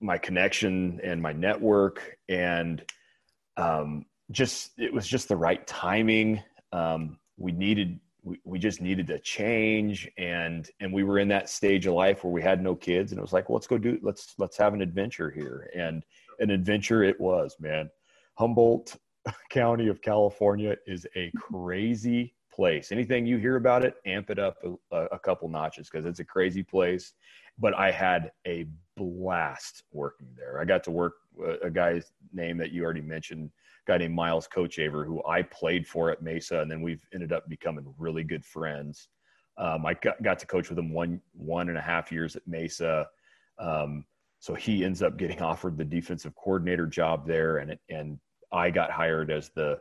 my 0.01 0.17
connection 0.17 0.99
and 1.03 1.21
my 1.21 1.33
network, 1.33 2.17
and 2.29 2.83
um, 3.57 4.05
just 4.31 4.71
it 4.77 4.91
was 4.91 5.07
just 5.07 5.27
the 5.27 5.37
right 5.37 5.65
timing. 5.67 6.41
Um, 6.71 7.19
we 7.37 7.51
needed 7.51 7.99
we, 8.43 8.59
just 8.59 8.81
needed 8.81 9.07
to 9.07 9.19
change. 9.19 10.09
And 10.17 10.69
and 10.79 10.91
we 10.91 11.03
were 11.03 11.19
in 11.19 11.27
that 11.29 11.49
stage 11.49 11.85
of 11.85 11.93
life 11.93 12.23
where 12.23 12.33
we 12.33 12.41
had 12.41 12.61
no 12.61 12.75
kids. 12.75 13.11
And 13.11 13.19
it 13.19 13.21
was 13.21 13.33
like 13.33 13.49
well, 13.49 13.55
let's 13.55 13.67
go 13.67 13.77
do 13.77 13.99
let's 14.01 14.33
let's 14.37 14.57
have 14.57 14.73
an 14.73 14.81
adventure 14.81 15.29
here. 15.29 15.69
And 15.75 16.03
an 16.39 16.49
adventure 16.49 17.03
it 17.03 17.19
was 17.19 17.55
man. 17.59 17.89
Humboldt 18.35 18.95
county 19.49 19.87
of 19.87 20.01
california 20.01 20.75
is 20.85 21.05
a 21.15 21.31
crazy 21.35 22.33
place. 22.51 22.91
Anything 22.91 23.25
you 23.25 23.37
hear 23.37 23.55
about 23.55 23.83
it 23.83 23.95
amp 24.05 24.29
it 24.29 24.39
up 24.39 24.57
a, 24.91 24.97
a 25.11 25.19
couple 25.19 25.49
notches 25.49 25.89
because 25.89 26.05
it's 26.05 26.19
a 26.19 26.25
crazy 26.25 26.63
place. 26.63 27.13
But 27.59 27.73
i 27.75 27.91
had 27.91 28.31
a 28.45 28.67
blast 28.95 29.83
working 29.91 30.27
there. 30.35 30.59
I 30.59 30.65
got 30.65 30.83
to 30.85 30.91
work 30.91 31.13
uh, 31.41 31.59
a 31.59 31.69
guy's 31.69 32.11
name 32.33 32.57
that 32.57 32.71
you 32.71 32.83
already 32.83 33.01
mentioned 33.01 33.51
guy 33.87 33.97
named 33.97 34.13
Miles 34.13 34.47
Kochaver, 34.47 35.05
who 35.05 35.23
I 35.25 35.41
played 35.41 35.87
for 35.87 36.11
at 36.11 36.21
Mesa, 36.21 36.59
and 36.59 36.69
then 36.69 36.81
we've 36.81 37.05
ended 37.13 37.31
up 37.31 37.47
becoming 37.47 37.93
really 37.97 38.23
good 38.23 38.45
friends. 38.45 39.07
Um, 39.57 39.85
I 39.85 39.93
got, 39.95 40.21
got, 40.21 40.37
to 40.39 40.45
coach 40.45 40.69
with 40.69 40.77
him 40.77 40.93
one 40.93 41.21
one 41.33 41.69
and 41.69 41.77
a 41.77 41.81
half 41.81 42.11
years 42.11 42.35
at 42.35 42.47
Mesa. 42.47 43.07
Um, 43.57 44.05
so 44.39 44.53
he 44.53 44.83
ends 44.83 45.01
up 45.01 45.17
getting 45.17 45.41
offered 45.51 45.77
the 45.77 45.85
defensive 45.85 46.35
coordinator 46.35 46.85
job 46.85 47.25
there, 47.25 47.57
and 47.57 47.77
and 47.89 48.19
I 48.51 48.69
got 48.69 48.91
hired 48.91 49.31
as 49.31 49.49
the 49.55 49.79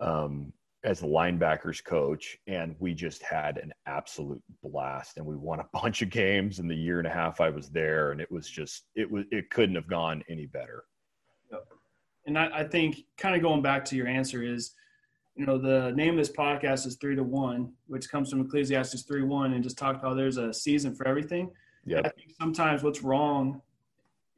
um, 0.00 0.52
as 0.84 1.00
the 1.00 1.06
linebackers 1.06 1.84
coach, 1.84 2.38
and 2.46 2.74
we 2.78 2.94
just 2.94 3.22
had 3.22 3.58
an 3.58 3.72
absolute 3.86 4.42
blast, 4.62 5.16
and 5.16 5.26
we 5.26 5.36
won 5.36 5.60
a 5.60 5.68
bunch 5.72 6.00
of 6.00 6.10
games 6.10 6.58
in 6.60 6.68
the 6.68 6.76
year 6.76 6.98
and 6.98 7.08
a 7.08 7.12
half 7.12 7.40
I 7.40 7.50
was 7.50 7.70
there, 7.70 8.12
and 8.12 8.20
it 8.20 8.30
was 8.30 8.48
just 8.48 8.84
it 8.94 9.10
was 9.10 9.24
it 9.30 9.50
couldn't 9.50 9.76
have 9.76 9.88
gone 9.88 10.22
any 10.28 10.46
better 10.46 10.84
and 12.26 12.38
I, 12.38 12.60
I 12.60 12.64
think 12.64 13.04
kind 13.16 13.34
of 13.34 13.42
going 13.42 13.62
back 13.62 13.84
to 13.86 13.96
your 13.96 14.06
answer 14.06 14.42
is, 14.42 14.72
you 15.34 15.46
know, 15.46 15.58
the 15.58 15.92
name 15.92 16.10
of 16.10 16.18
this 16.18 16.30
podcast 16.30 16.86
is 16.86 16.96
three 16.96 17.16
to 17.16 17.22
one, 17.22 17.72
which 17.86 18.08
comes 18.10 18.30
from 18.30 18.42
Ecclesiastes 18.42 19.02
three 19.02 19.22
one, 19.22 19.54
and 19.54 19.62
just 19.62 19.78
talked 19.78 20.02
about 20.02 20.16
there's 20.16 20.36
a 20.36 20.52
season 20.52 20.94
for 20.94 21.08
everything. 21.08 21.50
Yeah. 21.84 22.00
I 22.04 22.10
think 22.10 22.32
sometimes 22.38 22.82
what's 22.82 23.02
wrong, 23.02 23.60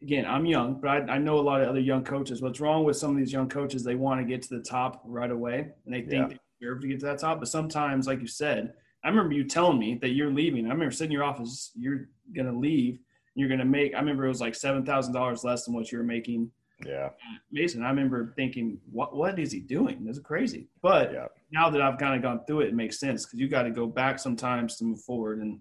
again, 0.00 0.24
I'm 0.24 0.46
young, 0.46 0.80
but 0.80 0.88
I, 0.88 1.14
I, 1.14 1.18
know 1.18 1.38
a 1.38 1.42
lot 1.42 1.60
of 1.60 1.68
other 1.68 1.80
young 1.80 2.04
coaches. 2.04 2.40
What's 2.40 2.60
wrong 2.60 2.84
with 2.84 2.96
some 2.96 3.10
of 3.10 3.16
these 3.16 3.32
young 3.32 3.48
coaches? 3.48 3.82
They 3.82 3.96
want 3.96 4.20
to 4.20 4.24
get 4.24 4.40
to 4.42 4.56
the 4.56 4.62
top 4.62 5.02
right 5.04 5.30
away, 5.30 5.72
and 5.84 5.94
they 5.94 6.00
think 6.00 6.12
yeah. 6.12 6.26
they 6.28 6.38
deserve 6.60 6.80
to 6.82 6.88
get 6.88 7.00
to 7.00 7.06
that 7.06 7.18
top. 7.18 7.40
But 7.40 7.48
sometimes, 7.48 8.06
like 8.06 8.20
you 8.20 8.26
said, 8.26 8.74
I 9.02 9.08
remember 9.08 9.34
you 9.34 9.44
telling 9.44 9.78
me 9.78 9.98
that 10.00 10.10
you're 10.10 10.30
leaving. 10.30 10.66
I 10.66 10.70
remember 10.70 10.92
sitting 10.92 11.10
in 11.10 11.12
your 11.12 11.24
office, 11.24 11.72
you're 11.74 12.08
gonna 12.34 12.56
leave. 12.56 13.00
You're 13.34 13.48
gonna 13.48 13.64
make. 13.64 13.94
I 13.94 13.98
remember 13.98 14.24
it 14.24 14.28
was 14.28 14.40
like 14.40 14.54
seven 14.54 14.86
thousand 14.86 15.12
dollars 15.12 15.42
less 15.44 15.64
than 15.64 15.74
what 15.74 15.90
you 15.90 15.98
were 15.98 16.04
making 16.04 16.50
yeah. 16.84 17.10
Mason, 17.52 17.82
I 17.82 17.90
remember 17.90 18.32
thinking, 18.36 18.78
what 18.90 19.16
what 19.16 19.38
is 19.38 19.52
he 19.52 19.60
doing? 19.60 20.04
This 20.04 20.16
is 20.16 20.22
crazy. 20.22 20.68
But 20.82 21.12
yeah. 21.12 21.26
now 21.50 21.70
that 21.70 21.80
I've 21.80 21.98
kind 21.98 22.14
of 22.14 22.22
gone 22.22 22.40
through 22.46 22.62
it, 22.62 22.68
it 22.68 22.74
makes 22.74 22.98
sense 22.98 23.24
because 23.24 23.38
you 23.38 23.48
got 23.48 23.62
to 23.62 23.70
go 23.70 23.86
back 23.86 24.18
sometimes 24.18 24.76
to 24.76 24.84
move 24.84 25.00
forward. 25.00 25.40
And 25.40 25.60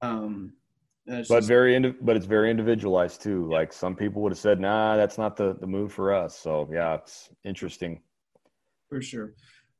um, 0.00 0.52
but 1.06 1.26
just, 1.26 1.48
very 1.48 1.74
indi- 1.74 1.94
but 2.00 2.16
it's 2.16 2.26
very 2.26 2.50
individualized 2.50 3.22
too. 3.22 3.48
Yeah. 3.50 3.58
Like 3.58 3.72
some 3.72 3.94
people 3.94 4.22
would 4.22 4.32
have 4.32 4.38
said, 4.38 4.60
nah, 4.60 4.96
that's 4.96 5.18
not 5.18 5.36
the 5.36 5.56
the 5.60 5.66
move 5.66 5.92
for 5.92 6.12
us. 6.14 6.38
So 6.38 6.68
yeah, 6.72 6.94
it's 6.94 7.30
interesting. 7.44 8.00
For 8.88 9.02
sure. 9.02 9.34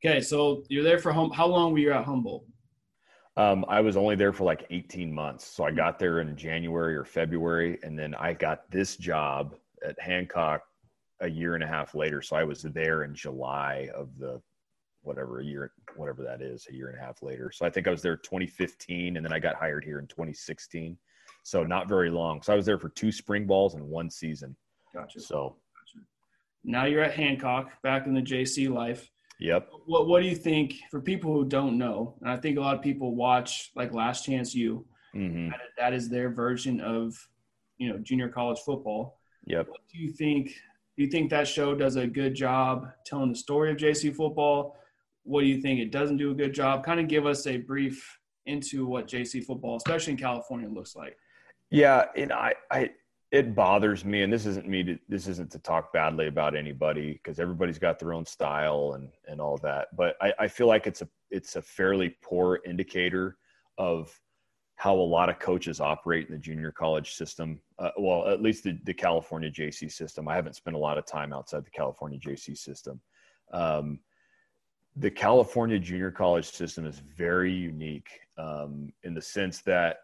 Okay, 0.05 0.20
so 0.20 0.64
you're 0.68 0.83
there 0.83 0.99
for 0.99 1.12
home. 1.12 1.31
How 1.31 1.47
long 1.47 1.72
were 1.72 1.79
you 1.79 1.93
at 1.93 2.05
Humboldt? 2.05 2.45
Um, 3.37 3.64
I 3.68 3.81
was 3.81 3.97
only 3.97 4.14
there 4.14 4.33
for 4.33 4.45
like 4.45 4.64
18 4.70 5.12
months. 5.12 5.45
So 5.47 5.64
I 5.64 5.72
got 5.72 5.99
there 5.99 6.20
in 6.20 6.37
January 6.37 6.95
or 6.95 7.05
February, 7.05 7.79
and 7.83 7.99
then 7.99 8.14
I 8.14 8.33
got 8.33 8.70
this 8.70 8.97
job 8.97 9.57
at 9.85 10.01
Hancock 10.01 10.62
a 11.20 11.28
year 11.28 11.55
and 11.55 11.62
a 11.62 11.66
half 11.66 11.95
later. 11.95 12.22
So 12.22 12.37
I 12.37 12.45
was 12.45 12.62
there 12.62 13.05
in 13.05 13.14
July 13.14 13.89
of 13.95 14.09
the 14.18 14.41
whatever 15.03 15.41
a 15.41 15.45
year, 15.45 15.72
whatever 15.97 16.22
that 16.22 16.41
is, 16.41 16.66
a 16.70 16.74
year 16.74 16.89
and 16.89 16.99
a 16.99 17.03
half 17.03 17.22
later. 17.22 17.51
So 17.53 17.66
I 17.66 17.70
think 17.70 17.87
I 17.87 17.91
was 17.91 18.03
there 18.03 18.16
2015, 18.16 19.16
and 19.16 19.24
then 19.24 19.32
I 19.32 19.39
got 19.39 19.55
hired 19.55 19.85
here 19.85 19.99
in 19.99 20.07
2016. 20.07 20.97
So 21.43 21.62
not 21.62 21.89
very 21.89 22.11
long. 22.11 22.43
So 22.43 22.53
I 22.53 22.57
was 22.57 22.66
there 22.66 22.78
for 22.78 22.89
two 22.89 23.12
spring 23.12 23.47
balls 23.47 23.74
and 23.74 23.87
one 23.87 24.11
season. 24.11 24.57
Gotcha. 24.95 25.20
So 25.20 25.57
gotcha. 25.76 26.05
now 26.64 26.87
you're 26.87 27.03
at 27.03 27.14
Hancock, 27.14 27.70
back 27.82 28.07
in 28.07 28.14
the 28.14 28.22
JC 28.22 28.72
life. 28.72 29.11
Yep. 29.41 29.68
What 29.87 30.07
What 30.07 30.22
do 30.22 30.28
you 30.28 30.37
think 30.37 30.74
for 30.91 31.01
people 31.01 31.32
who 31.32 31.45
don't 31.45 31.76
know? 31.76 32.16
And 32.22 32.30
I 32.30 32.37
think 32.37 32.57
a 32.57 32.61
lot 32.61 32.74
of 32.74 32.82
people 32.82 33.14
watch 33.14 33.72
like 33.76 33.93
Last 33.93 34.24
Chance 34.24 34.55
U. 34.55 34.87
Mm-hmm. 35.14 35.51
That, 35.51 35.61
that 35.76 35.93
is 35.93 36.09
their 36.09 36.30
version 36.30 36.80
of 36.80 37.14
you 37.78 37.89
know 37.91 37.99
junior 37.99 38.28
college 38.28 38.61
football. 38.61 39.20
Yep. 39.47 39.68
What 39.68 39.80
do 39.92 39.99
you 39.99 40.11
think? 40.11 40.49
Do 40.97 41.03
you 41.03 41.11
think 41.11 41.30
that 41.30 41.49
show 41.49 41.74
does 41.74 41.97
a 41.97 42.07
good 42.07 42.34
job 42.34 42.88
telling 43.05 43.30
the 43.30 43.36
story 43.36 43.70
of 43.70 43.76
JC 43.76 44.14
football? 44.14 44.76
What 45.24 45.40
do 45.40 45.47
you 45.47 45.61
think 45.61 45.80
it 45.80 45.90
doesn't 45.90 46.18
do 46.18 46.30
a 46.30 46.34
good 46.34 46.55
job? 46.55 46.84
Kind 46.84 47.01
of 47.01 47.09
give 47.09 47.26
us 47.26 47.47
a 47.47 47.57
brief 47.57 48.18
into 48.47 48.86
what 48.86 49.09
JC 49.09 49.45
football, 49.45 49.76
especially 49.76 50.12
in 50.12 50.18
California, 50.18 50.68
looks 50.68 50.95
like. 50.95 51.16
Yeah, 51.70 52.05
and 52.16 52.32
I, 52.32 52.55
I, 52.70 52.90
it 53.32 53.55
bothers 53.55 54.05
me, 54.05 54.22
and 54.22 54.32
this 54.32 54.47
isn't 54.47 54.68
me 54.68 54.84
to, 54.84 54.99
this 55.09 55.26
isn't 55.26 55.51
to 55.53 55.59
talk 55.59 55.92
badly 55.92 56.28
about 56.28 56.55
anybody 56.55 57.14
because 57.14 57.40
everybody's 57.40 57.80
got 57.80 57.99
their 57.99 58.12
own 58.12 58.24
style 58.24 58.92
and 58.95 59.09
and 59.26 59.40
all 59.40 59.59
that. 59.59 59.88
But 59.97 60.14
I, 60.20 60.32
I 60.38 60.49
feel 60.49 60.68
like 60.68 60.86
it's 60.86 61.03
a 61.03 61.09
it's 61.30 61.57
a 61.57 61.62
fairly 61.62 62.16
poor 62.22 62.61
indicator 62.64 63.36
of 63.76 64.16
how 64.76 64.95
a 64.95 64.97
lot 64.97 65.28
of 65.28 65.38
coaches 65.38 65.80
operate 65.80 66.28
in 66.28 66.34
the 66.34 66.38
junior 66.38 66.70
college 66.70 67.14
system. 67.14 67.61
Uh, 67.79 67.91
well, 67.99 68.29
at 68.29 68.41
least 68.41 68.62
the, 68.62 68.79
the, 68.85 68.95
California 68.95 69.51
JC 69.51 69.91
system. 69.91 70.29
I 70.29 70.37
haven't 70.37 70.55
spent 70.55 70.77
a 70.77 70.79
lot 70.79 70.97
of 70.97 71.07
time 71.07 71.33
outside 71.33 71.64
the 71.64 71.70
California 71.70 72.20
JC 72.20 72.57
system. 72.57 73.01
Um, 73.53 73.99
the 74.97 75.11
California 75.11 75.79
junior 75.81 76.12
college 76.12 76.51
system 76.51 76.87
is 76.87 77.03
very 77.16 77.53
unique 77.53 78.09
um, 78.39 78.93
in 79.03 79.12
the 79.12 79.20
sense 79.20 79.61
that 79.62 79.99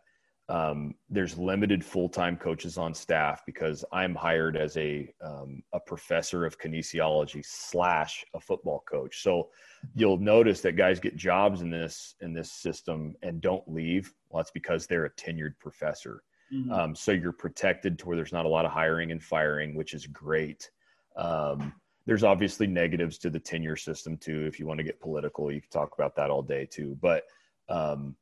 um, 0.51 0.97
there's 1.09 1.39
limited 1.39 1.85
full-time 1.85 2.37
coaches 2.37 2.77
on 2.77 2.93
staff 2.93 3.43
because 3.47 3.85
I'm 3.93 4.16
hired 4.16 4.57
as 4.57 4.77
a 4.77 5.14
um, 5.25 5.62
a 5.73 5.79
professor 5.79 6.45
of 6.45 6.59
kinesiology 6.59 7.45
slash 7.47 8.25
a 8.35 8.41
football 8.41 8.83
coach. 8.91 9.23
So 9.23 9.51
you'll 9.95 10.18
notice 10.18 10.61
that 10.62 10.73
guys 10.75 10.99
get 10.99 11.14
jobs 11.14 11.61
in 11.61 11.71
this 11.71 12.16
in 12.21 12.33
this 12.33 12.51
system 12.51 13.14
and 13.23 13.41
don't 13.41 13.62
leave. 13.68 14.12
Well, 14.29 14.41
that's 14.41 14.51
because 14.51 14.89
they're 14.89 15.05
a 15.05 15.14
tenured 15.14 15.55
professor. 15.61 16.25
Mm-hmm. 16.53 16.73
Um, 16.73 16.95
so 16.95 17.13
you're 17.13 17.33
protected 17.33 17.99
to 17.99 18.07
where 18.07 18.17
there's 18.17 18.33
not 18.33 18.47
a 18.47 18.49
lot 18.49 18.65
of 18.65 18.73
hiring 18.73 19.13
and 19.13 19.23
firing, 19.23 19.75
which 19.75 19.95
is 19.95 20.07
great. 20.07 20.71
Um, 21.17 21.73
there's 22.07 22.25
obviously 22.25 22.67
negatives 22.67 23.19
to 23.19 23.31
the 23.31 23.39
tenure 23.39 23.77
system 23.77 24.17
too. 24.17 24.47
If 24.47 24.59
you 24.59 24.67
want 24.67 24.79
to 24.79 24.85
get 24.85 25.01
political, 25.01 25.53
you 25.53 25.61
can 25.61 25.71
talk 25.71 25.95
about 25.95 26.17
that 26.17 26.31
all 26.31 26.43
day 26.43 26.67
too. 26.67 26.97
But 27.01 27.25
um, 27.69 28.17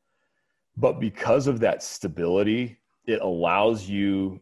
but 0.77 1.01
because 1.01 1.47
of 1.47 1.61
that 1.61 1.83
stability, 1.83 2.79
it 3.07 3.21
allows 3.21 3.89
you 3.89 4.41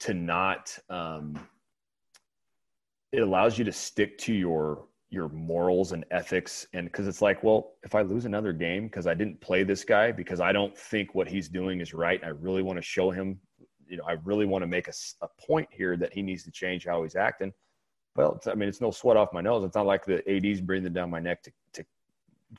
to 0.00 0.14
not 0.14 0.76
um, 0.88 1.38
it 3.12 3.20
allows 3.20 3.58
you 3.58 3.64
to 3.64 3.72
stick 3.72 4.18
to 4.18 4.32
your 4.32 4.86
your 5.16 5.30
morals 5.30 5.92
and 5.92 6.04
ethics 6.10 6.66
and 6.74 6.86
because 6.86 7.08
it's 7.08 7.22
like 7.22 7.42
well 7.42 7.72
if 7.82 7.94
i 7.94 8.02
lose 8.02 8.26
another 8.26 8.52
game 8.52 8.84
because 8.84 9.06
i 9.06 9.14
didn't 9.14 9.40
play 9.40 9.64
this 9.64 9.82
guy 9.82 10.12
because 10.12 10.40
i 10.40 10.52
don't 10.52 10.76
think 10.76 11.14
what 11.14 11.26
he's 11.26 11.48
doing 11.48 11.80
is 11.80 11.94
right 11.94 12.20
and 12.20 12.28
i 12.28 12.34
really 12.38 12.62
want 12.62 12.76
to 12.76 12.82
show 12.82 13.10
him 13.10 13.40
you 13.88 13.96
know 13.96 14.04
i 14.06 14.12
really 14.24 14.44
want 14.44 14.62
to 14.62 14.66
make 14.66 14.88
a, 14.88 14.92
a 15.22 15.28
point 15.40 15.66
here 15.72 15.96
that 15.96 16.12
he 16.12 16.20
needs 16.20 16.44
to 16.44 16.50
change 16.50 16.84
how 16.86 17.02
he's 17.02 17.16
acting. 17.16 17.52
Well 18.14 18.38
i 18.46 18.54
mean 18.54 18.68
it's 18.68 18.82
no 18.82 18.90
sweat 18.90 19.16
off 19.16 19.32
my 19.32 19.40
nose. 19.40 19.64
It's 19.64 19.74
not 19.74 19.86
like 19.86 20.04
the 20.04 20.22
ad's 20.30 20.60
breathing 20.60 20.92
down 20.92 21.10
my 21.10 21.20
neck 21.20 21.42
to, 21.44 21.52
to 21.72 21.84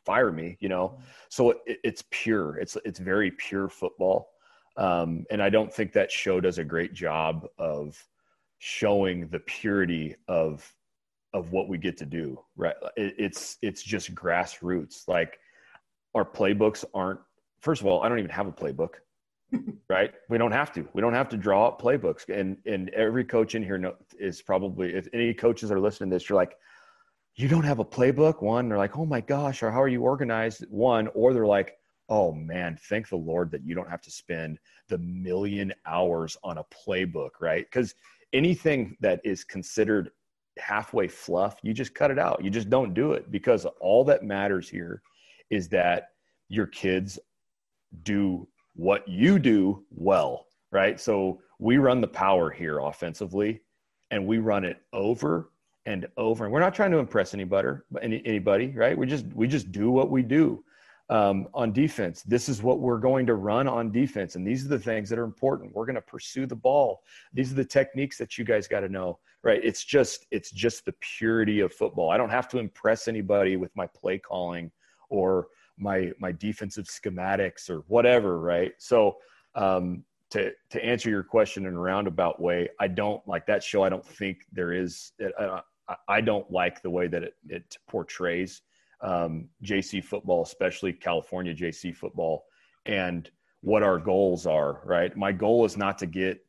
fire 0.03 0.31
me 0.31 0.57
you 0.59 0.67
know? 0.67 0.97
So 1.29 1.51
it, 1.51 1.79
it's 1.83 2.03
pure. 2.09 2.57
It's 2.57 2.75
it's 2.83 2.99
very 2.99 3.31
pure 3.31 3.69
football. 3.69 4.29
Um, 4.77 5.25
and 5.31 5.41
i 5.41 5.49
don't 5.49 5.73
think 5.73 5.91
that 5.93 6.11
show 6.11 6.39
does 6.39 6.59
a 6.59 6.63
great 6.63 6.93
job 6.93 7.47
of 7.57 7.97
showing 8.59 9.27
the 9.27 9.39
purity 9.39 10.15
of 10.27 10.71
of 11.37 11.51
what 11.51 11.67
we 11.67 11.77
get 11.77 11.97
to 11.97 12.05
do 12.05 12.39
right? 12.55 12.75
It, 12.95 13.15
it's 13.17 13.57
it's 13.61 13.83
just 13.83 14.13
grassroots. 14.13 15.07
Like 15.07 15.39
our 16.15 16.25
playbooks 16.25 16.83
aren't 16.93 17.19
first 17.59 17.81
of 17.81 17.87
all 17.87 18.03
i 18.03 18.09
don't 18.09 18.19
even 18.19 18.31
have 18.31 18.47
a 18.47 18.51
playbook 18.51 18.95
right? 19.89 20.13
We 20.29 20.37
don't 20.37 20.51
have 20.51 20.73
to. 20.73 20.87
We 20.93 21.01
don't 21.01 21.13
have 21.13 21.29
to 21.29 21.37
draw 21.37 21.67
up 21.67 21.81
playbooks. 21.81 22.27
And 22.29 22.57
and 22.65 22.89
every 22.89 23.23
coach 23.23 23.55
in 23.55 23.63
here 23.63 23.93
is 24.19 24.41
probably 24.41 24.93
if 24.93 25.07
any 25.13 25.33
coaches 25.33 25.71
are 25.71 25.79
listening 25.79 26.09
to 26.09 26.15
this 26.15 26.29
you're 26.29 26.35
like 26.37 26.57
you 27.35 27.47
don't 27.47 27.63
have 27.63 27.79
a 27.79 27.85
playbook? 27.85 28.41
One 28.41 28.67
they're 28.67 28.77
like 28.77 28.97
oh 28.97 29.05
my 29.05 29.21
gosh 29.21 29.63
or 29.63 29.71
how 29.71 29.81
are 29.81 29.87
you 29.87 30.01
organized? 30.01 30.65
One 30.69 31.07
or 31.13 31.33
they're 31.33 31.45
like 31.45 31.77
oh 32.09 32.31
man 32.31 32.77
thank 32.89 33.09
the 33.09 33.17
lord 33.17 33.51
that 33.51 33.65
you 33.65 33.75
don't 33.75 33.89
have 33.89 34.01
to 34.01 34.11
spend 34.11 34.57
the 34.87 34.97
million 34.99 35.73
hours 35.85 36.37
on 36.43 36.57
a 36.57 36.65
playbook 36.65 37.31
right? 37.39 37.65
Because 37.65 37.95
anything 38.33 38.97
that 39.01 39.21
is 39.23 39.43
considered 39.43 40.11
halfway 40.59 41.07
fluff, 41.07 41.57
you 41.63 41.73
just 41.73 41.93
cut 41.93 42.11
it 42.11 42.19
out. 42.19 42.43
You 42.43 42.49
just 42.49 42.69
don't 42.69 42.93
do 42.93 43.13
it 43.13 43.31
because 43.31 43.65
all 43.79 44.03
that 44.05 44.23
matters 44.23 44.69
here 44.69 45.01
is 45.49 45.69
that 45.69 46.09
your 46.49 46.67
kids 46.67 47.19
do 48.03 48.47
what 48.75 49.07
you 49.07 49.39
do 49.39 49.83
well, 49.89 50.47
right? 50.71 50.99
So 50.99 51.41
we 51.59 51.77
run 51.77 52.01
the 52.01 52.07
power 52.07 52.49
here 52.49 52.79
offensively 52.79 53.61
and 54.11 54.25
we 54.25 54.37
run 54.37 54.63
it 54.63 54.77
over 54.93 55.51
and 55.85 56.07
over. 56.17 56.45
And 56.45 56.53
we're 56.53 56.59
not 56.59 56.75
trying 56.75 56.91
to 56.91 56.99
impress 56.99 57.33
anybody, 57.33 57.69
anybody, 58.01 58.67
right? 58.75 58.97
We 58.97 59.07
just 59.07 59.25
we 59.33 59.47
just 59.47 59.71
do 59.71 59.89
what 59.89 60.11
we 60.11 60.21
do 60.21 60.63
um, 61.09 61.47
on 61.53 61.71
defense. 61.71 62.21
This 62.23 62.49
is 62.49 62.61
what 62.61 62.79
we're 62.79 62.99
going 62.99 63.25
to 63.27 63.35
run 63.35 63.67
on 63.67 63.91
defense. 63.91 64.35
And 64.35 64.45
these 64.45 64.65
are 64.65 64.69
the 64.69 64.79
things 64.79 65.09
that 65.09 65.19
are 65.19 65.23
important. 65.23 65.73
We're 65.73 65.85
going 65.85 65.95
to 65.95 66.01
pursue 66.01 66.45
the 66.45 66.55
ball. 66.55 67.01
These 67.33 67.51
are 67.51 67.55
the 67.55 67.65
techniques 67.65 68.17
that 68.17 68.37
you 68.37 68.43
guys 68.43 68.67
got 68.67 68.81
to 68.81 68.89
know, 68.89 69.19
right? 69.43 69.61
It's 69.63 69.83
just, 69.83 70.25
it's 70.31 70.51
just 70.51 70.85
the 70.85 70.93
purity 71.17 71.61
of 71.61 71.73
football. 71.73 72.09
I 72.09 72.17
don't 72.17 72.29
have 72.29 72.49
to 72.49 72.59
impress 72.59 73.07
anybody 73.07 73.55
with 73.55 73.75
my 73.75 73.87
play 73.87 74.17
calling 74.17 74.71
or 75.09 75.47
my, 75.77 76.11
my 76.19 76.33
defensive 76.33 76.87
schematics 76.87 77.69
or 77.69 77.83
whatever. 77.87 78.39
Right. 78.39 78.73
So, 78.77 79.17
um, 79.55 80.03
to, 80.29 80.51
to 80.71 80.83
answer 80.83 81.09
your 81.09 81.23
question 81.23 81.65
in 81.65 81.73
a 81.73 81.79
roundabout 81.79 82.41
way, 82.41 82.67
I 82.81 82.89
don't 82.89 83.25
like 83.25 83.45
that 83.45 83.63
show. 83.63 83.83
I 83.83 83.89
don't 83.89 84.05
think 84.05 84.39
there 84.51 84.73
is, 84.73 85.13
uh, 85.39 85.61
I 86.09 86.19
don't 86.19 86.51
like 86.51 86.81
the 86.81 86.89
way 86.89 87.07
that 87.07 87.23
it, 87.23 87.35
it 87.47 87.77
portrays 87.87 88.61
um, 89.01 89.49
JC 89.63 90.03
football, 90.03 90.43
especially 90.43 90.93
California 90.93 91.53
JC 91.53 91.95
football, 91.95 92.45
and 92.85 93.29
what 93.61 93.83
our 93.83 93.97
goals 93.97 94.45
are. 94.45 94.81
Right, 94.85 95.15
my 95.15 95.31
goal 95.31 95.65
is 95.65 95.77
not 95.77 95.97
to 95.99 96.05
get 96.05 96.43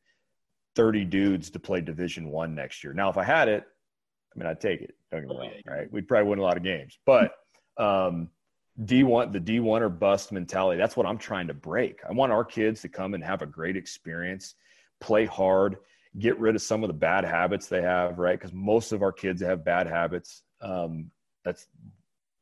30 0.77 1.05
dudes 1.05 1.51
to 1.51 1.59
play 1.59 1.81
Division 1.81 2.29
One 2.29 2.55
next 2.55 2.85
year. 2.85 2.93
Now, 2.93 3.11
if 3.11 3.17
I 3.17 3.25
had 3.25 3.49
it, 3.49 3.65
I 4.35 4.39
mean, 4.39 4.47
I'd 4.47 4.61
take 4.61 4.81
it. 4.81 4.95
Don't 5.11 5.23
get 5.23 5.31
me 5.31 5.37
wrong, 5.37 5.51
right? 5.67 5.93
We'd 5.93 6.07
probably 6.07 6.29
win 6.29 6.39
a 6.39 6.43
lot 6.43 6.57
of 6.57 6.63
games, 6.63 6.99
but 7.05 7.33
um, 7.79 8.29
D1, 8.85 9.33
the 9.33 9.41
D1 9.41 9.81
or 9.81 9.89
bust 9.89 10.33
mentality. 10.33 10.79
That's 10.79 10.97
what 10.97 11.07
I'm 11.07 11.19
trying 11.19 11.49
to 11.49 11.55
break. 11.55 12.01
I 12.09 12.13
want 12.13 12.33
our 12.33 12.45
kids 12.45 12.83
to 12.83 12.89
come 12.89 13.15
and 13.15 13.25
have 13.25 13.43
a 13.43 13.47
great 13.47 13.77
experience, 13.77 14.55
play 15.01 15.25
hard, 15.25 15.79
get 16.19 16.39
rid 16.39 16.55
of 16.55 16.63
some 16.63 16.85
of 16.85 16.89
the 16.89 16.95
bad 16.95 17.25
habits 17.25 17.67
they 17.67 17.83
have, 17.83 18.19
right? 18.19 18.39
Because 18.39 18.53
most 18.53 18.93
of 18.93 19.03
our 19.03 19.13
kids 19.13 19.43
have 19.43 19.65
bad 19.65 19.87
habits. 19.87 20.43
Um, 20.61 21.11
that's 21.45 21.67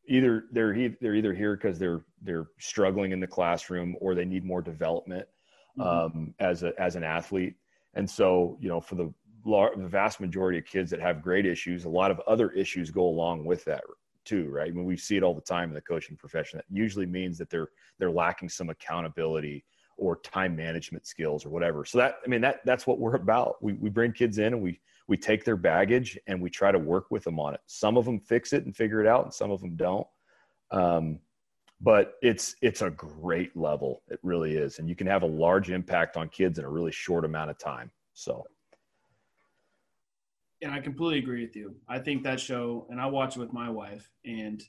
either 0.09 0.45
they're 0.53 0.75
they're 1.01 1.15
either 1.15 1.35
here 1.35 1.57
because 1.57 1.79
they're 1.79 2.03
they're 2.23 2.47
struggling 2.59 3.13
in 3.13 3.21
the 3.21 3.27
classroom 3.27 3.97
or 4.01 4.15
they 4.15 4.25
need 4.25 4.45
more 4.45 4.63
development 4.63 5.27
mm-hmm. 5.79 6.17
um, 6.17 6.35
as 6.39 6.63
a 6.63 6.73
as 6.79 6.97
an 6.97 7.05
athlete. 7.05 7.55
And 7.95 8.09
so, 8.09 8.59
you 8.61 8.69
know, 8.69 8.81
for 8.81 8.95
the 8.95 9.13
the 9.45 9.87
vast 9.89 10.21
majority 10.21 10.59
of 10.59 10.65
kids 10.65 10.91
that 10.91 11.01
have 11.01 11.23
grade 11.23 11.47
issues, 11.47 11.85
a 11.85 11.89
lot 11.89 12.11
of 12.11 12.21
other 12.27 12.51
issues 12.51 12.91
go 12.91 13.07
along 13.07 13.45
with 13.45 13.65
that 13.65 13.83
too, 14.25 14.49
right? 14.49 14.69
I 14.69 14.73
mean, 14.73 14.85
we 14.85 14.97
see 14.97 15.17
it 15.17 15.23
all 15.23 15.35
the 15.35 15.41
time 15.41 15.69
in 15.69 15.75
the 15.75 15.81
coaching 15.81 16.17
profession. 16.17 16.59
That 16.59 16.65
usually 16.69 17.07
means 17.07 17.39
that 17.39 17.49
they're 17.49 17.69
they're 17.99 18.11
lacking 18.11 18.49
some 18.49 18.71
accountability 18.71 19.65
or 19.97 20.17
time 20.17 20.55
management 20.55 21.07
skills 21.07 21.47
or 21.47 21.51
whatever. 21.51 21.85
So 21.85 21.99
that 21.99 22.17
I 22.25 22.29
mean 22.29 22.41
that 22.43 22.61
that's 22.65 22.87
what 22.87 22.99
we're 22.99 23.15
about. 23.15 23.63
We 23.63 23.75
we 23.75 23.89
bring 23.89 24.13
kids 24.13 24.39
in 24.39 24.53
and 24.53 24.63
we 24.63 24.81
we 25.09 25.17
take 25.17 25.45
their 25.45 25.57
baggage 25.57 26.19
and 26.27 26.41
we 26.41 26.51
try 26.51 26.73
to 26.73 26.79
work 26.79 27.11
with 27.11 27.25
them 27.25 27.39
on 27.39 27.55
it. 27.55 27.61
Some 27.67 27.97
of 27.97 28.05
them 28.05 28.19
fix 28.19 28.53
it 28.53 28.65
and 28.65 28.75
figure 28.75 29.01
it 29.01 29.07
out, 29.07 29.25
and 29.25 29.33
some 29.33 29.51
of 29.51 29.61
them 29.61 29.77
don't. 29.77 30.07
Um, 30.71 31.21
but 31.81 32.15
it's 32.23 32.57
it's 32.63 32.83
a 32.83 32.91
great 32.91 33.57
level. 33.57 34.03
It 34.09 34.19
really 34.23 34.57
is, 34.57 34.79
and 34.79 34.89
you 34.89 34.97
can 34.97 35.07
have 35.07 35.23
a 35.23 35.27
large 35.27 35.71
impact 35.71 36.17
on 36.17 36.29
kids 36.29 36.59
in 36.59 36.65
a 36.65 36.71
really 36.71 36.93
short 36.93 37.25
amount 37.25 37.51
of 37.51 37.59
time. 37.59 37.91
So. 38.15 38.45
And 40.63 40.73
I 40.73 40.81
completely 40.81 41.19
agree 41.19 41.45
with 41.45 41.55
you. 41.55 41.77
I 41.87 41.99
think 41.99 42.23
that 42.23 42.41
show, 42.41 42.87
and 42.89 42.99
I 42.99 43.07
watch 43.07 43.37
it 43.37 43.41
with 43.41 43.53
my 43.53 43.69
wife, 43.69 44.11
and 44.25 44.63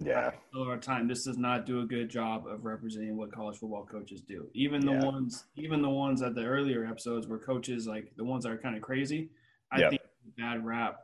yeah, 0.00 0.32
a 0.52 0.58
lot 0.58 0.72
of 0.72 0.80
time 0.80 1.06
this 1.06 1.24
does 1.24 1.38
not 1.38 1.64
do 1.64 1.80
a 1.80 1.84
good 1.84 2.08
job 2.08 2.46
of 2.48 2.64
representing 2.64 3.16
what 3.16 3.32
college 3.32 3.56
football 3.56 3.84
coaches 3.84 4.20
do. 4.20 4.48
Even 4.52 4.84
the 4.84 4.92
yeah. 4.92 5.04
ones, 5.04 5.44
even 5.56 5.80
the 5.80 5.88
ones 5.88 6.22
at 6.22 6.34
the 6.34 6.44
earlier 6.44 6.84
episodes 6.84 7.28
where 7.28 7.38
coaches 7.38 7.86
like 7.86 8.10
the 8.16 8.24
ones 8.24 8.42
that 8.42 8.52
are 8.52 8.58
kind 8.58 8.76
of 8.76 8.82
crazy, 8.82 9.30
I 9.72 9.80
yep. 9.80 9.90
think 9.90 10.02
bad 10.36 10.64
rap 10.64 11.00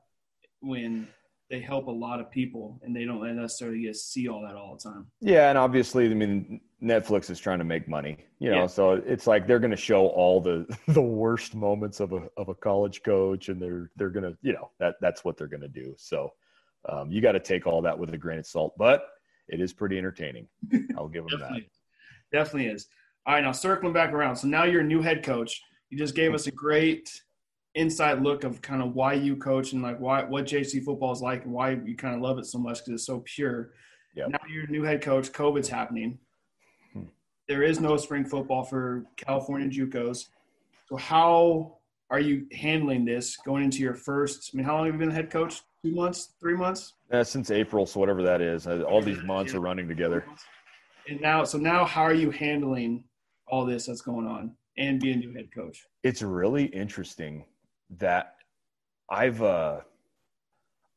when 0.61 1.09
they 1.51 1.61
help 1.61 1.87
a 1.89 1.91
lot 1.91 2.21
of 2.21 2.31
people 2.31 2.81
and 2.83 2.97
they 2.97 3.05
don't 3.05 3.21
necessarily 3.37 3.83
get 3.83 3.93
to 3.93 3.99
see 3.99 4.29
all 4.29 4.43
that 4.43 4.57
all 4.57 4.77
the 4.77 4.91
time. 4.91 5.07
Yeah, 5.21 5.51
and 5.51 5.59
obviously, 5.59 6.07
I 6.11 6.15
mean, 6.15 6.61
Netflix 6.83 7.31
is 7.31 7.39
trying 7.39 7.59
to 7.59 7.65
make 7.65 7.89
money, 7.89 8.19
you 8.39 8.51
know, 8.51 8.63
yeah. 8.63 8.67
so 8.67 8.93
it's 8.93 9.27
like 9.27 9.47
they're 9.47 9.59
going 9.59 9.71
to 9.71 9.77
show 9.77 10.07
all 10.09 10.41
the 10.41 10.67
the 10.89 11.03
worst 11.03 11.55
moments 11.55 12.01
of 12.01 12.13
a 12.13 12.29
of 12.37 12.49
a 12.49 12.55
college 12.55 13.03
coach, 13.03 13.49
and 13.49 13.61
they're 13.61 13.91
they're 13.97 14.11
going 14.11 14.25
to, 14.25 14.37
you 14.43 14.53
know, 14.53 14.71
that 14.81 14.97
that's 15.01 15.25
what 15.25 15.37
they're 15.37 15.49
going 15.49 15.61
to 15.61 15.69
do. 15.69 15.95
So 15.99 16.33
um, 16.89 17.11
you 17.11 17.21
got 17.21 17.33
to 17.33 17.41
take 17.41 17.67
all 17.67 17.83
that 17.83 17.99
with 17.99 18.13
a 18.13 18.19
grain 18.19 18.39
of 18.39 18.47
salt, 18.47 18.75
but 18.79 19.07
it 19.49 19.61
is 19.61 19.73
pretty 19.73 19.99
entertaining. 19.99 20.49
I'll 20.97 21.09
give 21.09 21.27
them 21.27 21.41
that. 21.41 21.61
Definitely 22.33 22.69
is. 22.69 22.87
All 23.27 23.35
right, 23.35 23.45
now 23.45 23.53
circling 23.53 23.93
back 23.93 24.13
around. 24.13 24.37
So 24.37 24.49
now 24.49 24.65
you're 24.65 24.81
a 24.81 24.85
new 24.85 25.01
head 25.01 25.23
coach. 25.23 25.63
You 25.91 25.99
just 25.99 26.15
gave 26.15 26.35
us 26.35 26.47
a 26.47 26.51
great 26.51 27.11
inside 27.75 28.23
look 28.23 28.45
of 28.45 28.63
kind 28.63 28.83
of 28.83 28.95
why 28.95 29.15
you 29.15 29.37
coach 29.37 29.73
and 29.73 29.83
like 29.83 29.99
why 29.99 30.23
what 30.23 30.47
JC 30.47 30.83
football 30.85 31.13
is 31.13 31.21
like 31.21 31.45
and 31.45 31.53
why 31.53 31.71
you 31.71 31.97
kind 31.97 32.15
of 32.15 32.21
love 32.21 32.39
it 32.39 32.47
so 32.47 32.59
much 32.59 32.79
because 32.79 32.93
it's 32.95 33.07
so 33.07 33.23
pure. 33.25 33.73
Yep. 34.15 34.29
Now 34.31 34.39
you're 34.49 34.65
a 34.65 34.71
new 34.71 34.85
head 34.85 35.03
coach. 35.03 35.33
COVID's 35.33 35.69
happening. 35.69 36.19
Hmm. 36.93 37.05
There 37.49 37.63
is 37.63 37.81
no 37.81 37.97
spring 37.97 38.25
football 38.25 38.63
for 38.63 39.05
California 39.17 39.69
JUCOs. 39.69 40.27
So 40.89 40.97
how 40.97 41.79
are 42.11 42.21
you 42.21 42.47
handling 42.53 43.05
this 43.05 43.37
going 43.37 43.65
into 43.65 43.79
your 43.79 43.95
first? 43.95 44.51
I 44.53 44.57
mean, 44.57 44.65
how 44.65 44.77
long 44.77 44.87
have 44.87 44.95
you 44.95 45.01
been 45.01 45.11
head 45.11 45.31
coach? 45.31 45.63
Two 45.85 45.95
months, 45.95 46.35
three 46.41 46.57
months? 46.57 46.95
Uh, 47.11 47.25
since 47.25 47.51
April, 47.51 47.87
so 47.87 47.99
whatever 47.99 48.23
that 48.23 48.41
is. 48.41 48.67
Uh, 48.67 48.83
all 48.83 49.03
these 49.03 49.23
months 49.23 49.55
are 49.55 49.61
running 49.61 49.89
together. 49.89 50.25
And 51.09 51.21
now, 51.21 51.45
so 51.45 51.59
now, 51.59 51.85
how 51.85 52.03
are 52.03 52.15
you 52.15 52.31
handling 52.31 53.05
all 53.49 53.67
this 53.67 53.87
that's 53.87 54.01
going 54.01 54.27
on 54.27 54.55
and 54.79 55.01
being 55.01 55.17
a 55.17 55.19
new 55.19 55.35
head 55.35 55.49
coach? 55.55 55.85
It's 56.03 56.23
really 56.23 56.67
interesting 56.67 57.45
that 57.91 58.37
I've 59.09 59.43
uh 59.43 59.81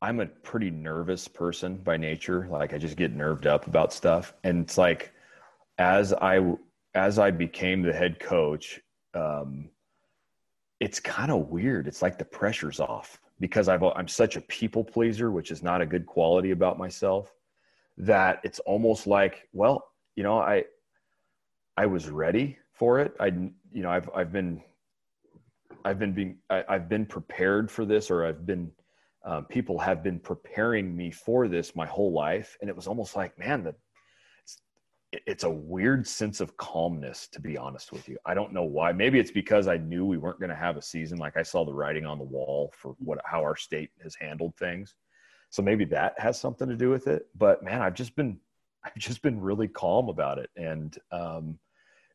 I'm 0.02 0.20
a 0.20 0.28
pretty 0.28 0.70
nervous 0.70 1.28
person 1.28 1.78
by 1.78 1.98
nature. 1.98 2.48
Like 2.50 2.74
I 2.74 2.78
just 2.78 2.98
get 2.98 3.14
nerved 3.14 3.48
up 3.48 3.68
about 3.68 3.92
stuff. 3.94 4.34
And 4.44 4.64
it's 4.64 4.78
like 4.78 5.12
as 5.78 6.14
I 6.14 6.56
as 6.94 7.20
I 7.20 7.32
became 7.32 7.82
the 7.82 7.94
head 7.94 8.20
coach, 8.20 8.80
um 9.14 9.70
it's 10.80 11.00
kind 11.00 11.32
of 11.32 11.50
weird. 11.50 11.88
It's 11.88 12.02
like 12.02 12.18
the 12.18 12.26
pressure's 12.26 12.80
off 12.80 13.20
because 13.40 13.68
I've 13.68 13.84
I'm 13.84 14.08
such 14.08 14.36
a 14.36 14.42
people 14.42 14.84
pleaser, 14.84 15.32
which 15.32 15.52
is 15.52 15.64
not 15.64 15.82
a 15.82 15.86
good 15.86 16.06
quality 16.06 16.52
about 16.52 16.78
myself, 16.78 17.34
that 17.98 18.40
it's 18.44 18.60
almost 18.60 19.08
like, 19.08 19.48
well, 19.54 19.92
you 20.16 20.24
know, 20.24 20.38
I 20.38 20.66
I 21.76 21.86
was 21.86 22.10
ready 22.10 22.58
for 22.74 23.00
it. 23.00 23.16
I 23.20 23.28
you 23.28 23.84
know, 23.84 23.90
I've 23.90 24.10
I've 24.16 24.32
been 24.32 24.62
I've 25.86 26.00
been 26.00 26.14
being 26.14 26.38
I, 26.50 26.64
have 26.70 26.90
been 26.90 27.06
prepared 27.06 27.72
for 27.72 27.86
this, 27.86 28.12
or 28.12 28.26
I've 28.26 28.46
been 28.46 28.72
um, 29.26 29.46
people 29.46 29.78
have 29.80 30.04
been 30.04 30.20
preparing 30.20 30.96
me 30.96 31.12
for 31.12 31.48
this 31.48 31.76
my 31.76 31.86
whole 31.86 32.14
life, 32.14 32.58
and 32.62 32.70
it 32.70 32.76
was 32.76 32.88
almost 32.88 33.16
like, 33.16 33.38
man, 33.38 33.64
the 33.64 33.76
it's 35.14 35.44
a 35.44 35.50
weird 35.50 36.06
sense 36.06 36.42
of 36.42 36.58
calmness 36.58 37.28
to 37.30 37.40
be 37.40 37.58
honest 37.58 37.94
with 37.94 38.10
you. 38.10 38.18
I 38.26 38.34
don't 38.34 38.54
know 38.54 38.64
why. 38.64 38.92
Maybe 38.92 39.20
it's 39.20 39.32
because 39.32 39.68
i 39.68 39.78
knew 39.78 40.06
we 40.06 40.18
weren't 40.18 40.40
going 40.40 40.50
to 40.50 40.56
have 40.56 40.76
a 40.78 40.82
season. 40.82 41.18
Like 41.18 41.38
i 41.38 41.44
saw 41.44 41.64
the 41.64 41.74
writing 41.74 42.06
on 42.06 42.18
the 42.18 42.26
wall 42.26 42.74
for 42.78 42.96
what 43.00 43.20
how 43.26 43.42
our 43.42 43.56
state 43.56 43.90
has 44.04 44.16
handled 44.16 44.56
things. 44.58 44.96
So 45.50 45.62
maybe 45.62 45.86
that 45.86 46.20
has 46.20 46.40
something 46.40 46.68
to 46.68 46.76
do 46.76 46.90
with 46.90 47.08
it. 47.08 47.28
But 47.36 47.64
man 47.64 47.82
i've 47.82 47.94
just 47.94 48.16
been 48.16 48.38
i've 48.86 48.98
just 48.98 49.22
been 49.22 49.40
really 49.40 49.68
calm 49.68 50.10
about 50.10 50.40
it. 50.40 50.50
And 50.58 50.98
um 51.12 51.58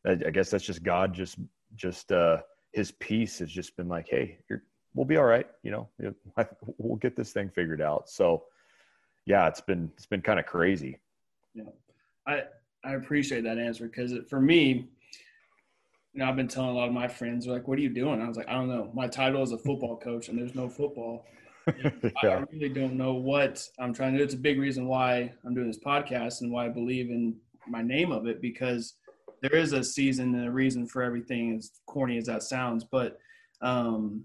i, 0.05 0.11
I 0.11 0.29
guess 0.29 0.51
that's 0.51 0.65
just 0.65 0.83
god 0.83 1.13
just 1.13 1.37
just 1.75 2.11
uh 2.11 2.37
his 2.73 2.91
peace 2.91 3.39
has 3.39 3.49
just 3.49 3.75
been 3.77 3.87
like 3.87 4.07
hey 4.09 4.37
we'll 4.93 5.05
be 5.05 5.17
all 5.17 5.23
right 5.23 5.47
you 5.63 5.71
know 5.71 5.87
we'll 6.77 6.97
get 6.97 7.15
this 7.15 7.31
thing 7.31 7.49
figured 7.49 7.81
out 7.81 8.09
so 8.09 8.43
yeah 9.25 9.47
it's 9.47 9.61
been 9.61 9.89
it's 9.95 10.05
been 10.05 10.21
kind 10.21 10.39
of 10.39 10.45
crazy 10.45 10.99
yeah 11.53 11.63
i 12.27 12.43
I 12.83 12.93
appreciate 12.93 13.43
that 13.45 13.57
answer 13.57 13.85
because 13.85 14.13
for 14.29 14.41
me, 14.41 14.89
you 16.13 16.19
know, 16.19 16.25
I've 16.25 16.35
been 16.35 16.47
telling 16.47 16.71
a 16.71 16.73
lot 16.73 16.87
of 16.87 16.93
my 16.93 17.07
friends, 17.07 17.47
like, 17.47 17.67
what 17.67 17.79
are 17.79 17.81
you 17.81 17.89
doing? 17.89 18.21
I 18.21 18.27
was 18.27 18.37
like, 18.37 18.49
I 18.49 18.53
don't 18.53 18.67
know. 18.67 18.91
My 18.93 19.07
title 19.07 19.41
is 19.41 19.51
a 19.51 19.57
football 19.57 19.97
coach 19.97 20.27
and 20.27 20.37
there's 20.37 20.53
no 20.53 20.69
football. 20.69 21.25
yeah. 21.67 21.91
I 22.23 22.43
really 22.51 22.69
don't 22.69 22.95
know 22.95 23.13
what 23.13 23.65
I'm 23.79 23.93
trying 23.93 24.11
to 24.13 24.17
do. 24.17 24.23
It's 24.23 24.33
a 24.33 24.37
big 24.37 24.59
reason 24.59 24.85
why 24.85 25.31
I'm 25.45 25.53
doing 25.53 25.67
this 25.67 25.79
podcast 25.79 26.41
and 26.41 26.51
why 26.51 26.65
I 26.65 26.69
believe 26.69 27.09
in 27.09 27.37
my 27.67 27.81
name 27.81 28.11
of 28.11 28.27
it 28.27 28.41
because 28.41 28.95
there 29.43 29.55
is 29.59 29.73
a 29.73 29.83
season 29.83 30.33
and 30.35 30.47
a 30.47 30.51
reason 30.51 30.87
for 30.87 31.03
everything 31.03 31.57
as 31.57 31.71
corny 31.85 32.17
as 32.17 32.25
that 32.25 32.41
sounds, 32.41 32.85
but, 32.85 33.19
um, 33.61 34.23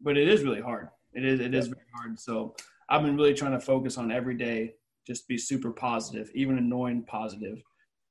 but 0.00 0.16
it 0.16 0.28
is 0.28 0.42
really 0.42 0.62
hard. 0.62 0.88
It 1.12 1.26
is, 1.26 1.40
it 1.40 1.54
is 1.54 1.66
very 1.68 1.84
hard. 1.94 2.18
So 2.18 2.56
I've 2.88 3.02
been 3.02 3.16
really 3.16 3.34
trying 3.34 3.52
to 3.52 3.60
focus 3.60 3.98
on 3.98 4.10
every 4.10 4.34
day, 4.34 4.72
just 5.06 5.28
be 5.28 5.36
super 5.36 5.70
positive, 5.70 6.30
even 6.34 6.56
annoying 6.56 7.02
positive 7.02 7.62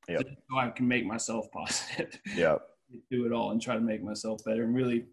yep. 0.08 0.22
so 0.24 0.58
I 0.58 0.70
can 0.70 0.88
make 0.88 1.04
myself 1.04 1.48
positive. 1.54 2.20
Yeah. 2.36 2.58
Do 3.10 3.26
it 3.26 3.32
all 3.32 3.50
and 3.50 3.60
try 3.60 3.74
to 3.74 3.82
make 3.82 4.04
myself 4.04 4.44
better 4.46 4.64
and 4.64 4.76
really 4.76 5.06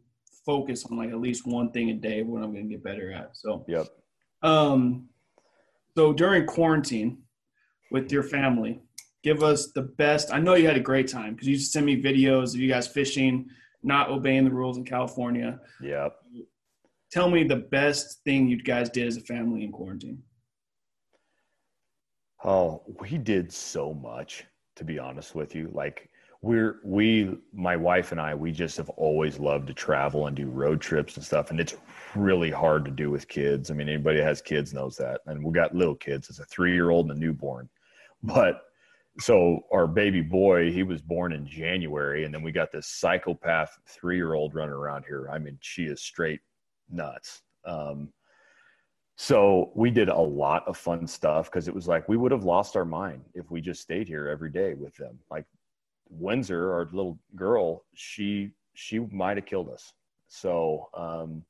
focus 0.44 0.84
on 0.84 0.98
like 0.98 1.10
at 1.10 1.20
least 1.20 1.46
one 1.46 1.70
thing 1.70 1.90
a 1.90 1.94
day 1.94 2.22
what 2.22 2.42
I'm 2.42 2.52
going 2.52 2.68
to 2.68 2.74
get 2.74 2.84
better 2.84 3.10
at. 3.10 3.30
So, 3.38 3.64
yep. 3.68 3.86
Um, 4.42 5.08
so 5.96 6.12
during 6.12 6.44
quarantine 6.44 7.22
with 7.90 8.12
your 8.12 8.22
family, 8.22 8.82
give 9.26 9.42
us 9.42 9.72
the 9.72 9.82
best. 9.82 10.32
I 10.32 10.38
know 10.38 10.54
you 10.54 10.68
had 10.68 10.76
a 10.76 10.88
great 10.92 11.08
time 11.08 11.34
because 11.34 11.48
you 11.48 11.58
sent 11.58 11.84
me 11.84 12.00
videos 12.00 12.54
of 12.54 12.60
you 12.60 12.68
guys 12.68 12.86
fishing, 12.86 13.48
not 13.82 14.08
obeying 14.08 14.44
the 14.44 14.52
rules 14.52 14.76
in 14.76 14.84
California. 14.84 15.58
Yep. 15.82 16.16
Tell 17.10 17.28
me 17.28 17.42
the 17.42 17.56
best 17.56 18.22
thing 18.22 18.46
you 18.46 18.62
guys 18.62 18.88
did 18.88 19.04
as 19.04 19.16
a 19.16 19.20
family 19.20 19.64
in 19.64 19.72
quarantine. 19.72 20.22
Oh, 22.44 22.84
we 23.00 23.18
did 23.18 23.52
so 23.52 23.92
much 23.92 24.44
to 24.76 24.84
be 24.84 24.96
honest 24.96 25.34
with 25.34 25.56
you. 25.56 25.70
Like 25.72 26.08
we're 26.40 26.76
we 26.84 27.36
my 27.52 27.74
wife 27.74 28.12
and 28.12 28.20
I 28.20 28.32
we 28.32 28.52
just 28.52 28.76
have 28.76 28.90
always 28.90 29.40
loved 29.40 29.66
to 29.66 29.74
travel 29.74 30.28
and 30.28 30.36
do 30.36 30.48
road 30.48 30.80
trips 30.80 31.16
and 31.16 31.24
stuff 31.24 31.50
and 31.50 31.58
it's 31.58 31.74
really 32.14 32.52
hard 32.52 32.84
to 32.84 32.92
do 32.92 33.10
with 33.10 33.26
kids. 33.26 33.72
I 33.72 33.74
mean 33.74 33.88
anybody 33.88 34.18
that 34.18 34.24
has 34.24 34.40
kids 34.40 34.72
knows 34.72 34.96
that. 34.98 35.22
And 35.26 35.42
we 35.42 35.52
got 35.52 35.74
little 35.74 35.96
kids. 35.96 36.30
It's 36.30 36.38
a 36.38 36.46
3-year-old 36.46 37.10
and 37.10 37.16
a 37.16 37.20
newborn. 37.20 37.68
But 38.22 38.62
so 39.18 39.60
our 39.72 39.86
baby 39.86 40.20
boy, 40.20 40.70
he 40.70 40.82
was 40.82 41.00
born 41.00 41.32
in 41.32 41.46
January 41.46 42.24
and 42.24 42.34
then 42.34 42.42
we 42.42 42.52
got 42.52 42.70
this 42.72 42.86
psychopath 42.86 43.78
3-year-old 43.88 44.54
running 44.54 44.74
around 44.74 45.04
here. 45.06 45.28
I 45.32 45.38
mean 45.38 45.58
she 45.60 45.84
is 45.84 46.02
straight 46.02 46.40
nuts. 46.90 47.42
Um 47.64 48.12
so 49.16 49.72
we 49.74 49.90
did 49.90 50.10
a 50.10 50.18
lot 50.18 50.68
of 50.68 50.76
fun 50.76 51.06
stuff 51.06 51.46
because 51.46 51.68
it 51.68 51.74
was 51.74 51.88
like 51.88 52.08
we 52.08 52.18
would 52.18 52.32
have 52.32 52.44
lost 52.44 52.76
our 52.76 52.84
mind 52.84 53.22
if 53.34 53.50
we 53.50 53.62
just 53.62 53.80
stayed 53.80 54.06
here 54.06 54.28
every 54.28 54.50
day 54.50 54.74
with 54.74 54.94
them. 54.96 55.18
Like 55.30 55.46
Windsor, 56.10 56.72
our 56.72 56.84
little 56.92 57.18
girl, 57.34 57.84
she 57.94 58.52
she 58.74 58.98
might 58.98 59.38
have 59.38 59.46
killed 59.46 59.70
us. 59.70 59.92
So 60.28 60.88
um, 60.94 61.42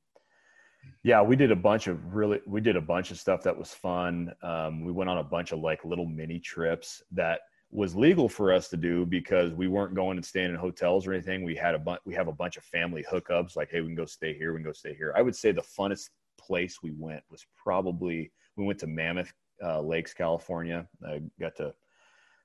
yeah, 1.02 1.22
we 1.22 1.34
did 1.34 1.50
a 1.50 1.56
bunch 1.56 1.88
of 1.88 2.14
really 2.14 2.40
we 2.46 2.60
did 2.60 2.76
a 2.76 2.80
bunch 2.80 3.10
of 3.10 3.18
stuff 3.18 3.42
that 3.42 3.56
was 3.56 3.74
fun. 3.74 4.32
Um, 4.42 4.84
we 4.84 4.92
went 4.92 5.10
on 5.10 5.18
a 5.18 5.24
bunch 5.24 5.50
of 5.50 5.58
like 5.58 5.84
little 5.84 6.06
mini 6.06 6.38
trips 6.38 7.02
that 7.12 7.40
was 7.76 7.94
legal 7.94 8.26
for 8.26 8.54
us 8.54 8.68
to 8.68 8.76
do 8.76 9.04
because 9.04 9.52
we 9.52 9.68
weren't 9.68 9.94
going 9.94 10.16
and 10.16 10.24
staying 10.24 10.48
in 10.48 10.56
hotels 10.56 11.06
or 11.06 11.12
anything. 11.12 11.44
We 11.44 11.54
had 11.54 11.74
a 11.74 11.78
bunch 11.78 12.00
we 12.06 12.14
have 12.14 12.26
a 12.26 12.32
bunch 12.32 12.56
of 12.56 12.64
family 12.64 13.04
hookups 13.04 13.54
like 13.54 13.68
hey, 13.70 13.82
we 13.82 13.88
can 13.88 13.94
go 13.94 14.06
stay 14.06 14.32
here, 14.32 14.54
we 14.54 14.60
can 14.60 14.64
go 14.64 14.72
stay 14.72 14.94
here. 14.94 15.12
I 15.14 15.20
would 15.20 15.36
say 15.36 15.52
the 15.52 15.60
funnest 15.60 16.08
place 16.40 16.78
we 16.82 16.92
went 16.96 17.22
was 17.30 17.44
probably 17.62 18.32
we 18.56 18.64
went 18.64 18.78
to 18.78 18.86
Mammoth 18.86 19.30
uh, 19.62 19.82
Lakes, 19.82 20.14
California. 20.14 20.86
I 21.06 21.20
got 21.38 21.54
to 21.56 21.74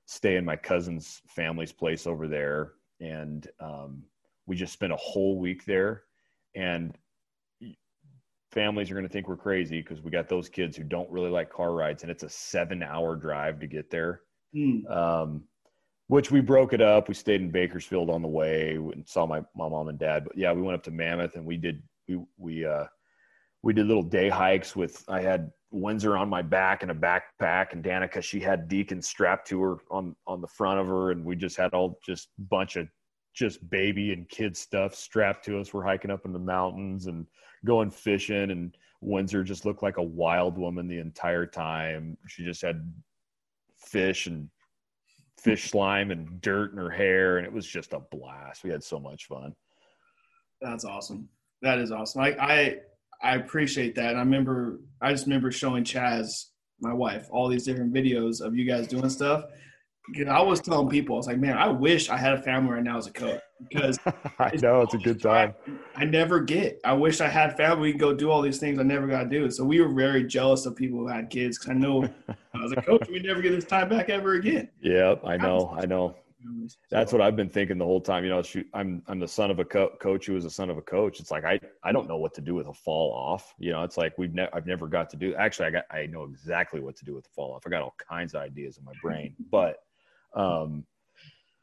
stay 0.06 0.36
in 0.36 0.44
my 0.44 0.58
cousin's 0.58 1.22
family's 1.30 1.72
place 1.72 2.06
over 2.06 2.28
there, 2.28 2.74
and 3.00 3.48
um, 3.62 4.04
we 4.48 4.58
just 4.58 4.74
spent 4.74 4.92
a 4.92 4.98
whole 4.98 5.40
week 5.40 5.64
there. 5.64 6.04
And 6.56 6.94
families 8.52 8.92
are 8.92 8.96
going 8.96 9.08
to 9.08 9.14
think 9.14 9.30
we're 9.30 9.38
crazy 9.38 9.82
because 9.82 10.02
we 10.02 10.12
got 10.12 10.28
those 10.28 10.50
kids 10.50 10.76
who 10.76 10.84
don't 10.84 11.10
really 11.10 11.30
like 11.30 11.50
car 11.50 11.72
rides, 11.72 12.04
and 12.04 12.12
it's 12.12 12.24
a 12.24 12.30
seven-hour 12.30 13.16
drive 13.16 13.62
to 13.62 13.68
get 13.68 13.90
there. 13.90 14.24
Mm. 14.56 14.90
Um, 14.90 15.44
which 16.12 16.30
we 16.30 16.42
broke 16.42 16.74
it 16.74 16.82
up. 16.82 17.08
We 17.08 17.14
stayed 17.14 17.40
in 17.40 17.52
Bakersfield 17.52 18.10
on 18.10 18.22
the 18.22 18.28
way 18.28 18.76
and 18.76 19.08
saw 19.08 19.26
my, 19.26 19.40
my 19.56 19.70
mom 19.70 19.88
and 19.88 19.98
dad. 19.98 20.26
But 20.26 20.38
yeah, 20.38 20.52
we 20.52 20.62
went 20.62 20.76
up 20.76 20.84
to 20.84 20.92
Mammoth 20.92 21.36
and 21.36 21.46
we 21.46 21.56
did 21.56 21.82
we 22.10 22.20
we 22.38 22.66
uh, 22.66 22.84
we 23.64 23.72
did 23.72 23.88
little 23.88 24.04
day 24.04 24.28
hikes 24.28 24.76
with 24.76 25.06
I 25.08 25.22
had 25.22 25.52
Windsor 25.72 26.18
on 26.18 26.28
my 26.28 26.42
back 26.42 26.84
and 26.84 26.92
a 26.92 26.94
backpack 26.94 27.72
and 27.72 27.82
Danica 27.82 28.22
she 28.22 28.42
had 28.42 28.68
Deacon 28.68 29.02
strapped 29.02 29.48
to 29.48 29.62
her 29.62 29.78
on 29.90 30.14
on 30.28 30.42
the 30.42 30.48
front 30.48 30.82
of 30.82 30.88
her 30.88 31.12
and 31.12 31.24
we 31.24 31.36
just 31.38 31.56
had 31.56 31.74
all 31.74 31.98
just 32.06 32.28
bunch 32.50 32.76
of 32.76 32.90
just 33.34 33.70
baby 33.70 34.12
and 34.12 34.28
kid 34.28 34.58
stuff 34.58 34.94
strapped 34.94 35.46
to 35.46 35.62
us. 35.62 35.74
We're 35.74 35.86
hiking 35.86 36.12
up 36.12 36.26
in 36.26 36.34
the 36.34 36.40
mountains 36.40 37.08
and 37.08 37.26
going 37.64 37.90
fishing 37.90 38.52
and 38.52 38.76
Windsor 39.00 39.44
just 39.44 39.66
looked 39.66 39.82
like 39.82 39.98
a 39.98 40.04
wild 40.04 40.58
woman 40.58 40.90
the 40.90 41.00
entire 41.00 41.46
time. 41.46 42.18
She 42.28 42.44
just 42.44 42.62
had 42.62 42.86
fish 43.92 44.28
and 44.28 44.50
fish 45.40 45.70
slime 45.72 46.12
and 46.12 46.42
dirt 46.42 46.72
in 46.72 46.78
her 46.78 46.90
hair 46.90 47.38
and 47.38 47.46
it 47.46 47.54
was 47.54 47.66
just 47.66 47.94
a 47.94 48.00
blast. 48.12 48.64
We 48.64 48.70
had 48.70 48.84
so 48.84 49.00
much 49.00 49.26
fun. 49.26 49.54
That's 50.62 50.86
awesome. 50.86 51.28
That 51.62 51.80
is 51.80 51.92
awesome. 51.92 52.22
I, 52.22 52.36
I 52.40 52.76
I 53.22 53.36
appreciate 53.36 53.96
that. 53.96 54.10
And 54.10 54.18
I 54.18 54.22
remember, 54.22 54.80
I 55.00 55.12
just 55.12 55.26
remember 55.26 55.52
showing 55.52 55.84
Chaz, 55.84 56.46
my 56.80 56.94
wife, 56.94 57.28
all 57.30 57.48
these 57.48 57.64
different 57.64 57.94
videos 57.94 58.42
of 58.42 58.56
you 58.56 58.66
guys 58.66 58.88
doing 58.88 59.10
stuff. 59.10 59.46
I 60.28 60.42
was 60.42 60.60
telling 60.60 60.90
people, 60.90 61.16
I 61.16 61.18
was 61.18 61.28
like, 61.28 61.38
man, 61.38 61.58
I 61.58 61.68
wish 61.68 62.10
I 62.10 62.18
had 62.18 62.34
a 62.34 62.42
family 62.42 62.74
right 62.74 62.84
now 62.84 62.98
as 62.98 63.06
a 63.06 63.12
coach. 63.12 63.40
Because 63.70 64.00
I 64.40 64.52
know 64.62 64.82
it's 64.82 64.94
a 64.94 64.98
good 64.98 65.22
time. 65.22 65.54
I, 65.96 66.02
I, 66.02 66.06
never 66.06 66.40
get. 66.40 66.80
I 66.84 66.94
wish 66.94 67.22
I 67.22 67.28
had 67.28 67.56
family. 67.58 67.82
We 67.82 67.92
could 67.94 68.02
go 68.02 68.14
do 68.14 68.32
all 68.32 68.42
these 68.42 68.60
things 68.60 68.80
I 68.80 68.84
never 68.84 69.08
got 69.08 69.24
to 69.24 69.30
do. 69.30 69.50
So 69.52 69.64
we 69.64 69.82
were 69.82 69.94
very 69.94 70.26
jealous 70.26 70.66
of 70.66 70.76
people 70.76 71.00
who 71.00 71.08
had 71.08 71.30
kids 71.30 71.58
because 71.58 71.72
I 71.72 71.74
know 71.74 72.04
as 72.64 72.72
a 72.72 72.82
coach, 72.82 73.08
we 73.10 73.20
never 73.20 73.42
get 73.42 73.52
this 73.52 73.66
time 73.66 73.90
back 73.90 74.10
ever 74.10 74.34
again. 74.34 74.70
Yep, 74.82 75.22
I 75.26 75.38
know. 75.38 75.76
I 75.78 75.86
know. 75.86 76.16
That's 76.90 77.14
what 77.14 77.22
I've 77.22 77.36
been 77.36 77.50
thinking 77.50 77.78
the 77.78 77.86
whole 77.86 78.02
time. 78.02 78.24
You 78.24 78.32
know, 78.32 78.44
I'm 78.74 79.04
I'm 79.08 79.20
the 79.20 79.28
son 79.28 79.52
of 79.52 79.60
a 79.60 79.66
co- 79.66 79.96
coach 80.02 80.26
who 80.26 80.36
is 80.36 80.44
the 80.44 80.50
son 80.50 80.70
of 80.70 80.78
a 80.78 80.82
coach. 80.82 81.20
It's 81.20 81.30
like 81.30 81.46
I 81.46 81.60
I 81.84 81.92
don't 81.92 82.08
know 82.08 82.18
what 82.18 82.34
to 82.36 82.42
do 82.42 82.56
with 82.56 82.68
a 82.68 82.74
fall 82.74 83.14
off. 83.14 83.54
You 83.60 83.72
know, 83.72 83.84
it's 83.84 83.98
like 83.98 84.18
we've 84.18 84.34
never 84.34 84.50
I've 84.54 84.66
never 84.66 84.88
got 84.88 85.10
to 85.12 85.18
do. 85.18 85.36
Actually, 85.36 85.68
I 85.68 85.72
got 85.72 85.84
I 85.92 86.08
know 86.08 86.24
exactly 86.24 86.80
what 86.80 86.96
to 86.98 87.06
do 87.06 87.14
with 87.14 87.26
the 87.26 87.30
fall 87.30 87.54
off. 87.54 87.64
I 87.66 87.70
got 87.70 87.84
all 87.84 87.96
kinds 88.10 88.34
of 88.34 88.42
ideas 88.42 88.78
in 88.78 88.84
my 88.84 88.94
brain, 89.04 89.36
but 89.52 89.78
um, 90.36 90.86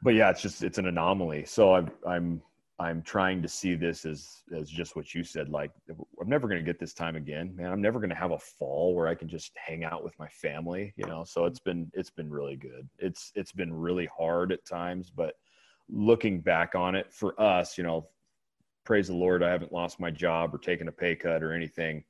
but 0.03 0.15
yeah, 0.15 0.31
it's 0.31 0.43
just 0.43 0.63
it's 0.63 0.79
an 0.79 0.87
anomaly. 0.87 1.45
So 1.45 1.75
I'm 1.75 1.91
I'm 2.07 2.43
I'm 2.81 3.03
trying 3.03 3.43
to 3.43 3.49
see 3.49 3.75
this 3.75 4.05
as 4.05 4.43
as 4.57 4.71
just 4.71 4.95
what 4.95 5.15
you 5.15 5.25
said. 5.25 5.49
Like 5.49 5.73
I'm 5.91 6.29
never 6.29 6.47
going 6.47 6.61
to 6.61 6.65
get 6.65 6.79
this 6.79 6.95
time 6.95 7.17
again, 7.17 7.55
man. 7.57 7.73
I'm 7.73 7.83
never 7.83 7.99
going 7.99 8.11
to 8.11 8.17
have 8.17 8.31
a 8.31 8.39
fall 8.39 8.95
where 8.95 9.09
I 9.09 9.15
can 9.15 9.29
just 9.29 9.53
hang 9.57 9.85
out 9.85 10.05
with 10.05 10.19
my 10.19 10.29
family, 10.29 10.93
you 10.97 11.07
know. 11.07 11.25
So 11.25 11.45
it's 11.47 11.59
been 11.59 11.91
it's 11.95 12.11
been 12.11 12.31
really 12.31 12.57
good. 12.57 12.89
It's 12.99 13.33
it's 13.35 13.53
been 13.53 13.73
really 13.73 14.09
hard 14.17 14.53
at 14.53 14.65
times, 14.65 15.11
but 15.11 15.35
looking 15.89 16.41
back 16.41 16.75
on 16.75 16.95
it 16.95 17.13
for 17.13 17.41
us, 17.41 17.77
you 17.77 17.83
know, 17.83 18.09
praise 18.85 19.09
the 19.09 19.15
Lord, 19.15 19.43
I 19.43 19.51
haven't 19.51 19.73
lost 19.73 19.99
my 19.99 20.11
job 20.11 20.55
or 20.55 20.59
taken 20.59 20.89
a 20.89 20.93
pay 20.93 21.17
cut 21.17 21.43
or 21.43 21.53
anything. 21.53 22.05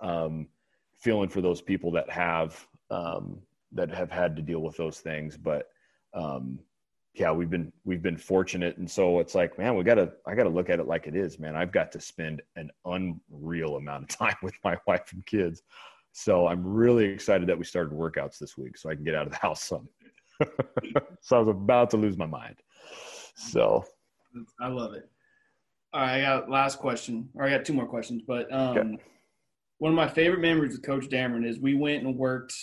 Um, 0.00 0.48
feeling 0.96 1.28
for 1.28 1.42
those 1.42 1.60
people 1.60 1.90
that 1.92 2.08
have 2.08 2.66
um, 2.90 3.40
that 3.72 3.90
have 3.90 4.10
had 4.10 4.34
to 4.36 4.42
deal 4.42 4.60
with 4.60 4.76
those 4.76 5.00
things, 5.00 5.36
but 5.36 5.68
um, 6.14 6.60
yeah, 7.14 7.30
we've 7.30 7.50
been 7.50 7.72
we've 7.84 8.02
been 8.02 8.16
fortunate, 8.16 8.76
and 8.76 8.90
so 8.90 9.20
it's 9.20 9.36
like, 9.36 9.56
man, 9.56 9.76
we 9.76 9.84
gotta 9.84 10.12
I 10.26 10.34
gotta 10.34 10.48
look 10.48 10.68
at 10.68 10.80
it 10.80 10.86
like 10.86 11.06
it 11.06 11.14
is, 11.14 11.38
man. 11.38 11.54
I've 11.54 11.70
got 11.70 11.92
to 11.92 12.00
spend 12.00 12.42
an 12.56 12.70
unreal 12.84 13.76
amount 13.76 14.04
of 14.04 14.08
time 14.18 14.36
with 14.42 14.54
my 14.64 14.76
wife 14.86 15.12
and 15.12 15.24
kids, 15.24 15.62
so 16.12 16.48
I'm 16.48 16.66
really 16.66 17.04
excited 17.04 17.48
that 17.48 17.58
we 17.58 17.64
started 17.64 17.92
workouts 17.92 18.38
this 18.38 18.58
week, 18.58 18.76
so 18.76 18.90
I 18.90 18.96
can 18.96 19.04
get 19.04 19.14
out 19.14 19.26
of 19.26 19.32
the 19.32 19.38
house 19.42 19.62
some. 19.62 19.88
so 21.20 21.36
I 21.36 21.38
was 21.38 21.48
about 21.48 21.90
to 21.90 21.96
lose 21.96 22.18
my 22.18 22.26
mind. 22.26 22.56
So, 23.36 23.84
I 24.60 24.68
love 24.68 24.94
it. 24.94 25.08
All 25.92 26.00
right, 26.00 26.18
I 26.18 26.20
got 26.20 26.50
last 26.50 26.80
question, 26.80 27.28
or 27.34 27.44
I 27.44 27.50
got 27.50 27.64
two 27.64 27.74
more 27.74 27.86
questions, 27.86 28.22
but 28.26 28.52
um, 28.52 28.76
okay. 28.76 28.96
one 29.78 29.92
of 29.92 29.96
my 29.96 30.08
favorite 30.08 30.40
memories 30.40 30.72
with 30.72 30.82
Coach 30.82 31.08
Dameron 31.08 31.46
is 31.46 31.60
we 31.60 31.74
went 31.74 32.04
and 32.04 32.16
worked 32.16 32.54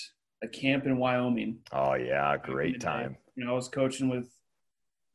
a 0.43 0.47
camp 0.49 0.85
in 0.85 0.97
Wyoming. 0.97 1.59
Oh 1.71 1.93
yeah, 1.93 2.35
great 2.35 2.81
time 2.81 3.15
you 3.35 3.45
know, 3.45 3.53
I 3.53 3.55
was 3.55 3.69
coaching 3.69 4.09
with 4.09 4.29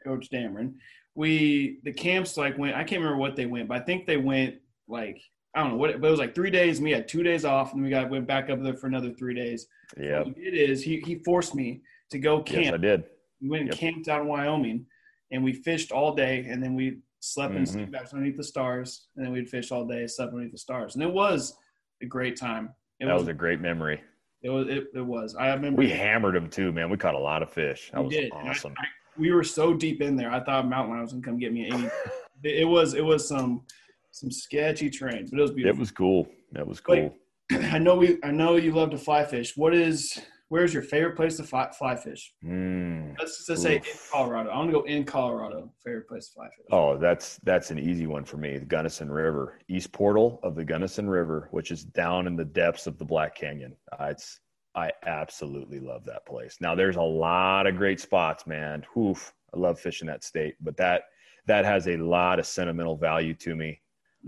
Coach 0.07 0.31
Dameron. 0.31 0.75
We 1.15 1.79
the 1.83 1.93
camps 1.93 2.37
like 2.37 2.57
went. 2.59 2.77
I 2.77 2.85
can't 2.85 3.01
remember 3.03 3.19
what 3.19 3.37
they 3.37 3.47
went, 3.47 3.69
but 3.69 3.81
I 3.81 3.85
think 3.85 4.07
they 4.07 4.17
went 4.19 4.57
like 4.89 5.21
I 5.55 5.61
don't 5.63 5.71
know 5.73 5.77
what, 5.79 5.99
but 6.01 6.07
it 6.07 6.11
was 6.11 6.21
like 6.21 6.35
three 6.35 6.51
days. 6.51 6.79
And 6.79 6.85
we 6.85 6.93
had 6.93 7.09
two 7.09 7.23
days 7.23 7.45
off, 7.45 7.73
and 7.73 7.83
we 7.83 7.91
got 7.91 8.11
went 8.11 8.27
back 8.27 8.51
up 8.51 8.63
there 8.63 8.75
for 8.77 8.87
another 8.87 9.11
three 9.13 9.35
days. 9.35 9.67
Yeah, 9.99 10.25
did 10.25 10.55
is 10.55 10.83
he 10.83 11.01
he 11.01 11.17
forced 11.25 11.55
me 11.55 11.83
to 12.11 12.19
go 12.19 12.41
camp. 12.43 12.65
yes, 12.65 12.75
I 12.75 12.77
did. 12.77 13.05
We 13.41 13.49
went 13.49 13.63
and 13.63 13.71
Yep. 13.73 13.79
camped 13.79 14.09
out 14.09 14.23
in 14.23 14.29
Wyoming, 14.29 14.87
and 15.33 15.43
we 15.43 15.53
fished 15.55 15.91
all 15.93 16.15
day, 16.15 16.47
and 16.49 16.63
then 16.63 16.75
we 16.75 16.99
slept 17.21 17.55
in 17.55 17.63
Mhm. 17.63 17.69
sleep 17.69 17.91
bags 17.91 18.13
underneath 18.13 18.37
the 18.37 18.45
stars, 18.45 19.09
and 19.17 19.25
then 19.25 19.33
we'd 19.33 19.49
fish 19.49 19.73
all 19.73 19.87
day, 19.87 20.07
slept 20.07 20.33
underneath 20.33 20.53
the 20.53 20.59
stars, 20.59 20.95
and 20.95 21.03
it 21.03 21.11
was 21.13 21.57
a 22.03 22.07
great 22.07 22.37
time. 22.37 22.71
It 23.01 23.07
that 23.07 23.15
was, 23.15 23.23
was 23.23 23.29
a 23.29 23.35
great 23.35 23.61
memory. 23.61 24.01
it 24.43 24.51
was 24.51 24.69
it, 24.69 24.89
it 24.95 25.01
was. 25.01 25.35
I 25.35 25.53
remember 25.55 25.79
We 25.81 25.91
hammered 25.91 26.35
them 26.35 26.49
too, 26.51 26.71
man. 26.73 26.91
We 26.91 26.99
caught 26.99 27.15
a 27.15 27.19
lot 27.19 27.43
of 27.43 27.51
fish. 27.51 27.91
That 27.93 28.05
was 28.05 28.13
did. 28.13 28.31
and 28.33 28.49
I- 28.49 28.51
awesome. 28.51 28.75
I- 28.79 28.85
we 29.19 29.33
were 29.33 29.45
so 29.45 29.75
deep 29.75 30.01
in 30.03 30.17
there. 30.17 30.31
I 30.31 30.41
thought 30.43 30.69
mountain 30.69 30.91
lion 30.91 31.03
was 31.03 31.12
gonna 31.12 31.25
come 31.25 31.39
get 31.39 31.53
me. 31.53 31.71
It, 32.45 32.61
it 32.61 32.64
was 32.64 32.93
it 32.93 33.05
was 33.05 33.27
some 33.27 33.62
some 34.11 34.31
sketchy 34.31 34.91
terrain, 34.91 35.27
but 35.31 35.39
it 35.39 35.43
was 35.43 35.53
beautiful. 35.53 35.79
It 35.79 35.81
was 35.81 35.91
cool. 35.91 36.29
That 36.53 36.67
was 36.67 36.81
cool. 36.81 37.14
Wait. 37.51 37.64
I 37.73 37.79
know 37.79 37.97
we 37.97 38.19
I 38.23 38.31
know 38.31 38.57
you 38.57 38.73
love 38.73 38.91
to 38.91 38.99
fly 38.99 39.25
fish. 39.25 39.57
What 39.57 39.75
is 39.75 40.21
where's 40.49 40.73
your 40.73 40.83
favorite 40.83 41.17
place 41.17 41.37
to 41.37 41.43
fly, 41.43 41.71
fly 41.77 41.97
fish? 41.97 42.33
Mm. 42.45 43.17
Let's 43.19 43.47
just 43.47 43.62
say 43.62 43.77
in 43.77 43.83
Colorado. 44.12 44.51
I 44.51 44.57
want 44.57 44.69
to 44.69 44.73
go 44.73 44.83
in 44.85 45.05
Colorado. 45.05 45.73
Favorite 45.85 46.09
place 46.09 46.29
to 46.29 46.35
fly 46.35 46.47
fish. 46.57 46.67
Oh, 46.71 46.97
that's 46.97 47.39
that's 47.43 47.71
an 47.71 47.79
easy 47.79 48.07
one 48.07 48.25
for 48.25 48.37
me. 48.37 48.59
The 48.59 48.67
Gunnison 48.67 49.11
River, 49.11 49.59
East 49.69 49.93
Portal 49.93 50.41
of 50.43 50.55
the 50.55 50.64
Gunnison 50.64 51.09
River, 51.09 51.49
which 51.51 51.71
is 51.71 51.85
down 51.85 52.27
in 52.27 52.37
the 52.37 52.45
depths 52.45 52.87
of 52.87 52.99
the 52.99 53.05
Black 53.05 53.35
Canyon. 53.35 53.75
Uh, 53.93 54.07
it's 54.07 54.41
I 54.77 54.93
absolutely 55.07 55.81
love 55.81 56.05
that 56.05 56.27
place. 56.27 56.59
Now, 56.61 56.74
there's 56.74 56.97
a 56.97 57.03
lot 57.03 57.66
of 57.66 57.77
great 57.77 57.99
spots, 57.99 58.47
man. 58.47 58.85
Oof, 58.97 59.33
I 59.55 59.59
love 59.59 59.81
fishing 59.81 60.07
that 60.09 60.22
state, 60.22 60.55
but 60.61 60.77
that 60.77 61.05
that 61.47 61.64
has 61.64 61.89
a 61.89 61.97
lot 61.97 62.39
of 62.39 62.47
sentimental 62.47 62.97
value 62.97 63.33
to 63.35 63.57
me. 63.57 63.81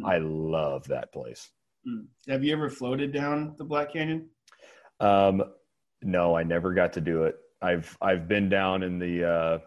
I 0.05 0.18
love 0.18 0.86
that 0.88 1.12
place. 1.12 1.51
Mm. 1.86 2.07
Have 2.28 2.44
you 2.44 2.53
ever 2.53 2.70
floated 2.70 3.12
down 3.12 3.55
the 3.59 3.64
Black 3.64 3.92
Canyon? 3.92 4.28
Um, 5.01 5.42
no, 6.03 6.36
I 6.36 6.44
never 6.44 6.72
got 6.72 6.92
to 6.94 7.01
do 7.01 7.24
it. 7.24 7.36
I've 7.61 7.96
I've 8.01 8.26
been 8.26 8.49
down 8.49 8.82
in 8.82 8.99
the 8.99 9.28
uh, 9.28 9.59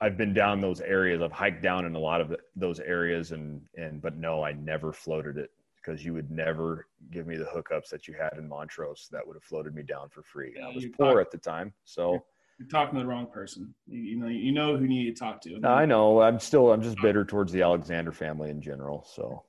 I've 0.00 0.16
been 0.16 0.32
down 0.32 0.60
those 0.60 0.80
areas. 0.80 1.20
I've 1.20 1.32
hiked 1.32 1.62
down 1.62 1.84
in 1.84 1.94
a 1.94 1.98
lot 1.98 2.20
of 2.20 2.34
those 2.56 2.80
areas, 2.80 3.32
and 3.32 3.60
and 3.76 4.00
but 4.00 4.16
no, 4.16 4.42
I 4.42 4.52
never 4.52 4.92
floated 4.92 5.36
it 5.36 5.50
because 5.88 6.04
you 6.04 6.12
would 6.12 6.30
never 6.30 6.86
give 7.10 7.26
me 7.26 7.36
the 7.36 7.44
hookups 7.44 7.88
that 7.88 8.06
you 8.06 8.14
had 8.14 8.34
in 8.36 8.46
Montrose 8.48 9.08
that 9.10 9.26
would 9.26 9.34
have 9.34 9.42
floated 9.42 9.74
me 9.74 9.82
down 9.82 10.08
for 10.10 10.22
free. 10.22 10.52
Yeah, 10.56 10.66
I 10.66 10.74
was 10.74 10.84
poor 10.96 11.14
talk- 11.14 11.20
at 11.26 11.30
the 11.30 11.38
time, 11.38 11.72
so 11.84 12.22
You're 12.58 12.68
talking 12.68 12.94
to 12.98 13.00
the 13.00 13.06
wrong 13.06 13.26
person. 13.32 13.74
You, 13.86 14.00
you 14.00 14.16
know 14.18 14.26
you 14.26 14.52
know 14.52 14.76
who 14.76 14.82
you 14.82 14.88
need 14.88 15.14
to 15.14 15.18
talk 15.18 15.40
to. 15.42 15.60
I 15.64 15.86
know 15.86 16.20
I'm 16.20 16.38
still 16.40 16.72
I'm 16.72 16.82
just 16.82 17.00
bitter 17.00 17.24
towards 17.24 17.52
the 17.52 17.62
Alexander 17.62 18.12
family 18.12 18.50
in 18.50 18.60
general. 18.60 19.06
So 19.08 19.44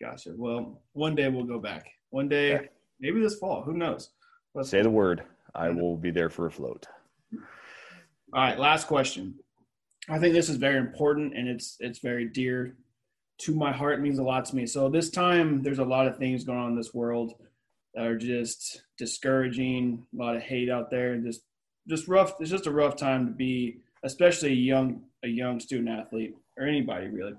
Gotcha. 0.00 0.32
Well, 0.36 0.80
one 0.92 1.14
day 1.16 1.28
we'll 1.28 1.44
go 1.44 1.58
back. 1.58 1.86
One 2.10 2.28
day, 2.28 2.54
Okay. 2.54 2.68
maybe 3.00 3.20
this 3.20 3.34
fall. 3.38 3.62
Who 3.62 3.74
knows? 3.74 4.10
Let's 4.54 4.70
say 4.70 4.80
the 4.82 4.90
word. 4.90 5.24
I 5.54 5.70
will 5.70 5.96
be 5.96 6.12
there 6.12 6.30
for 6.30 6.46
a 6.46 6.50
float. 6.50 6.86
All 7.34 7.40
right, 8.40 8.58
last 8.58 8.86
question. 8.86 9.34
I 10.08 10.18
think 10.20 10.32
this 10.34 10.48
is 10.48 10.56
very 10.56 10.78
important 10.78 11.36
and 11.36 11.48
it's 11.48 11.76
it's 11.80 11.98
very 11.98 12.24
dear 12.26 12.76
to 13.38 13.54
my 13.54 13.72
heart. 13.72 14.00
Means 14.00 14.18
a 14.18 14.22
lot 14.22 14.44
to 14.46 14.56
me. 14.56 14.66
So 14.66 14.88
this 14.88 15.10
time 15.10 15.62
there's 15.62 15.78
a 15.78 15.84
lot 15.84 16.06
of 16.06 16.18
things 16.18 16.44
going 16.44 16.58
on 16.58 16.70
in 16.70 16.76
this 16.76 16.94
world 16.94 17.34
that 17.94 18.06
are 18.06 18.18
just 18.18 18.82
discouraging, 18.96 20.06
a 20.14 20.22
lot 20.22 20.36
of 20.36 20.42
hate 20.42 20.70
out 20.70 20.90
there 20.90 21.12
and 21.12 21.24
just 21.24 21.42
just 21.88 22.06
rough 22.06 22.34
it's 22.38 22.50
just 22.50 22.66
a 22.66 22.70
rough 22.70 22.96
time 22.96 23.26
to 23.26 23.32
be 23.32 23.78
especially 24.04 24.50
a 24.50 24.54
young 24.54 25.02
a 25.24 25.28
young 25.28 25.58
student 25.58 25.88
athlete 25.88 26.34
or 26.56 26.66
anybody 26.66 27.08
really. 27.08 27.34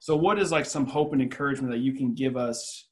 So 0.00 0.16
what 0.16 0.38
is 0.38 0.52
like 0.52 0.66
some 0.66 0.86
hope 0.86 1.12
and 1.12 1.22
encouragement 1.22 1.72
that 1.72 1.80
you 1.80 1.94
can 1.94 2.14
give 2.14 2.36
us 2.36 2.88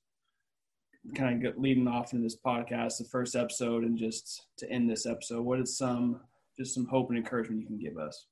kind 1.15 1.45
of 1.45 1.59
leading 1.59 1.89
off 1.89 2.13
in 2.13 2.23
this 2.23 2.37
podcast, 2.37 2.99
the 2.99 3.05
first 3.05 3.35
episode 3.37 3.83
and 3.85 3.99
just 3.99 4.47
to 4.59 4.71
end 4.71 4.89
this 4.89 5.05
episode? 5.05 5.43
What 5.43 5.61
is 5.61 5.77
some 5.77 6.21
just 6.59 6.75
some 6.75 6.87
hope 6.87 7.09
and 7.09 7.19
encouragement 7.19 7.61
you 7.61 7.67
can 7.67 7.79
give 7.79 7.99
us? 7.99 8.27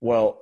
Well, 0.00 0.40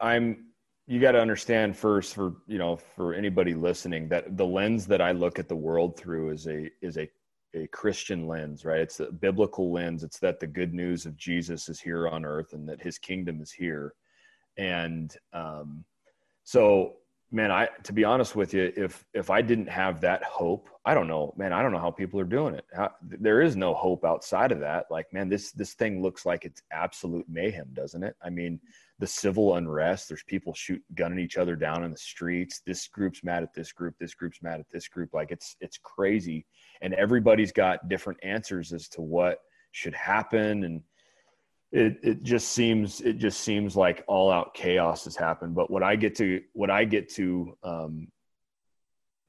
I'm 0.00 0.51
you 0.86 1.00
got 1.00 1.12
to 1.12 1.20
understand 1.20 1.76
first 1.76 2.14
for, 2.14 2.34
you 2.46 2.58
know, 2.58 2.76
for 2.76 3.14
anybody 3.14 3.54
listening 3.54 4.08
that 4.08 4.36
the 4.36 4.46
lens 4.46 4.86
that 4.86 5.00
I 5.00 5.12
look 5.12 5.38
at 5.38 5.48
the 5.48 5.56
world 5.56 5.96
through 5.96 6.30
is 6.30 6.46
a 6.46 6.70
is 6.80 6.98
a 6.98 7.08
a 7.54 7.66
Christian 7.68 8.26
lens, 8.26 8.64
right? 8.64 8.80
It's 8.80 9.00
a 9.00 9.12
biblical 9.12 9.70
lens. 9.70 10.02
It's 10.02 10.18
that 10.20 10.40
the 10.40 10.46
good 10.46 10.72
news 10.72 11.04
of 11.04 11.16
Jesus 11.16 11.68
is 11.68 11.78
here 11.78 12.08
on 12.08 12.24
earth 12.24 12.54
and 12.54 12.66
that 12.68 12.82
his 12.82 12.98
kingdom 12.98 13.40
is 13.40 13.52
here. 13.52 13.94
And 14.56 15.14
um 15.32 15.84
so 16.44 16.96
man, 17.32 17.50
I 17.50 17.68
to 17.84 17.92
be 17.92 18.04
honest 18.04 18.36
with 18.36 18.52
you, 18.52 18.72
if 18.76 19.04
if 19.14 19.30
I 19.30 19.40
didn't 19.42 19.68
have 19.68 20.00
that 20.02 20.22
hope, 20.22 20.68
I 20.84 20.94
don't 20.94 21.08
know, 21.08 21.32
man, 21.36 21.52
I 21.52 21.62
don't 21.62 21.72
know 21.72 21.78
how 21.78 21.90
people 21.90 22.20
are 22.20 22.24
doing 22.24 22.54
it. 22.54 22.64
How, 22.74 22.90
there 23.00 23.40
is 23.40 23.56
no 23.56 23.72
hope 23.74 24.04
outside 24.04 24.52
of 24.52 24.60
that. 24.60 24.86
Like, 24.90 25.12
man, 25.12 25.28
this 25.28 25.52
this 25.52 25.72
thing 25.74 26.02
looks 26.02 26.26
like 26.26 26.44
it's 26.44 26.62
absolute 26.70 27.26
mayhem, 27.28 27.68
doesn't 27.72 28.02
it? 28.02 28.16
I 28.22 28.30
mean, 28.30 28.60
the 29.02 29.06
civil 29.08 29.56
unrest. 29.56 30.08
There's 30.08 30.22
people 30.22 30.54
shooting, 30.54 30.84
gunning 30.94 31.18
each 31.18 31.36
other 31.36 31.56
down 31.56 31.82
in 31.82 31.90
the 31.90 31.98
streets. 31.98 32.62
This 32.64 32.86
group's 32.86 33.24
mad 33.24 33.42
at 33.42 33.52
this 33.52 33.72
group. 33.72 33.96
This 33.98 34.14
group's 34.14 34.40
mad 34.42 34.60
at 34.60 34.70
this 34.70 34.86
group. 34.86 35.12
Like, 35.12 35.32
it's 35.32 35.56
it's 35.60 35.76
crazy, 35.76 36.46
and 36.82 36.94
everybody's 36.94 37.50
got 37.50 37.88
different 37.88 38.20
answers 38.22 38.72
as 38.72 38.88
to 38.90 39.02
what 39.02 39.38
should 39.72 39.94
happen 39.94 40.62
and 40.64 40.82
it 41.72 41.98
it 42.02 42.22
just 42.22 42.50
seems 42.50 43.00
it 43.00 43.14
just 43.14 43.40
seems 43.40 43.74
like 43.74 44.04
all 44.06 44.30
out 44.30 44.52
chaos 44.52 45.04
has 45.04 45.16
happened 45.16 45.54
but 45.54 45.70
what 45.70 45.82
i 45.82 45.96
get 45.96 46.14
to 46.14 46.42
what 46.52 46.70
i 46.70 46.84
get 46.84 47.08
to 47.08 47.56
um 47.62 48.06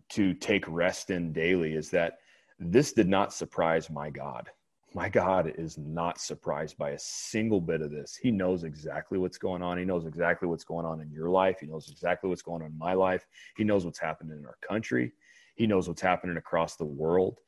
to 0.10 0.34
take 0.34 0.66
rest 0.68 1.10
in 1.10 1.32
daily 1.32 1.74
is 1.74 1.90
that 1.90 2.18
this 2.60 2.92
did 2.92 3.08
not 3.08 3.34
surprise 3.34 3.90
my 3.90 4.10
god 4.10 4.50
my 4.96 5.10
god 5.10 5.54
is 5.58 5.78
not 5.78 6.20
surprised 6.20 6.78
by 6.78 6.92
a 6.92 7.00
single 7.00 7.62
bit 7.62 7.82
of 7.82 7.92
this. 7.92 8.18
He 8.22 8.32
knows 8.32 8.64
exactly 8.64 9.18
what's 9.18 9.38
going 9.38 9.62
on. 9.62 9.78
He 9.78 9.86
knows 9.86 10.06
exactly 10.06 10.48
what's 10.48 10.64
going 10.64 10.86
on 10.86 11.02
in 11.02 11.12
your 11.12 11.30
life. 11.30 11.58
He 11.60 11.68
knows 11.68 11.90
exactly 11.90 12.30
what's 12.30 12.42
going 12.42 12.62
on 12.62 12.72
in 12.72 12.78
my 12.78 12.94
life. 12.94 13.26
He 13.58 13.64
knows 13.64 13.86
what's 13.86 14.00
happening 14.00 14.38
in 14.38 14.46
our 14.46 14.58
country. 14.68 15.14
He 15.56 15.68
knows 15.68 15.88
what's 15.88 16.02
happening 16.02 16.38
across 16.38 16.76
the 16.76 16.86
world. 16.86 17.40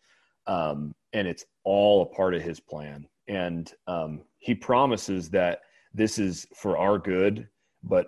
Um, 0.48 0.94
and 1.14 1.28
it's 1.28 1.46
all 1.64 2.04
a 2.04 2.16
part 2.16 2.36
of 2.36 2.42
his 2.42 2.60
plan. 2.60 3.08
And 3.28 3.72
um, 3.88 4.22
he 4.38 4.54
promises 4.54 5.30
that 5.32 5.62
this 5.94 6.20
is 6.20 6.46
for 6.54 6.78
our 6.78 7.00
good 7.00 7.48
but 7.86 8.08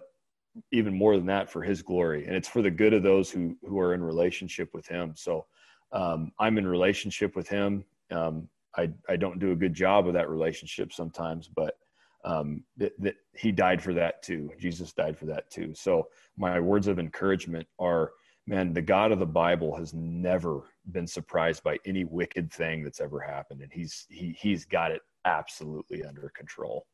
even 0.72 0.98
more 0.98 1.16
than 1.16 1.28
that 1.28 1.50
for 1.50 1.62
his 1.62 1.82
glory. 1.82 2.26
And 2.26 2.36
it's 2.36 2.48
for 2.48 2.62
the 2.62 2.72
good 2.72 2.94
of 2.94 3.04
those 3.04 3.30
who 3.30 3.56
who 3.62 3.80
are 3.80 3.94
in 3.94 4.04
relationship 4.04 4.74
with 4.74 4.88
him. 4.88 5.14
So 5.16 5.46
um, 5.94 6.32
i'm 6.40 6.58
in 6.58 6.68
relationship 6.68 7.36
with 7.36 7.48
him. 7.48 7.86
Um, 8.12 8.50
I, 8.78 8.90
I 9.10 9.16
don't 9.16 9.40
do 9.40 9.52
a 9.52 9.56
good 9.56 9.74
job 9.74 10.08
of 10.08 10.14
that 10.14 10.30
relationship 10.30 10.94
sometimes 10.94 11.48
but 11.48 11.78
um, 12.26 12.64
that, 12.78 13.16
he 13.36 13.52
died 13.52 13.82
for 13.82 13.94
that 13.94 14.22
too. 14.22 14.52
Jesus 14.60 14.92
died 14.92 15.18
for 15.18 15.28
that 15.28 15.50
too. 15.50 15.74
So 15.74 16.08
my 16.36 16.60
words 16.60 16.88
of 16.88 17.00
encouragement 17.00 17.68
are 17.80 18.12
man 18.48 18.74
the 18.74 18.82
god 18.82 19.12
of 19.12 19.20
the 19.20 19.26
bible 19.26 19.76
has 19.76 19.94
never 19.94 20.62
been 20.92 21.08
surprised 21.08 21.64
by 21.64 21.78
any 21.86 22.06
wicked 22.06 22.52
thing 22.52 22.84
that's 22.84 23.02
ever 23.02 23.20
happened 23.20 23.62
and 23.62 23.72
he's 23.72 24.06
he, 24.10 24.36
he's 24.40 24.66
got 24.66 24.92
it 24.92 25.02
absolutely 25.26 26.04
under 26.04 26.32
control. 26.36 26.86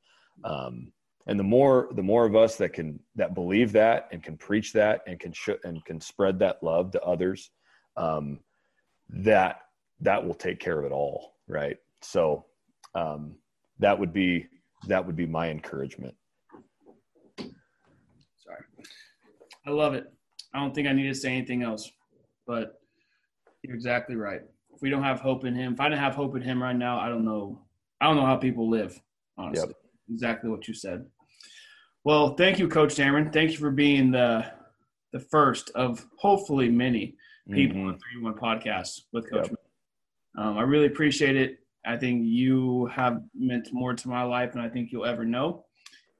Um, 0.43 0.91
and 1.27 1.39
the 1.39 1.43
more 1.43 1.89
the 1.93 2.03
more 2.03 2.25
of 2.25 2.36
us 2.36 2.57
that 2.57 2.73
can 2.73 2.99
that 3.15 3.34
believe 3.34 3.71
that 3.73 4.09
and 4.11 4.21
can 4.21 4.38
preach 4.38 4.73
that 4.73 5.01
and 5.07 5.19
can 5.19 5.31
sh- 5.31 5.61
and 5.63 5.84
can 5.86 6.01
spread 6.01 6.39
that 6.39 6.61
love 6.61 6.91
to 6.91 7.01
others 7.01 7.51
um, 7.95 8.39
that 9.09 9.61
that 10.01 10.25
will 10.25 10.34
take 10.34 10.59
care 10.59 10.79
of 10.79 10.86
it 10.86 10.91
all 10.91 11.32
right 11.48 11.78
so 12.02 12.46
um, 12.96 13.36
that 13.80 13.98
would 13.98 14.14
be 14.14 14.46
that 14.88 15.06
would 15.06 15.16
be 15.16 15.26
my 15.26 15.50
encouragement 15.50 16.16
Sorry. 18.38 18.60
I 19.66 19.70
love 19.70 19.94
it. 19.94 20.12
I 20.54 20.60
don't 20.60 20.76
think 20.76 20.88
I 20.88 20.94
need 20.94 21.08
to 21.08 21.16
say 21.16 21.30
anything 21.36 21.64
else, 21.64 21.89
but 22.46 22.80
you're 23.64 23.74
exactly 23.76 24.16
right. 24.16 24.41
If 24.76 24.82
we 24.82 24.89
don't 24.89 25.04
have 25.04 25.20
hope 25.22 25.46
in 25.46 25.56
him, 25.56 25.74
if 25.74 25.80
I 25.80 25.88
don't 25.89 25.98
have 25.98 26.14
hope 26.16 26.36
in 26.36 26.41
him 26.41 26.62
right 26.62 26.76
now, 26.76 27.00
I 27.00 27.08
don't 27.08 27.24
know. 27.26 27.62
I 28.02 28.08
don't 28.08 28.18
know 28.18 28.26
how 28.26 28.36
people 28.36 28.70
live, 28.70 29.00
honestly. 29.38 29.70
Yep. 29.70 29.78
Exactly 30.12 30.50
what 30.50 30.68
you 30.68 30.74
said. 30.74 31.06
Well, 32.04 32.36
thank 32.36 32.60
you, 32.60 32.68
Coach 32.68 32.96
Dameron. 32.96 33.32
Thank 33.32 33.52
you 33.52 33.58
for 33.58 33.72
being 33.72 34.12
the 34.12 34.46
the 35.14 35.20
first 35.20 35.70
of 35.76 36.06
hopefully 36.18 36.70
many 36.70 37.16
people 37.50 37.78
Mhm. 37.78 37.88
on 37.94 38.00
31 38.00 38.34
podcasts 38.34 39.04
with 39.14 39.30
Coach. 39.32 39.48
Yep. 39.50 39.60
Um, 40.38 40.57
I 40.57 40.63
really 40.63 40.88
appreciate 40.88 41.36
it. 41.36 41.59
I 41.86 41.97
think 41.97 42.23
you 42.23 42.86
have 42.88 43.21
meant 43.36 43.73
more 43.73 43.93
to 43.93 44.07
my 44.07 44.23
life 44.23 44.53
than 44.53 44.61
I 44.61 44.69
think 44.69 44.91
you'll 44.91 45.05
ever 45.05 45.25
know. 45.25 45.65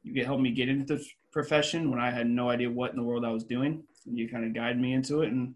You 0.04 0.26
helped 0.26 0.42
me 0.42 0.52
get 0.52 0.70
into 0.70 0.86
the 0.86 1.06
profession 1.32 1.90
when 1.90 2.00
I 2.00 2.12
had 2.12 2.28
no 2.28 2.50
idea 2.50 2.70
what 2.70 2.92
in 2.92 2.98
the 2.98 3.04
world 3.04 3.24
I 3.26 3.32
was 3.32 3.46
doing. 3.46 3.84
And 4.06 4.18
you 4.18 4.28
kind 4.28 4.46
of 4.46 4.54
guide 4.54 4.80
me 4.80 4.94
into 4.94 5.22
it, 5.22 5.32
and 5.32 5.56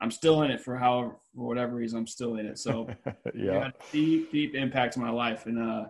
I'm 0.00 0.10
still 0.10 0.42
in 0.42 0.50
it 0.50 0.60
for 0.60 0.76
however 0.76 1.16
for 1.34 1.46
whatever 1.46 1.76
reason 1.76 2.00
I'm 2.00 2.06
still 2.08 2.36
in 2.36 2.46
it. 2.46 2.58
So 2.58 2.88
you 3.34 3.52
yeah 3.52 3.64
had 3.64 3.66
a 3.68 3.92
deep, 3.92 4.32
deep 4.32 4.54
impact 4.56 4.94
to 4.94 5.00
my 5.00 5.10
life, 5.10 5.46
and 5.46 5.62
uh, 5.62 5.86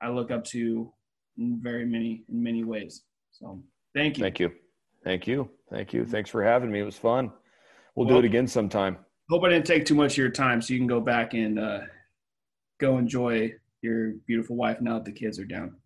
I 0.00 0.10
look 0.10 0.30
up 0.30 0.44
to 0.46 0.92
in 1.36 1.58
very 1.60 1.84
many 1.84 2.22
in 2.28 2.42
many 2.42 2.62
ways. 2.62 3.02
So 3.32 3.60
thank 3.94 4.18
you. 4.18 4.22
Thank 4.24 4.38
you. 4.38 4.52
Thank 5.02 5.26
you. 5.26 5.50
Thank 5.70 5.92
you. 5.92 6.04
Thanks 6.04 6.30
for 6.30 6.42
having 6.44 6.70
me. 6.70 6.80
It 6.80 6.84
was 6.84 6.96
fun. 6.96 7.32
We'll, 7.94 8.06
well 8.06 8.16
do 8.16 8.24
it 8.24 8.28
again 8.28 8.46
sometime. 8.46 8.98
Hope 9.28 9.44
I 9.44 9.48
didn't 9.48 9.66
take 9.66 9.84
too 9.84 9.94
much 9.94 10.12
of 10.12 10.18
your 10.18 10.30
time 10.30 10.62
so 10.62 10.72
you 10.72 10.78
can 10.78 10.86
go 10.86 11.00
back 11.00 11.34
and 11.34 11.58
uh, 11.58 11.80
go 12.78 12.98
enjoy 12.98 13.52
your 13.82 14.12
beautiful 14.26 14.56
wife 14.56 14.80
now 14.80 14.94
that 14.94 15.04
the 15.04 15.12
kids 15.12 15.38
are 15.38 15.44
down. 15.44 15.76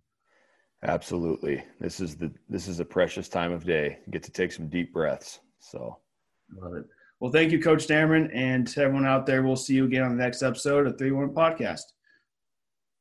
Absolutely. 0.83 1.63
This 1.79 2.01
is 2.01 2.17
the 2.17 2.33
this 2.49 2.67
is 2.67 2.81
a 2.81 2.85
precious 2.85 3.29
time 3.29 3.53
of 3.53 3.65
day. 3.65 3.99
You 4.07 4.13
get 4.13 4.23
to 4.25 4.31
take 4.31 4.53
some 4.53 4.69
deep 4.69 4.93
breaths. 4.93 5.41
So 5.59 5.99
love 6.59 6.75
it. 6.75 6.85
Well, 7.19 7.31
thank 7.31 7.53
you, 7.53 7.61
Coach 7.63 7.87
Dameron, 7.87 8.31
and 8.35 8.73
everyone 8.79 9.07
out 9.07 9.27
there. 9.27 9.43
We'll 9.43 9.57
see 9.57 9.75
you 9.75 9.85
again 9.85 10.05
on 10.05 10.17
the 10.17 10.23
next 10.23 10.43
episode 10.43 10.87
of 10.87 10.97
Three 10.97 11.11
One 11.11 11.35
Podcast. 11.35 11.83